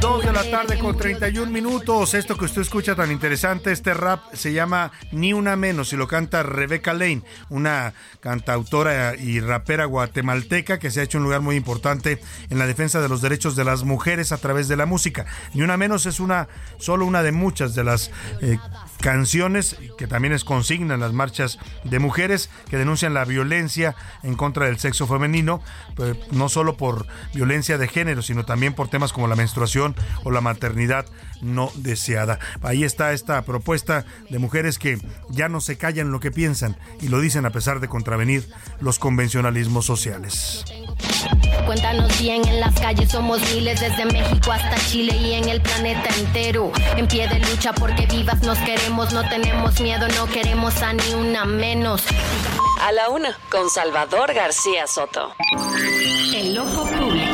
[0.00, 2.14] Dos de la tarde con 31 minutos.
[2.14, 6.08] Esto que usted escucha tan interesante, este rap se llama Ni Una Menos y lo
[6.08, 11.56] canta Rebecca Lane, una cantautora y rapera guatemalteca que se ha hecho un lugar muy
[11.56, 15.26] importante en la defensa de los derechos de las mujeres a través de la música.
[15.52, 16.48] Ni Una Menos es una,
[16.78, 18.58] solo una de muchas de las eh,
[19.00, 24.34] canciones que también es consigna en las marchas de mujeres que denuncian la violencia en
[24.34, 25.60] contra del sexo femenino,
[25.94, 29.73] pues, no solo por violencia de género, sino también por temas como la menstruación
[30.22, 31.06] o la maternidad
[31.42, 32.38] no deseada.
[32.62, 34.98] Ahí está esta propuesta de mujeres que
[35.30, 38.48] ya no se callan lo que piensan y lo dicen a pesar de contravenir
[38.80, 40.64] los convencionalismos sociales.
[41.66, 46.08] Cuéntanos bien, en las calles somos miles, desde México hasta Chile y en el planeta
[46.18, 46.72] entero.
[46.96, 51.14] En pie de lucha porque vivas nos queremos, no tenemos miedo, no queremos a ni
[51.14, 52.04] una menos.
[52.82, 55.34] A la una, con Salvador García Soto.
[56.34, 57.33] El ojo público.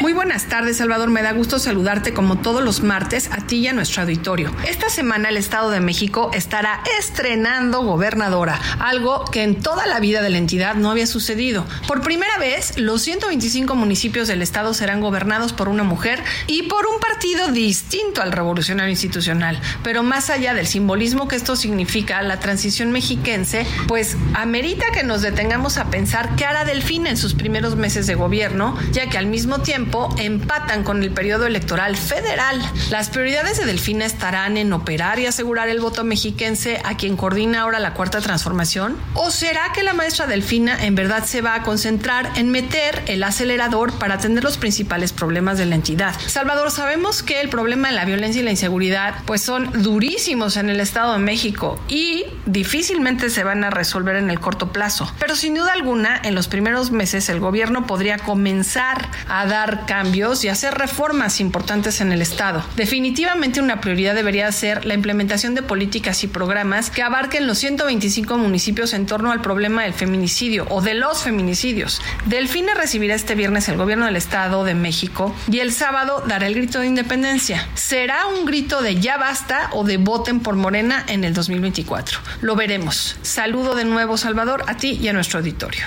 [0.00, 1.08] Muy buenas tardes, Salvador.
[1.08, 4.54] Me da gusto saludarte como todos los martes a ti y a nuestro auditorio.
[4.68, 10.20] Esta semana el Estado de México estará estrenando gobernadora, algo que en toda la vida
[10.20, 11.64] de la entidad no había sucedido.
[11.86, 16.86] Por primera vez, los 125 municipios del Estado serán gobernados por una mujer y por
[16.86, 19.60] un partido distinto al revolucionario institucional.
[19.84, 25.22] Pero más allá del simbolismo que esto significa, la transición mexiquense, pues amerita que nos
[25.22, 29.26] detengamos a pensar qué hará Delfín en sus primeros meses de gobierno, ya que al
[29.26, 29.83] mismo tiempo
[30.18, 32.60] empatan con el periodo electoral federal.
[32.90, 37.62] Las prioridades de Delfina estarán en operar y asegurar el voto mexiquense a quien coordina
[37.62, 38.96] ahora la cuarta transformación.
[39.14, 43.22] ¿O será que la maestra Delfina en verdad se va a concentrar en meter el
[43.22, 46.14] acelerador para atender los principales problemas de la entidad?
[46.26, 50.70] Salvador, sabemos que el problema de la violencia y la inseguridad pues son durísimos en
[50.70, 55.10] el Estado de México y difícilmente se van a resolver en el corto plazo.
[55.18, 60.44] Pero sin duda alguna, en los primeros meses el gobierno podría comenzar a dar cambios
[60.44, 62.64] y hacer reformas importantes en el Estado.
[62.76, 68.38] Definitivamente una prioridad debería ser la implementación de políticas y programas que abarquen los 125
[68.38, 72.00] municipios en torno al problema del feminicidio o de los feminicidios.
[72.26, 76.54] Delfina recibirá este viernes el gobierno del Estado de México y el sábado dará el
[76.54, 77.68] grito de independencia.
[77.74, 82.18] ¿Será un grito de ya basta o de voten por Morena en el 2024?
[82.40, 83.16] Lo veremos.
[83.22, 85.84] Saludo de nuevo, Salvador, a ti y a nuestro auditorio.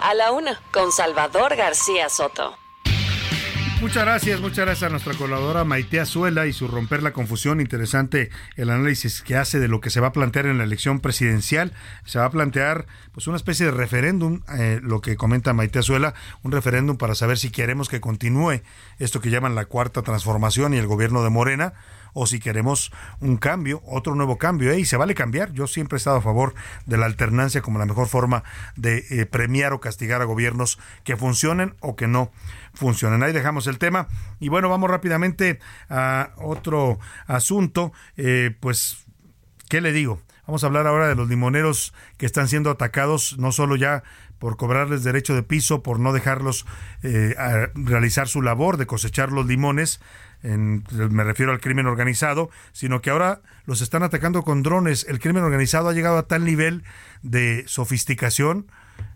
[0.00, 2.56] A la una, con Salvador García Soto.
[3.80, 7.60] Muchas gracias, muchas gracias a nuestra colaboradora Maite Azuela y su romper la confusión.
[7.60, 10.98] Interesante el análisis que hace de lo que se va a plantear en la elección
[10.98, 11.72] presidencial.
[12.04, 16.14] Se va a plantear pues una especie de referéndum, eh, lo que comenta Maite Azuela,
[16.42, 18.62] un referéndum para saber si queremos que continúe
[18.98, 21.74] esto que llaman la cuarta transformación y el gobierno de Morena
[22.12, 24.72] o si queremos un cambio, otro nuevo cambio.
[24.72, 24.80] ¿eh?
[24.80, 25.52] Y se vale cambiar.
[25.52, 26.54] Yo siempre he estado a favor
[26.86, 28.44] de la alternancia como la mejor forma
[28.76, 32.30] de eh, premiar o castigar a gobiernos que funcionen o que no
[32.74, 33.22] funcionen.
[33.22, 34.08] Ahí dejamos el tema.
[34.40, 35.58] Y bueno, vamos rápidamente
[35.88, 37.92] a otro asunto.
[38.16, 39.04] Eh, pues,
[39.68, 40.20] ¿qué le digo?
[40.46, 44.02] Vamos a hablar ahora de los limoneros que están siendo atacados, no solo ya
[44.38, 46.64] por cobrarles derecho de piso, por no dejarlos
[47.74, 50.00] realizar su labor de cosechar los limones,
[50.42, 55.06] me refiero al crimen organizado, sino que ahora los están atacando con drones.
[55.08, 56.84] El crimen organizado ha llegado a tal nivel
[57.22, 58.66] de sofisticación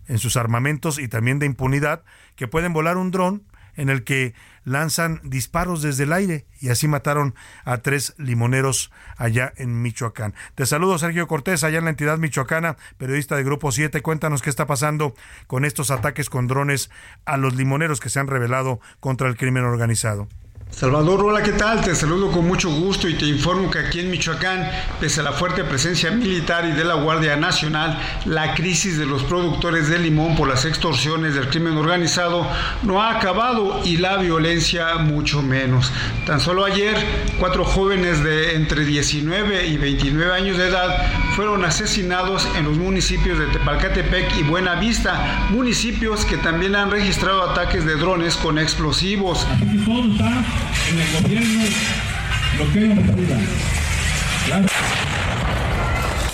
[0.09, 2.03] en sus armamentos y también de impunidad
[2.37, 3.43] que pueden volar un dron
[3.75, 4.35] en el que
[4.65, 7.35] lanzan disparos desde el aire y así mataron
[7.65, 10.35] a tres limoneros allá en Michoacán.
[10.55, 14.03] Te saludo Sergio Cortés, allá en la entidad michoacana, periodista de Grupo 7.
[14.03, 15.15] Cuéntanos qué está pasando
[15.47, 16.91] con estos ataques con drones
[17.25, 20.29] a los limoneros que se han revelado contra el crimen organizado.
[20.73, 21.81] Salvador, hola, ¿qué tal?
[21.83, 24.69] Te saludo con mucho gusto y te informo que aquí en Michoacán,
[24.99, 29.23] pese a la fuerte presencia militar y de la Guardia Nacional, la crisis de los
[29.23, 32.49] productores de limón por las extorsiones del crimen organizado
[32.83, 35.93] no ha acabado y la violencia mucho menos.
[36.27, 36.97] Tan solo ayer,
[37.39, 43.39] cuatro jóvenes de entre 19 y 29 años de edad fueron asesinados en los municipios
[43.39, 49.47] de Tepalcatepec y Buenavista, municipios que también han registrado ataques de drones con explosivos
[50.89, 51.65] en el gobierno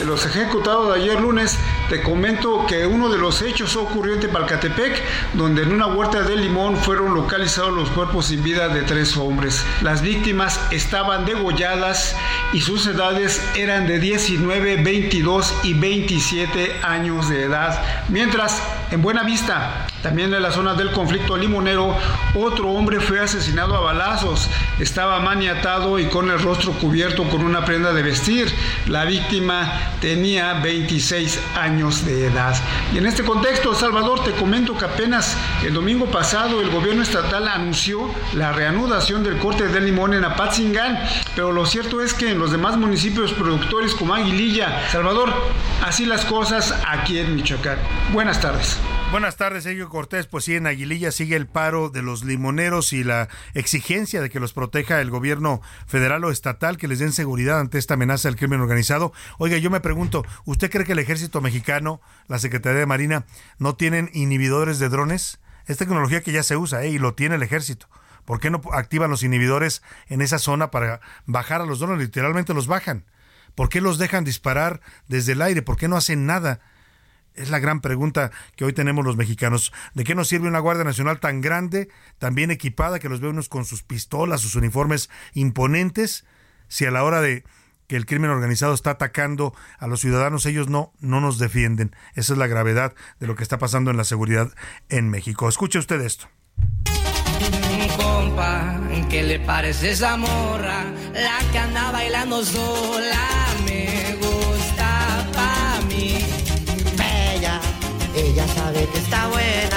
[0.05, 1.59] Los ejecutados de ayer lunes
[1.89, 5.03] Te comento que uno de los hechos ocurrió en Tepalcatepec,
[5.33, 9.65] donde en una huerta de limón fueron localizados los cuerpos sin vida de tres hombres.
[9.81, 12.15] Las víctimas estaban degolladas
[12.53, 17.83] y sus edades eran de 19, 22 y 27 años de edad.
[18.09, 21.97] Mientras, en Buenavista, también en la zona del conflicto limonero,
[22.35, 24.51] otro hombre fue asesinado a balazos.
[24.79, 28.53] Estaba maniatado y con el rostro cubierto con una prenda de vestir.
[28.87, 32.55] La víctima tenía 26 años de edad.
[32.93, 37.49] Y en este contexto, Salvador, te comento que apenas el domingo pasado el gobierno estatal
[37.49, 40.99] anunció la reanudación del corte de limón en Apatzingán,
[41.35, 45.33] pero lo cierto es que en los demás municipios productores como Aguililla, Salvador,
[45.85, 47.79] así las cosas aquí en Michoacán.
[48.13, 48.79] Buenas tardes.
[49.11, 50.27] Buenas tardes, Sergio Cortés.
[50.27, 54.39] Pues sí, en Aguililla sigue el paro de los limoneros y la exigencia de que
[54.39, 58.37] los proteja el gobierno federal o estatal, que les den seguridad ante esta amenaza del
[58.37, 59.15] crimen organizado.
[59.39, 63.25] Oiga, yo me pregunto, ¿usted cree que el ejército mexicano, la Secretaría de Marina,
[63.59, 65.41] no tienen inhibidores de drones?
[65.67, 66.91] Es tecnología que ya se usa ¿eh?
[66.91, 67.89] y lo tiene el ejército.
[68.25, 71.99] ¿Por qué no activan los inhibidores en esa zona para bajar a los drones?
[71.99, 73.05] Literalmente los bajan.
[73.55, 75.63] ¿Por qué los dejan disparar desde el aire?
[75.63, 76.61] ¿Por qué no hacen nada?
[77.35, 79.73] Es la gran pregunta que hoy tenemos los mexicanos.
[79.95, 81.89] ¿De qué nos sirve una Guardia Nacional tan grande,
[82.19, 86.25] tan bien equipada, que los ve unos con sus pistolas, sus uniformes imponentes,
[86.69, 87.45] si a la hora de
[87.89, 91.97] que el crimen organizado está atacando a los ciudadanos, ellos no, no nos defienden?
[92.15, 94.53] Esa es la gravedad de lo que está pasando en la seguridad
[94.89, 95.49] en México.
[95.49, 96.29] Escuche usted esto.
[97.97, 100.85] Compa, ¿qué le parece esa morra?
[101.13, 103.27] La que anda bailando sola
[103.65, 106.19] me gusta pa' mí.
[107.35, 107.61] Ella,
[108.15, 109.68] ella sabe que está buena,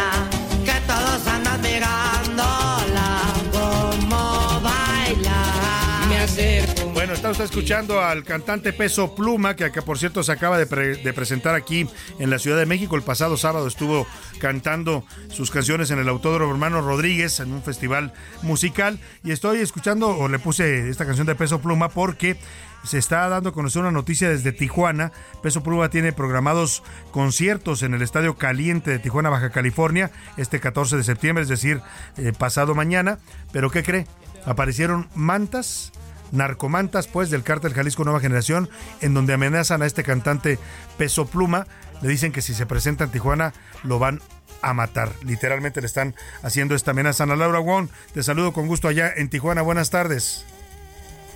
[7.21, 11.53] está usted escuchando al cantante Peso Pluma, que acá por cierto se acaba de presentar
[11.53, 11.87] aquí
[12.17, 12.95] en la Ciudad de México.
[12.95, 14.07] El pasado sábado estuvo
[14.39, 18.11] cantando sus canciones en el Autódromo Hermano Rodríguez en un festival
[18.41, 18.99] musical.
[19.23, 22.37] Y estoy escuchando, o le puse esta canción de Peso Pluma porque
[22.83, 25.11] se está dando a conocer una noticia desde Tijuana.
[25.43, 26.81] Peso Pluma tiene programados
[27.11, 31.81] conciertos en el Estadio Caliente de Tijuana, Baja California, este 14 de septiembre, es decir,
[32.17, 33.19] eh, pasado mañana.
[33.51, 34.07] Pero ¿qué cree?
[34.43, 35.91] Aparecieron mantas
[36.31, 38.69] narcomantas, pues, del cártel Jalisco Nueva Generación,
[39.01, 40.59] en donde amenazan a este cantante
[40.97, 41.67] Peso Pluma.
[42.01, 43.53] Le dicen que si se presenta en Tijuana
[43.83, 44.21] lo van
[44.61, 45.11] a matar.
[45.23, 47.23] Literalmente le están haciendo esta amenaza.
[47.23, 49.61] Ana Laura Wong, te saludo con gusto allá en Tijuana.
[49.61, 50.45] Buenas tardes.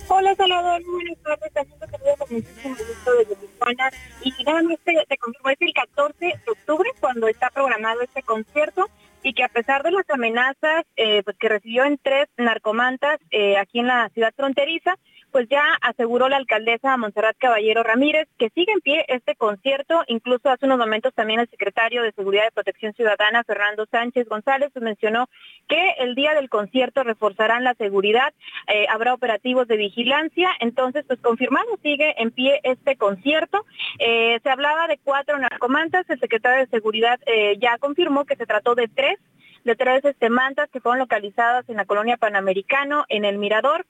[0.08, 1.52] Hola Salvador, buenas tardes.
[1.52, 3.90] También te saludo con muchísimo gusto desde Tijuana.
[4.22, 8.22] Y nada más te, te confirmo, es el 14 de octubre cuando está programado este
[8.22, 8.88] concierto
[9.26, 13.56] y que a pesar de las amenazas eh, pues que recibió en tres narcomantas eh,
[13.56, 14.94] aquí en la ciudad fronteriza,
[15.36, 20.02] pues ya aseguró la alcaldesa Montserrat Caballero Ramírez que sigue en pie este concierto.
[20.06, 24.70] Incluso hace unos momentos también el secretario de Seguridad y Protección Ciudadana, Fernando Sánchez González,
[24.72, 25.28] pues, mencionó
[25.68, 28.32] que el día del concierto reforzarán la seguridad,
[28.66, 30.48] eh, habrá operativos de vigilancia.
[30.60, 33.66] Entonces, pues confirmado, sigue en pie este concierto.
[33.98, 38.46] Eh, se hablaba de cuatro narcomantas, el secretario de Seguridad eh, ya confirmó que se
[38.46, 39.18] trató de tres,
[39.64, 43.84] de tres este, mantas que fueron localizadas en la colonia Panamericano, en el Mirador,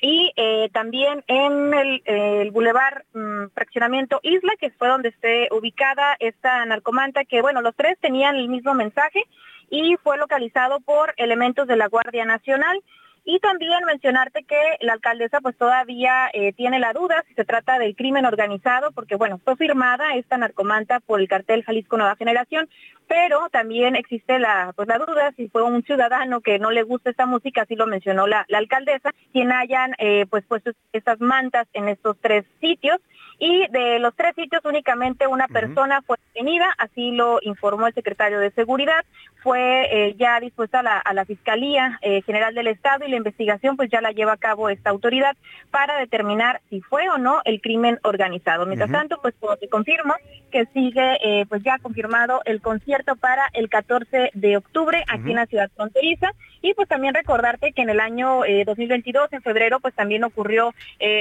[0.00, 6.16] y eh, también en el, el Boulevard mm, Fraccionamiento Isla, que fue donde esté ubicada
[6.20, 9.24] esta narcomanta, que bueno, los tres tenían el mismo mensaje
[9.68, 12.82] y fue localizado por elementos de la Guardia Nacional.
[13.24, 17.78] Y también mencionarte que la alcaldesa pues todavía eh, tiene la duda si se trata
[17.78, 22.68] del crimen organizado, porque bueno, fue firmada esta narcomanta por el cartel Jalisco Nueva Generación,
[23.06, 27.10] pero también existe la, pues, la duda si fue un ciudadano que no le gusta
[27.10, 31.66] esta música, así lo mencionó la, la alcaldesa, quien hayan eh, pues puesto estas mantas
[31.72, 32.98] en estos tres sitios.
[33.42, 38.38] Y de los tres sitios únicamente una persona fue detenida, así lo informó el secretario
[38.38, 39.02] de Seguridad,
[39.42, 43.16] fue eh, ya dispuesta a la, a la Fiscalía eh, General del Estado y la
[43.16, 45.36] investigación pues ya la lleva a cabo esta autoridad
[45.70, 48.66] para determinar si fue o no el crimen organizado.
[48.66, 50.14] Mientras tanto, pues como te confirmo
[50.50, 55.36] que sigue eh, pues ya confirmado el concierto para el 14 de octubre aquí en
[55.36, 56.32] la ciudad fronteriza.
[56.62, 60.74] Y pues también recordarte que en el año eh, 2022 en febrero pues también ocurrió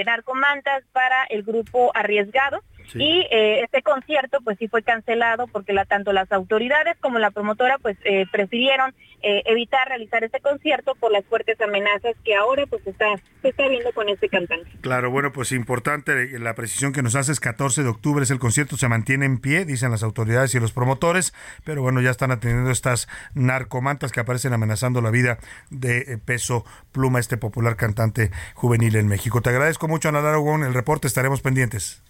[0.05, 2.99] narcomantas para el grupo arriesgado Sí.
[2.99, 7.31] y eh, este concierto pues sí fue cancelado porque la, tanto las autoridades como la
[7.31, 12.65] promotora pues eh, prefirieron eh, evitar realizar este concierto por las fuertes amenazas que ahora
[12.67, 13.05] pues está,
[13.41, 14.69] se está viendo con este cantante.
[14.79, 18.77] Claro, bueno, pues importante la precisión que nos haces, 14 de octubre es el concierto,
[18.77, 21.33] se mantiene en pie, dicen las autoridades y los promotores,
[21.65, 25.37] pero bueno, ya están atendiendo estas narcomantas que aparecen amenazando la vida
[25.69, 26.63] de eh, Peso
[26.93, 29.41] Pluma, este popular cantante juvenil en México.
[29.41, 32.01] Te agradezco mucho, Ana Lara Ugón, el reporte, estaremos pendientes.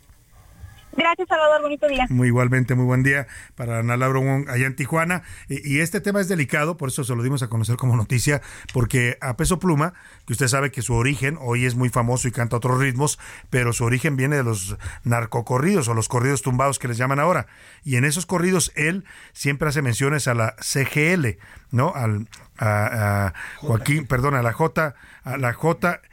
[0.99, 1.61] Gracias, Salvador.
[1.61, 2.05] Bonito día.
[2.09, 5.23] Muy igualmente, muy buen día para Ana Laura Wong allá en Tijuana.
[5.47, 8.41] Y, y este tema es delicado, por eso se lo dimos a conocer como noticia,
[8.73, 9.93] porque a Peso Pluma,
[10.27, 13.17] que usted sabe que su origen hoy es muy famoso y canta otros ritmos,
[13.49, 17.47] pero su origen viene de los narcocorridos o los corridos tumbados que les llaman ahora.
[17.85, 21.38] Y en esos corridos él siempre hace menciones a la CGL,
[21.71, 21.93] ¿no?
[21.95, 22.27] Al,
[22.57, 25.53] a, a Joaquín, perdón, a la J, a la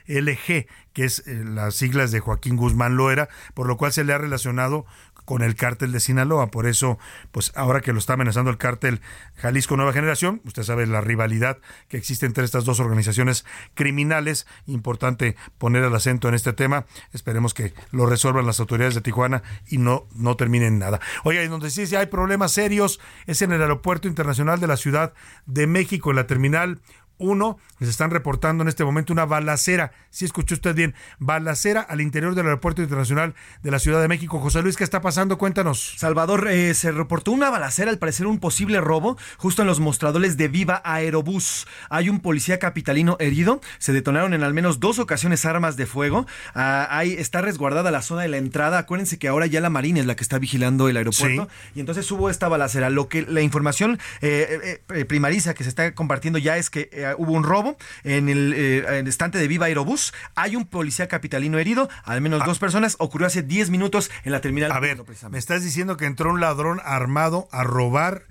[0.06, 4.12] JLG, que es eh, las siglas de Joaquín Guzmán Loera, por lo cual se le
[4.12, 4.86] ha relacionado
[5.26, 6.50] con el cártel de Sinaloa.
[6.50, 6.98] Por eso,
[7.32, 9.02] pues ahora que lo está amenazando el cártel
[9.34, 11.58] Jalisco Nueva Generación, usted sabe la rivalidad
[11.88, 14.46] que existe entre estas dos organizaciones criminales.
[14.66, 16.86] Importante poner el acento en este tema.
[17.12, 21.00] Esperemos que lo resuelvan las autoridades de Tijuana y no, no terminen nada.
[21.24, 24.76] Oiga, y donde sí, sí hay problemas serios es en el Aeropuerto Internacional de la
[24.76, 25.12] Ciudad
[25.44, 26.80] de México, en la terminal
[27.18, 29.92] uno, les están reportando en este momento una balacera.
[30.10, 34.38] Si escuchó usted bien, balacera al interior del Aeropuerto Internacional de la Ciudad de México.
[34.40, 35.38] José Luis, ¿qué está pasando?
[35.38, 35.94] Cuéntanos.
[35.96, 40.36] Salvador, eh, se reportó una balacera, al parecer un posible robo, justo en los mostradores
[40.36, 41.66] de Viva Aerobús.
[41.90, 43.60] Hay un policía capitalino herido.
[43.78, 46.26] Se detonaron en al menos dos ocasiones armas de fuego.
[46.54, 48.78] Ah, ahí está resguardada la zona de la entrada.
[48.78, 51.48] Acuérdense que ahora ya la Marina es la que está vigilando el aeropuerto.
[51.74, 52.90] Y entonces hubo esta balacera.
[52.90, 57.14] Lo que la información eh, eh, primariza que se está compartiendo ya es que eh,
[57.18, 60.12] hubo un robo en el, eh, en el estante de Viva Aerobús.
[60.34, 62.96] Hay un policía capitalino herido, al menos dos personas.
[62.98, 64.72] Ocurrió hace 10 minutos en la terminal.
[64.72, 68.22] A ver, me estás diciendo que entró un ladrón armado a robar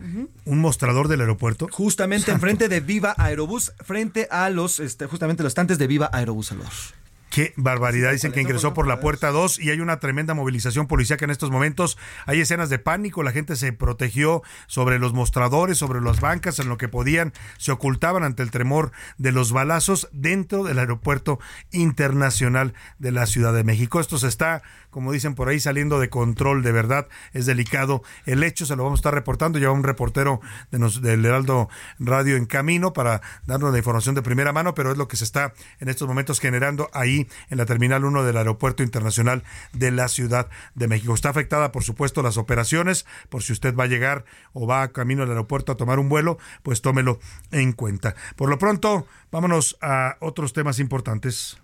[0.46, 1.68] un mostrador del aeropuerto.
[1.72, 6.48] Justamente enfrente de Viva Aerobús, frente a los, este, justamente los estantes de Viva Aerobús,
[6.48, 6.74] Salvador.
[7.36, 8.14] Qué barbaridad.
[8.14, 11.52] Dicen que ingresó por la puerta 2 y hay una tremenda movilización policíaca en estos
[11.52, 11.98] momentos.
[12.28, 13.24] Hay escenas de pánico.
[13.24, 17.34] La gente se protegió sobre los mostradores, sobre las bancas, en lo que podían.
[17.58, 21.38] Se ocultaban ante el tremor de los balazos dentro del aeropuerto
[21.74, 24.00] internacional de la Ciudad de México.
[24.00, 26.64] Esto se está, como dicen por ahí, saliendo de control.
[26.64, 28.02] De verdad, es delicado.
[28.26, 29.60] El hecho se lo vamos a estar reportando.
[29.60, 30.40] Lleva un reportero
[30.72, 31.68] de nos, del Heraldo
[32.00, 35.26] Radio en camino para darnos la información de primera mano, pero es lo que se
[35.26, 39.44] está en estos momentos generando ahí en la Terminal 1 del Aeropuerto Internacional
[39.74, 41.14] de la Ciudad de México.
[41.14, 45.24] Está afectada, por supuesto, las operaciones, por si usted va a llegar o va camino
[45.24, 47.20] al aeropuerto a tomar un vuelo, pues tómelo
[47.52, 48.16] en cuenta.
[48.36, 51.58] Por lo pronto, vámonos a otros temas importantes.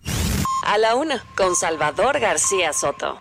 [0.65, 3.19] A la una, con Salvador García Soto.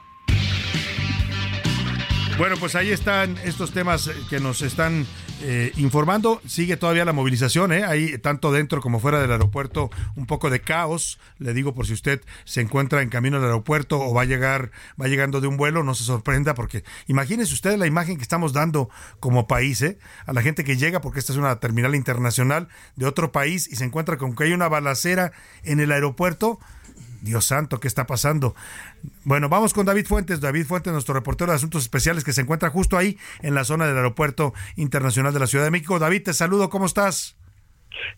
[2.41, 5.07] Bueno, pues ahí están estos temas que nos están
[5.43, 6.41] eh, informando.
[6.47, 7.85] Sigue todavía la movilización, ¿eh?
[7.85, 11.21] Hay tanto dentro como fuera del aeropuerto un poco de caos.
[11.39, 14.71] Le digo por si usted se encuentra en camino al aeropuerto o va a llegar,
[14.99, 18.55] va llegando de un vuelo, no se sorprenda porque imagínese usted la imagen que estamos
[18.55, 18.89] dando
[19.21, 19.99] como país, ¿eh?
[20.25, 23.77] A la gente que llega, porque esta es una terminal internacional de otro país y
[23.77, 26.59] se encuentra con que hay una balacera en el aeropuerto.
[27.21, 28.55] Dios santo, ¿qué está pasando?
[29.25, 30.41] Bueno, vamos con David Fuentes.
[30.41, 33.87] David Fuentes, nuestro reportero de Asuntos Especiales, que se encuentra justo ahí en la zona
[33.87, 35.99] del Aeropuerto Internacional de la Ciudad de México.
[35.99, 37.37] David, te saludo, ¿cómo estás?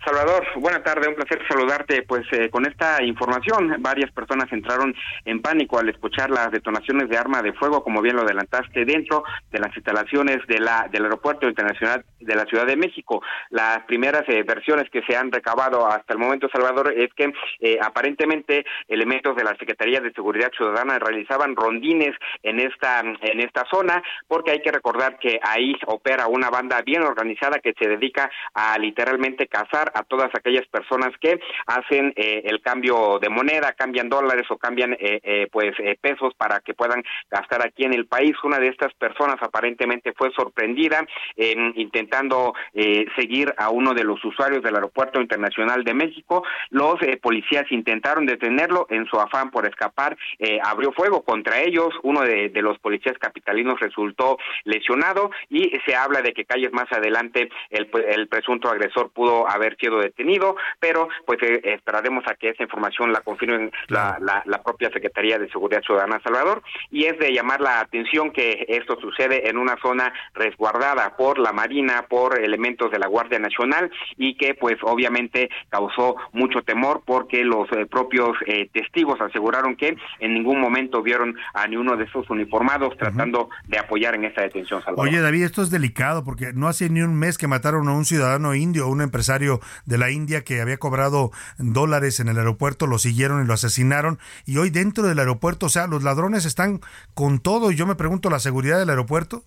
[0.05, 2.03] Salvador, buena tarde, un placer saludarte.
[2.03, 4.95] Pues eh, con esta información, varias personas entraron
[5.25, 9.25] en pánico al escuchar las detonaciones de arma de fuego, como bien lo adelantaste, dentro
[9.51, 13.23] de las instalaciones de la del Aeropuerto Internacional de la Ciudad de México.
[13.51, 17.79] Las primeras eh, versiones que se han recabado hasta el momento, Salvador, es que eh,
[17.81, 24.03] aparentemente elementos de la Secretaría de Seguridad Ciudadana realizaban rondines en esta en esta zona,
[24.29, 28.79] porque hay que recordar que ahí opera una banda bien organizada que se dedica a
[28.79, 29.47] literalmente
[29.95, 34.93] a todas aquellas personas que hacen eh, el cambio de moneda, cambian dólares o cambian
[34.95, 38.33] eh, eh, pues eh, pesos para que puedan gastar aquí en el país.
[38.43, 41.07] Una de estas personas aparentemente fue sorprendida
[41.37, 46.45] eh, intentando eh, seguir a uno de los usuarios del Aeropuerto Internacional de México.
[46.71, 50.17] Los policías intentaron detenerlo en su afán por escapar,
[50.63, 51.91] abrió fuego contra ellos.
[52.03, 56.91] Uno de, de los policías capitalinos resultó lesionado y se habla de que calles más
[56.93, 62.51] adelante el, el presunto agresor pudo haber sido detenido, pero pues eh, esperaremos a que
[62.51, 67.19] esa información la confirmen la, la, la propia Secretaría de Seguridad Ciudadana Salvador y es
[67.19, 72.39] de llamar la atención que esto sucede en una zona resguardada por la Marina, por
[72.39, 77.87] elementos de la Guardia Nacional y que pues obviamente causó mucho temor porque los eh,
[77.87, 82.97] propios eh, testigos aseguraron que en ningún momento vieron a ni uno de esos uniformados
[82.97, 84.83] tratando de apoyar en esta detención.
[84.83, 85.09] Salvador.
[85.09, 88.05] Oye, David, esto es delicado porque no hace ni un mes que mataron a un
[88.05, 89.42] ciudadano indio, un empresario
[89.85, 94.19] de la India que había cobrado dólares en el aeropuerto, lo siguieron y lo asesinaron.
[94.45, 96.81] Y hoy dentro del aeropuerto, o sea, los ladrones están
[97.15, 97.71] con todo.
[97.71, 99.45] Y yo me pregunto, ¿la seguridad del aeropuerto?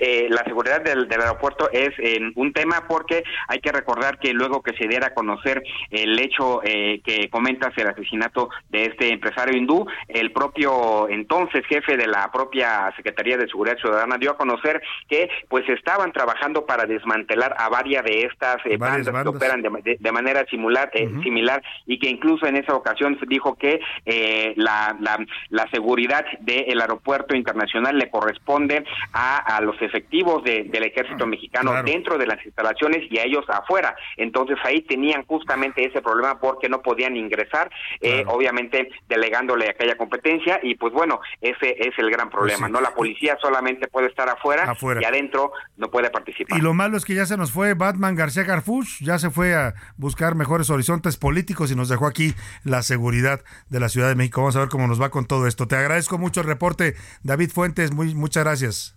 [0.00, 4.32] Eh, la seguridad del, del aeropuerto es eh, un tema porque hay que recordar que
[4.32, 9.08] luego que se diera a conocer el hecho eh, que comentas, el asesinato de este
[9.12, 14.36] empresario hindú, el propio entonces jefe de la propia Secretaría de Seguridad Ciudadana dio a
[14.36, 19.36] conocer que pues estaban trabajando para desmantelar a varias de estas eh, Varias bandas, que
[19.36, 23.54] operan de, de- de manera similar, eh, similar y que incluso en esa ocasión dijo
[23.56, 25.18] que eh, la, la,
[25.50, 31.70] la seguridad del aeropuerto internacional le corresponde a, a los efectivos de- del ejército mexicano
[31.72, 31.86] claro.
[31.86, 33.94] dentro de las instalaciones y a ellos afuera.
[34.16, 37.70] Entonces ahí tenían justamente ese problema porque no podían ingresar,
[38.00, 42.72] eh, obviamente delegándole aquella competencia y pues bueno, ese es el gran problema, Pues sí.
[42.72, 42.80] ¿no?
[42.80, 45.00] La policía solamente puede estar afuera, Afuera.
[45.02, 46.58] y adentro no puede participar.
[46.58, 49.54] Y lo malo es que ya se nos fue Batman García Garfuch, ya se fue
[49.54, 52.34] a buscar mejores horizontes políticos y nos dejó aquí
[52.64, 54.40] la seguridad de la Ciudad de México.
[54.40, 55.66] Vamos a ver cómo nos va con todo esto.
[55.66, 58.96] Te agradezco mucho el reporte, David Fuentes, muy, muchas gracias.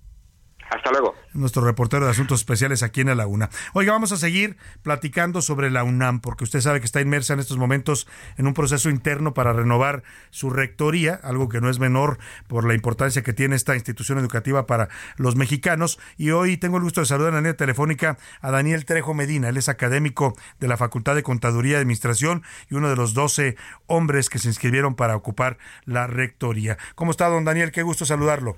[0.70, 1.16] Hasta luego.
[1.34, 3.50] Nuestro reportero de Asuntos Especiales aquí en la Laguna.
[3.74, 7.40] Oiga, vamos a seguir platicando sobre la UNAM, porque usted sabe que está inmersa en
[7.40, 8.08] estos momentos
[8.38, 12.18] en un proceso interno para renovar su rectoría, algo que no es menor
[12.48, 16.00] por la importancia que tiene esta institución educativa para los mexicanos.
[16.18, 19.50] Y hoy tengo el gusto de saludar en la línea telefónica a Daniel Trejo Medina.
[19.50, 23.56] Él es académico de la Facultad de Contaduría y Administración y uno de los 12
[23.86, 26.78] hombres que se inscribieron para ocupar la rectoría.
[26.96, 27.72] ¿Cómo está, don Daniel?
[27.72, 28.58] Qué gusto saludarlo.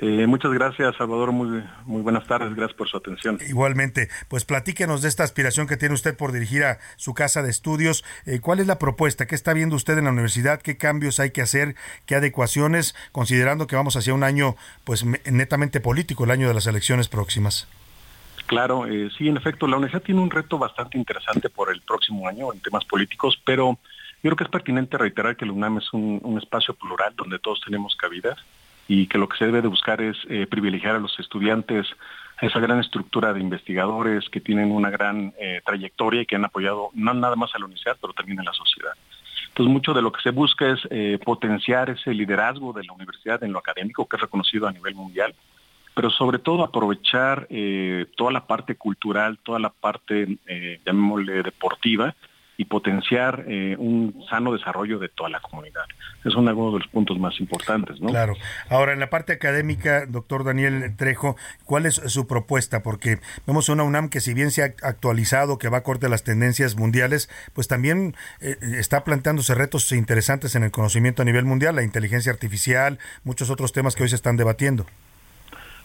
[0.00, 1.30] Eh, muchas gracias, Salvador.
[1.30, 2.52] Muy, muy buenas tardes.
[2.54, 3.38] Gracias por su atención.
[3.48, 7.50] Igualmente, pues platíquenos de esta aspiración que tiene usted por dirigir a su casa de
[7.50, 8.04] estudios.
[8.26, 9.26] Eh, ¿Cuál es la propuesta?
[9.26, 10.60] ¿Qué está viendo usted en la universidad?
[10.60, 11.76] ¿Qué cambios hay que hacer?
[12.06, 12.96] ¿Qué adecuaciones?
[13.12, 17.08] Considerando que vamos hacia un año, pues me- netamente político, el año de las elecciones
[17.08, 17.68] próximas.
[18.46, 22.28] Claro, eh, sí, en efecto, la universidad tiene un reto bastante interesante por el próximo
[22.28, 23.78] año en temas políticos, pero
[24.22, 27.38] yo creo que es pertinente reiterar que la UNAM es un, un espacio plural donde
[27.38, 28.36] todos tenemos cabida
[28.88, 31.86] y que lo que se debe de buscar es eh, privilegiar a los estudiantes,
[32.38, 36.44] a esa gran estructura de investigadores que tienen una gran eh, trayectoria y que han
[36.44, 38.92] apoyado no nada más a la universidad, pero también a la sociedad.
[39.48, 43.42] Entonces, mucho de lo que se busca es eh, potenciar ese liderazgo de la universidad
[43.44, 45.34] en lo académico, que es reconocido a nivel mundial,
[45.94, 47.46] pero sobre todo aprovechar
[48.16, 50.38] toda la parte cultural, toda la parte,
[50.84, 52.16] llamémosle, deportiva,
[52.56, 55.84] y potenciar eh, un sano desarrollo de toda la comunidad.
[56.24, 58.08] Es uno de los puntos más importantes, ¿no?
[58.08, 58.34] Claro.
[58.68, 62.82] Ahora, en la parte académica, doctor Daniel Trejo, ¿cuál es su propuesta?
[62.82, 66.22] Porque vemos una UNAM que si bien se ha actualizado, que va acorde a las
[66.22, 71.74] tendencias mundiales, pues también eh, está planteándose retos interesantes en el conocimiento a nivel mundial,
[71.74, 74.86] la inteligencia artificial, muchos otros temas que hoy se están debatiendo.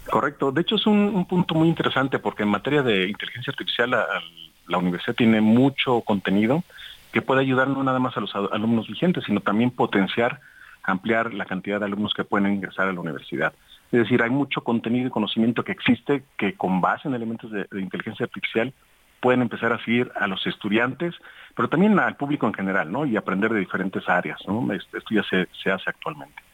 [0.06, 0.52] Correcto.
[0.52, 4.08] De hecho, es un, un punto muy interesante porque en materia de inteligencia artificial la,
[4.70, 6.64] la universidad tiene mucho contenido
[7.12, 10.40] que puede ayudar no nada más a los al- alumnos vigentes, sino también potenciar,
[10.84, 13.54] ampliar la cantidad de alumnos que pueden ingresar a la universidad.
[13.92, 17.68] Es decir, hay mucho contenido y conocimiento que existe que con base en elementos de,
[17.74, 18.72] inteligencia artificial
[19.20, 21.16] pueden empezar a seguir a los estudiantes,
[21.56, 23.06] pero también al público en general, ¿no?
[23.06, 24.72] Y aprender de diferentes áreas, ¿no?
[24.72, 26.49] Esto, esto ya se hace actualmente.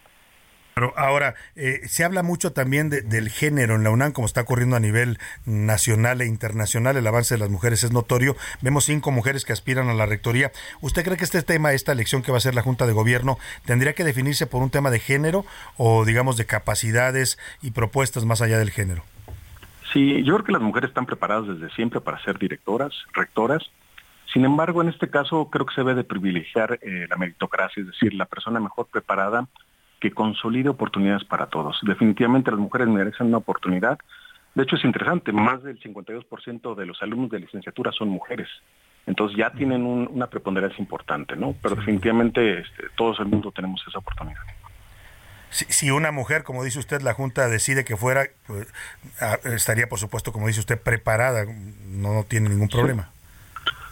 [0.76, 4.41] Pero ahora, eh, se habla mucho también de- del género en la UNAM, como está
[4.41, 8.35] ocurriendo a nivel nacional e internacional, el avance de las mujeres es notorio.
[8.60, 10.52] Vemos cinco mujeres que aspiran a la rectoría.
[10.81, 13.39] ¿Usted cree que este tema, esta elección que va a ser la Junta de Gobierno,
[13.64, 15.45] tendría que definirse por un tema de género
[15.77, 19.06] o, digamos, de capacidades y propuestas más allá del género?
[19.93, 23.64] Sí, yo creo que las mujeres están preparadas desde siempre para ser directoras, rectoras.
[24.34, 27.88] Sin embargo, en este caso creo que se debe de privilegiar eh, la meritocracia, es
[27.88, 29.47] decir, la persona mejor preparada
[30.10, 31.80] que consolide oportunidades para todos.
[31.82, 33.98] Definitivamente las mujeres merecen una oportunidad.
[34.53, 38.48] De hecho, es interesante, más del 52% de los alumnos de licenciatura son mujeres.
[39.07, 41.56] Entonces ya tienen un- una preponderancia importante, ¿no?
[41.60, 44.41] Pero definitivamente este, todos el mundo tenemos esa oportunidad.
[45.49, 48.68] Si, si una mujer, como dice usted, la Junta decide que fuera, pues,
[49.22, 53.11] ah, estaría, por supuesto, como dice usted, preparada, no, no tiene ningún problema.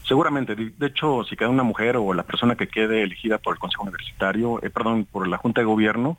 [0.08, 3.60] Seguramente, de hecho, si queda una mujer o la persona que quede elegida por el
[3.60, 6.18] Consejo Universitario, eh, perdón, por la Junta de Gobierno,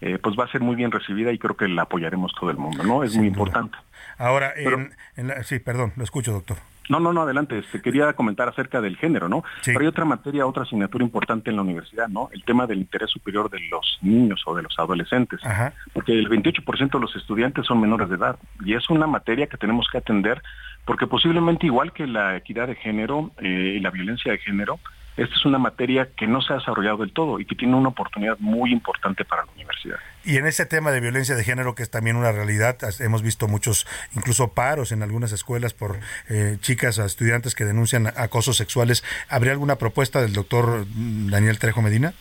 [0.00, 2.56] eh, pues va a ser muy bien recibida y creo que la apoyaremos todo el
[2.56, 3.04] mundo, ¿no?
[3.04, 3.76] Es muy importante.
[4.18, 6.58] Ahora, Pero- en- en la- sí, perdón, lo escucho, doctor.
[6.88, 7.58] No, no, no, adelante.
[7.58, 9.44] Este, quería comentar acerca del género, ¿no?
[9.64, 12.28] Pero hay otra materia, otra asignatura importante en la universidad, ¿no?
[12.32, 15.40] El tema del interés superior de los niños o de los adolescentes.
[15.44, 15.72] Ajá.
[15.92, 19.56] Porque el 28% de los estudiantes son menores de edad y es una materia que
[19.56, 20.42] tenemos que atender
[20.84, 24.80] porque posiblemente igual que la equidad de género eh, y la violencia de género,
[25.16, 27.90] esta es una materia que no se ha desarrollado del todo y que tiene una
[27.90, 29.96] oportunidad muy importante para la universidad.
[30.24, 33.48] Y en ese tema de violencia de género, que es también una realidad, hemos visto
[33.48, 35.98] muchos, incluso paros en algunas escuelas por
[36.28, 39.04] eh, chicas o estudiantes que denuncian acosos sexuales.
[39.28, 42.14] ¿Habría alguna propuesta del doctor mm, Daniel Trejo Medina?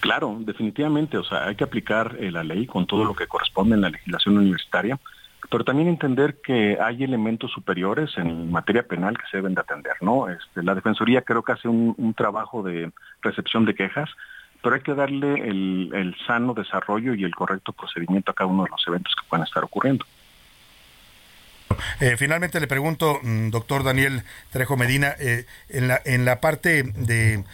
[0.00, 3.76] Claro, definitivamente, o sea, hay que aplicar eh, la ley con todo lo que corresponde
[3.76, 4.98] en la legislación universitaria,
[5.50, 9.94] pero también entender que hay elementos superiores en materia penal que se deben de atender,
[10.00, 10.28] ¿no?
[10.28, 12.90] Este, la Defensoría creo que hace un, trabajo de
[13.22, 14.08] recepción de quejas,
[14.62, 18.64] pero hay que darle el, el sano desarrollo y el correcto procedimiento a cada uno
[18.64, 20.04] de los eventos que puedan estar ocurriendo.
[22.00, 26.82] Eh, finalmente le pregunto, mm, doctor Daniel Trejo Medina, eh, en, la, en la parte
[26.82, 27.44] de,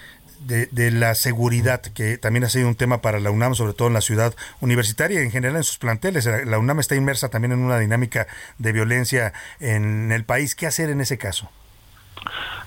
[0.47, 3.89] de, de la seguridad, que también ha sido un tema para la UNAM, sobre todo
[3.89, 6.27] en la ciudad universitaria y en general en sus planteles.
[6.47, 8.27] La UNAM está inmersa también en una dinámica
[8.59, 10.55] de violencia en el país.
[10.55, 11.51] ¿Qué hacer en ese caso?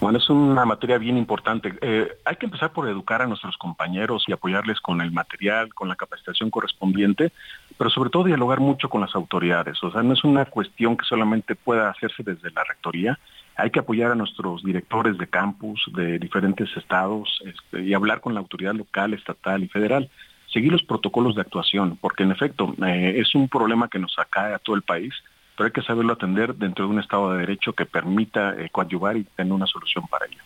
[0.02, 1.73] Bueno, es una materia bien importante.
[1.81, 5.88] Eh, hay que empezar por educar a nuestros compañeros y apoyarles con el material, con
[5.88, 7.31] la capacitación correspondiente,
[7.77, 9.81] pero sobre todo dialogar mucho con las autoridades.
[9.84, 13.18] O sea, no es una cuestión que solamente pueda hacerse desde la rectoría.
[13.57, 18.34] Hay que apoyar a nuestros directores de campus de diferentes estados este, y hablar con
[18.34, 20.10] la autoridad local, estatal y federal.
[20.52, 24.53] Seguir los protocolos de actuación, porque en efecto eh, es un problema que nos acae
[24.53, 25.14] a todo el país
[25.56, 29.18] pero hay que saberlo atender dentro de un Estado de Derecho que permita eh, coadyuvar
[29.18, 30.41] y tener una solución para ello.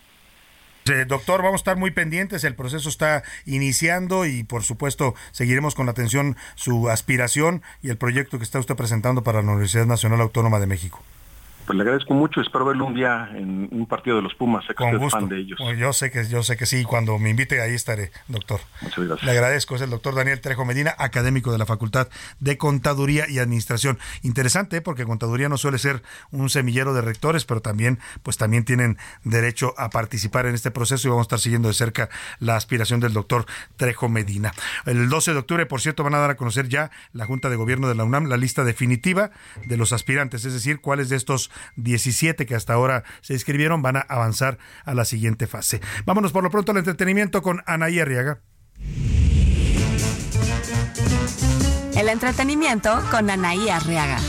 [1.07, 5.87] Doctor, vamos a estar muy pendientes, el proceso está iniciando y por supuesto seguiremos con
[5.87, 10.59] atención su aspiración y el proyecto que está usted presentando para la Universidad Nacional Autónoma
[10.59, 11.03] de México.
[11.69, 14.69] Pues le agradezco mucho, espero verlo un día en un partido de los Pumas, sé
[14.69, 15.19] que Con usted es gusto.
[15.19, 15.59] fan de ellos.
[15.77, 18.59] Yo sé que yo sé que sí, cuando me invite ahí estaré, doctor.
[18.81, 19.23] Muchas gracias.
[19.23, 22.07] Le agradezco, es el doctor Daniel Trejo Medina, académico de la Facultad
[22.39, 23.99] de Contaduría y Administración.
[24.23, 24.81] Interesante, ¿eh?
[24.81, 26.01] porque Contaduría no suele ser
[26.31, 31.07] un semillero de rectores, pero también, pues también tienen derecho a participar en este proceso
[31.07, 32.09] y vamos a estar siguiendo de cerca
[32.39, 33.45] la aspiración del doctor
[33.77, 34.53] Trejo Medina.
[34.87, 37.57] El 12 de octubre, por cierto, van a dar a conocer ya la Junta de
[37.57, 39.29] Gobierno de la UNAM la lista definitiva
[39.67, 43.97] de los aspirantes, es decir, cuáles de estos 17 que hasta ahora se inscribieron van
[43.97, 45.81] a avanzar a la siguiente fase.
[46.05, 48.41] Vámonos por lo pronto al entretenimiento con Anaí Arriaga.
[51.95, 54.19] El entretenimiento con Anaí Arriaga.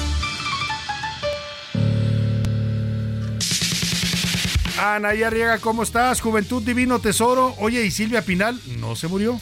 [4.78, 6.20] Anaí Arriaga, ¿cómo estás?
[6.20, 7.54] Juventud Divino Tesoro.
[7.58, 9.38] Oye, ¿y Silvia Pinal no se murió?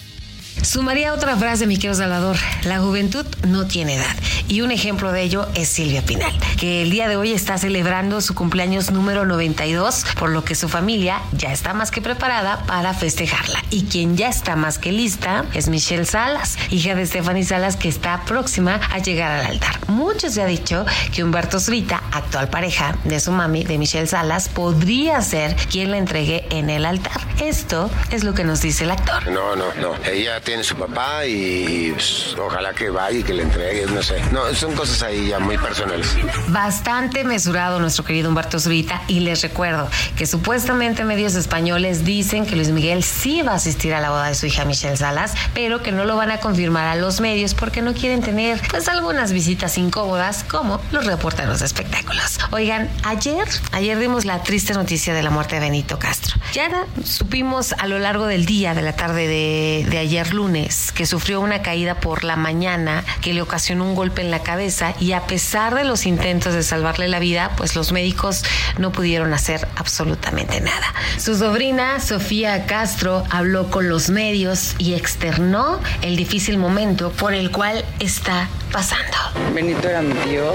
[0.62, 2.36] Sumaría otra frase, mi querido Salvador.
[2.64, 4.16] La juventud no tiene edad.
[4.48, 8.20] Y un ejemplo de ello es Silvia Pinal, que el día de hoy está celebrando
[8.20, 12.94] su cumpleaños número 92, por lo que su familia ya está más que preparada para
[12.94, 13.62] festejarla.
[13.70, 17.88] Y quien ya está más que lista es Michelle Salas, hija de Stephanie Salas, que
[17.88, 19.78] está próxima a llegar al altar.
[19.88, 24.48] Mucho se ha dicho que Humberto Zurita, actual pareja de su mami, de Michelle Salas,
[24.48, 27.20] podría ser quien la entregue en el altar.
[27.40, 29.30] Esto es lo que nos dice el actor.
[29.30, 29.94] No, no, no.
[30.04, 34.18] Ella tiene su papá y pues, ojalá que vaya y que le entregue, no sé.
[34.32, 36.16] No, son cosas ahí ya muy personales.
[36.48, 42.56] Bastante mesurado nuestro querido Humberto Zurita y les recuerdo que supuestamente medios españoles dicen que
[42.56, 45.82] Luis Miguel sí va a asistir a la boda de su hija Michelle Salas, pero
[45.82, 49.32] que no lo van a confirmar a los medios porque no quieren tener pues algunas
[49.32, 52.38] visitas incómodas como los reporteros de espectáculos.
[52.52, 56.40] Oigan, ayer, ayer dimos la triste noticia de la muerte de Benito Castro.
[56.54, 61.04] Ya supimos a lo largo del día, de la tarde de, de ayer lunes, que
[61.04, 65.10] sufrió una caída por la mañana que le ocasionó un golpe en la cabeza y
[65.10, 68.44] a pesar de los intentos de salvarle la vida, pues los médicos
[68.78, 70.94] no pudieron hacer absolutamente nada.
[71.16, 77.50] Su sobrina, Sofía Castro, habló con los medios y externó el difícil momento por el
[77.50, 79.16] cual está pasando.
[79.52, 80.54] Benito era mi tío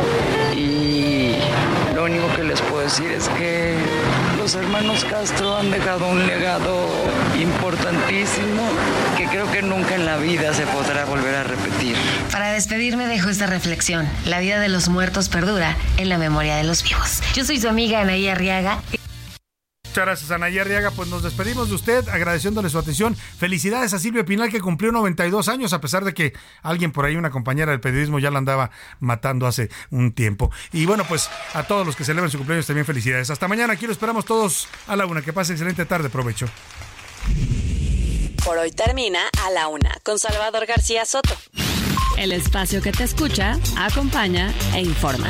[0.56, 1.36] y
[1.94, 3.76] lo único que les puedo decir es que
[4.44, 6.86] los hermanos Castro han dejado un legado
[7.40, 8.62] importantísimo
[9.16, 11.96] que creo que nunca en la vida se podrá volver a repetir.
[12.30, 14.06] Para despedirme dejo esta reflexión.
[14.26, 17.22] La vida de los muertos perdura en la memoria de los vivos.
[17.34, 18.82] Yo soy su amiga Anaí Arriaga.
[19.94, 20.90] Muchas gracias, Anaí Arriaga.
[20.90, 23.16] Pues nos despedimos de usted agradeciéndole su atención.
[23.16, 26.34] Felicidades a Silvia Pinal que cumplió 92 años, a pesar de que
[26.64, 30.50] alguien por ahí, una compañera del periodismo, ya la andaba matando hace un tiempo.
[30.72, 33.30] Y bueno, pues a todos los que celebran su cumpleaños también felicidades.
[33.30, 35.22] Hasta mañana, aquí lo esperamos todos a la una.
[35.22, 36.48] Que pase excelente tarde, provecho.
[38.44, 41.38] Por hoy termina A la Una con Salvador García Soto.
[42.18, 45.30] El espacio que te escucha, acompaña e informa.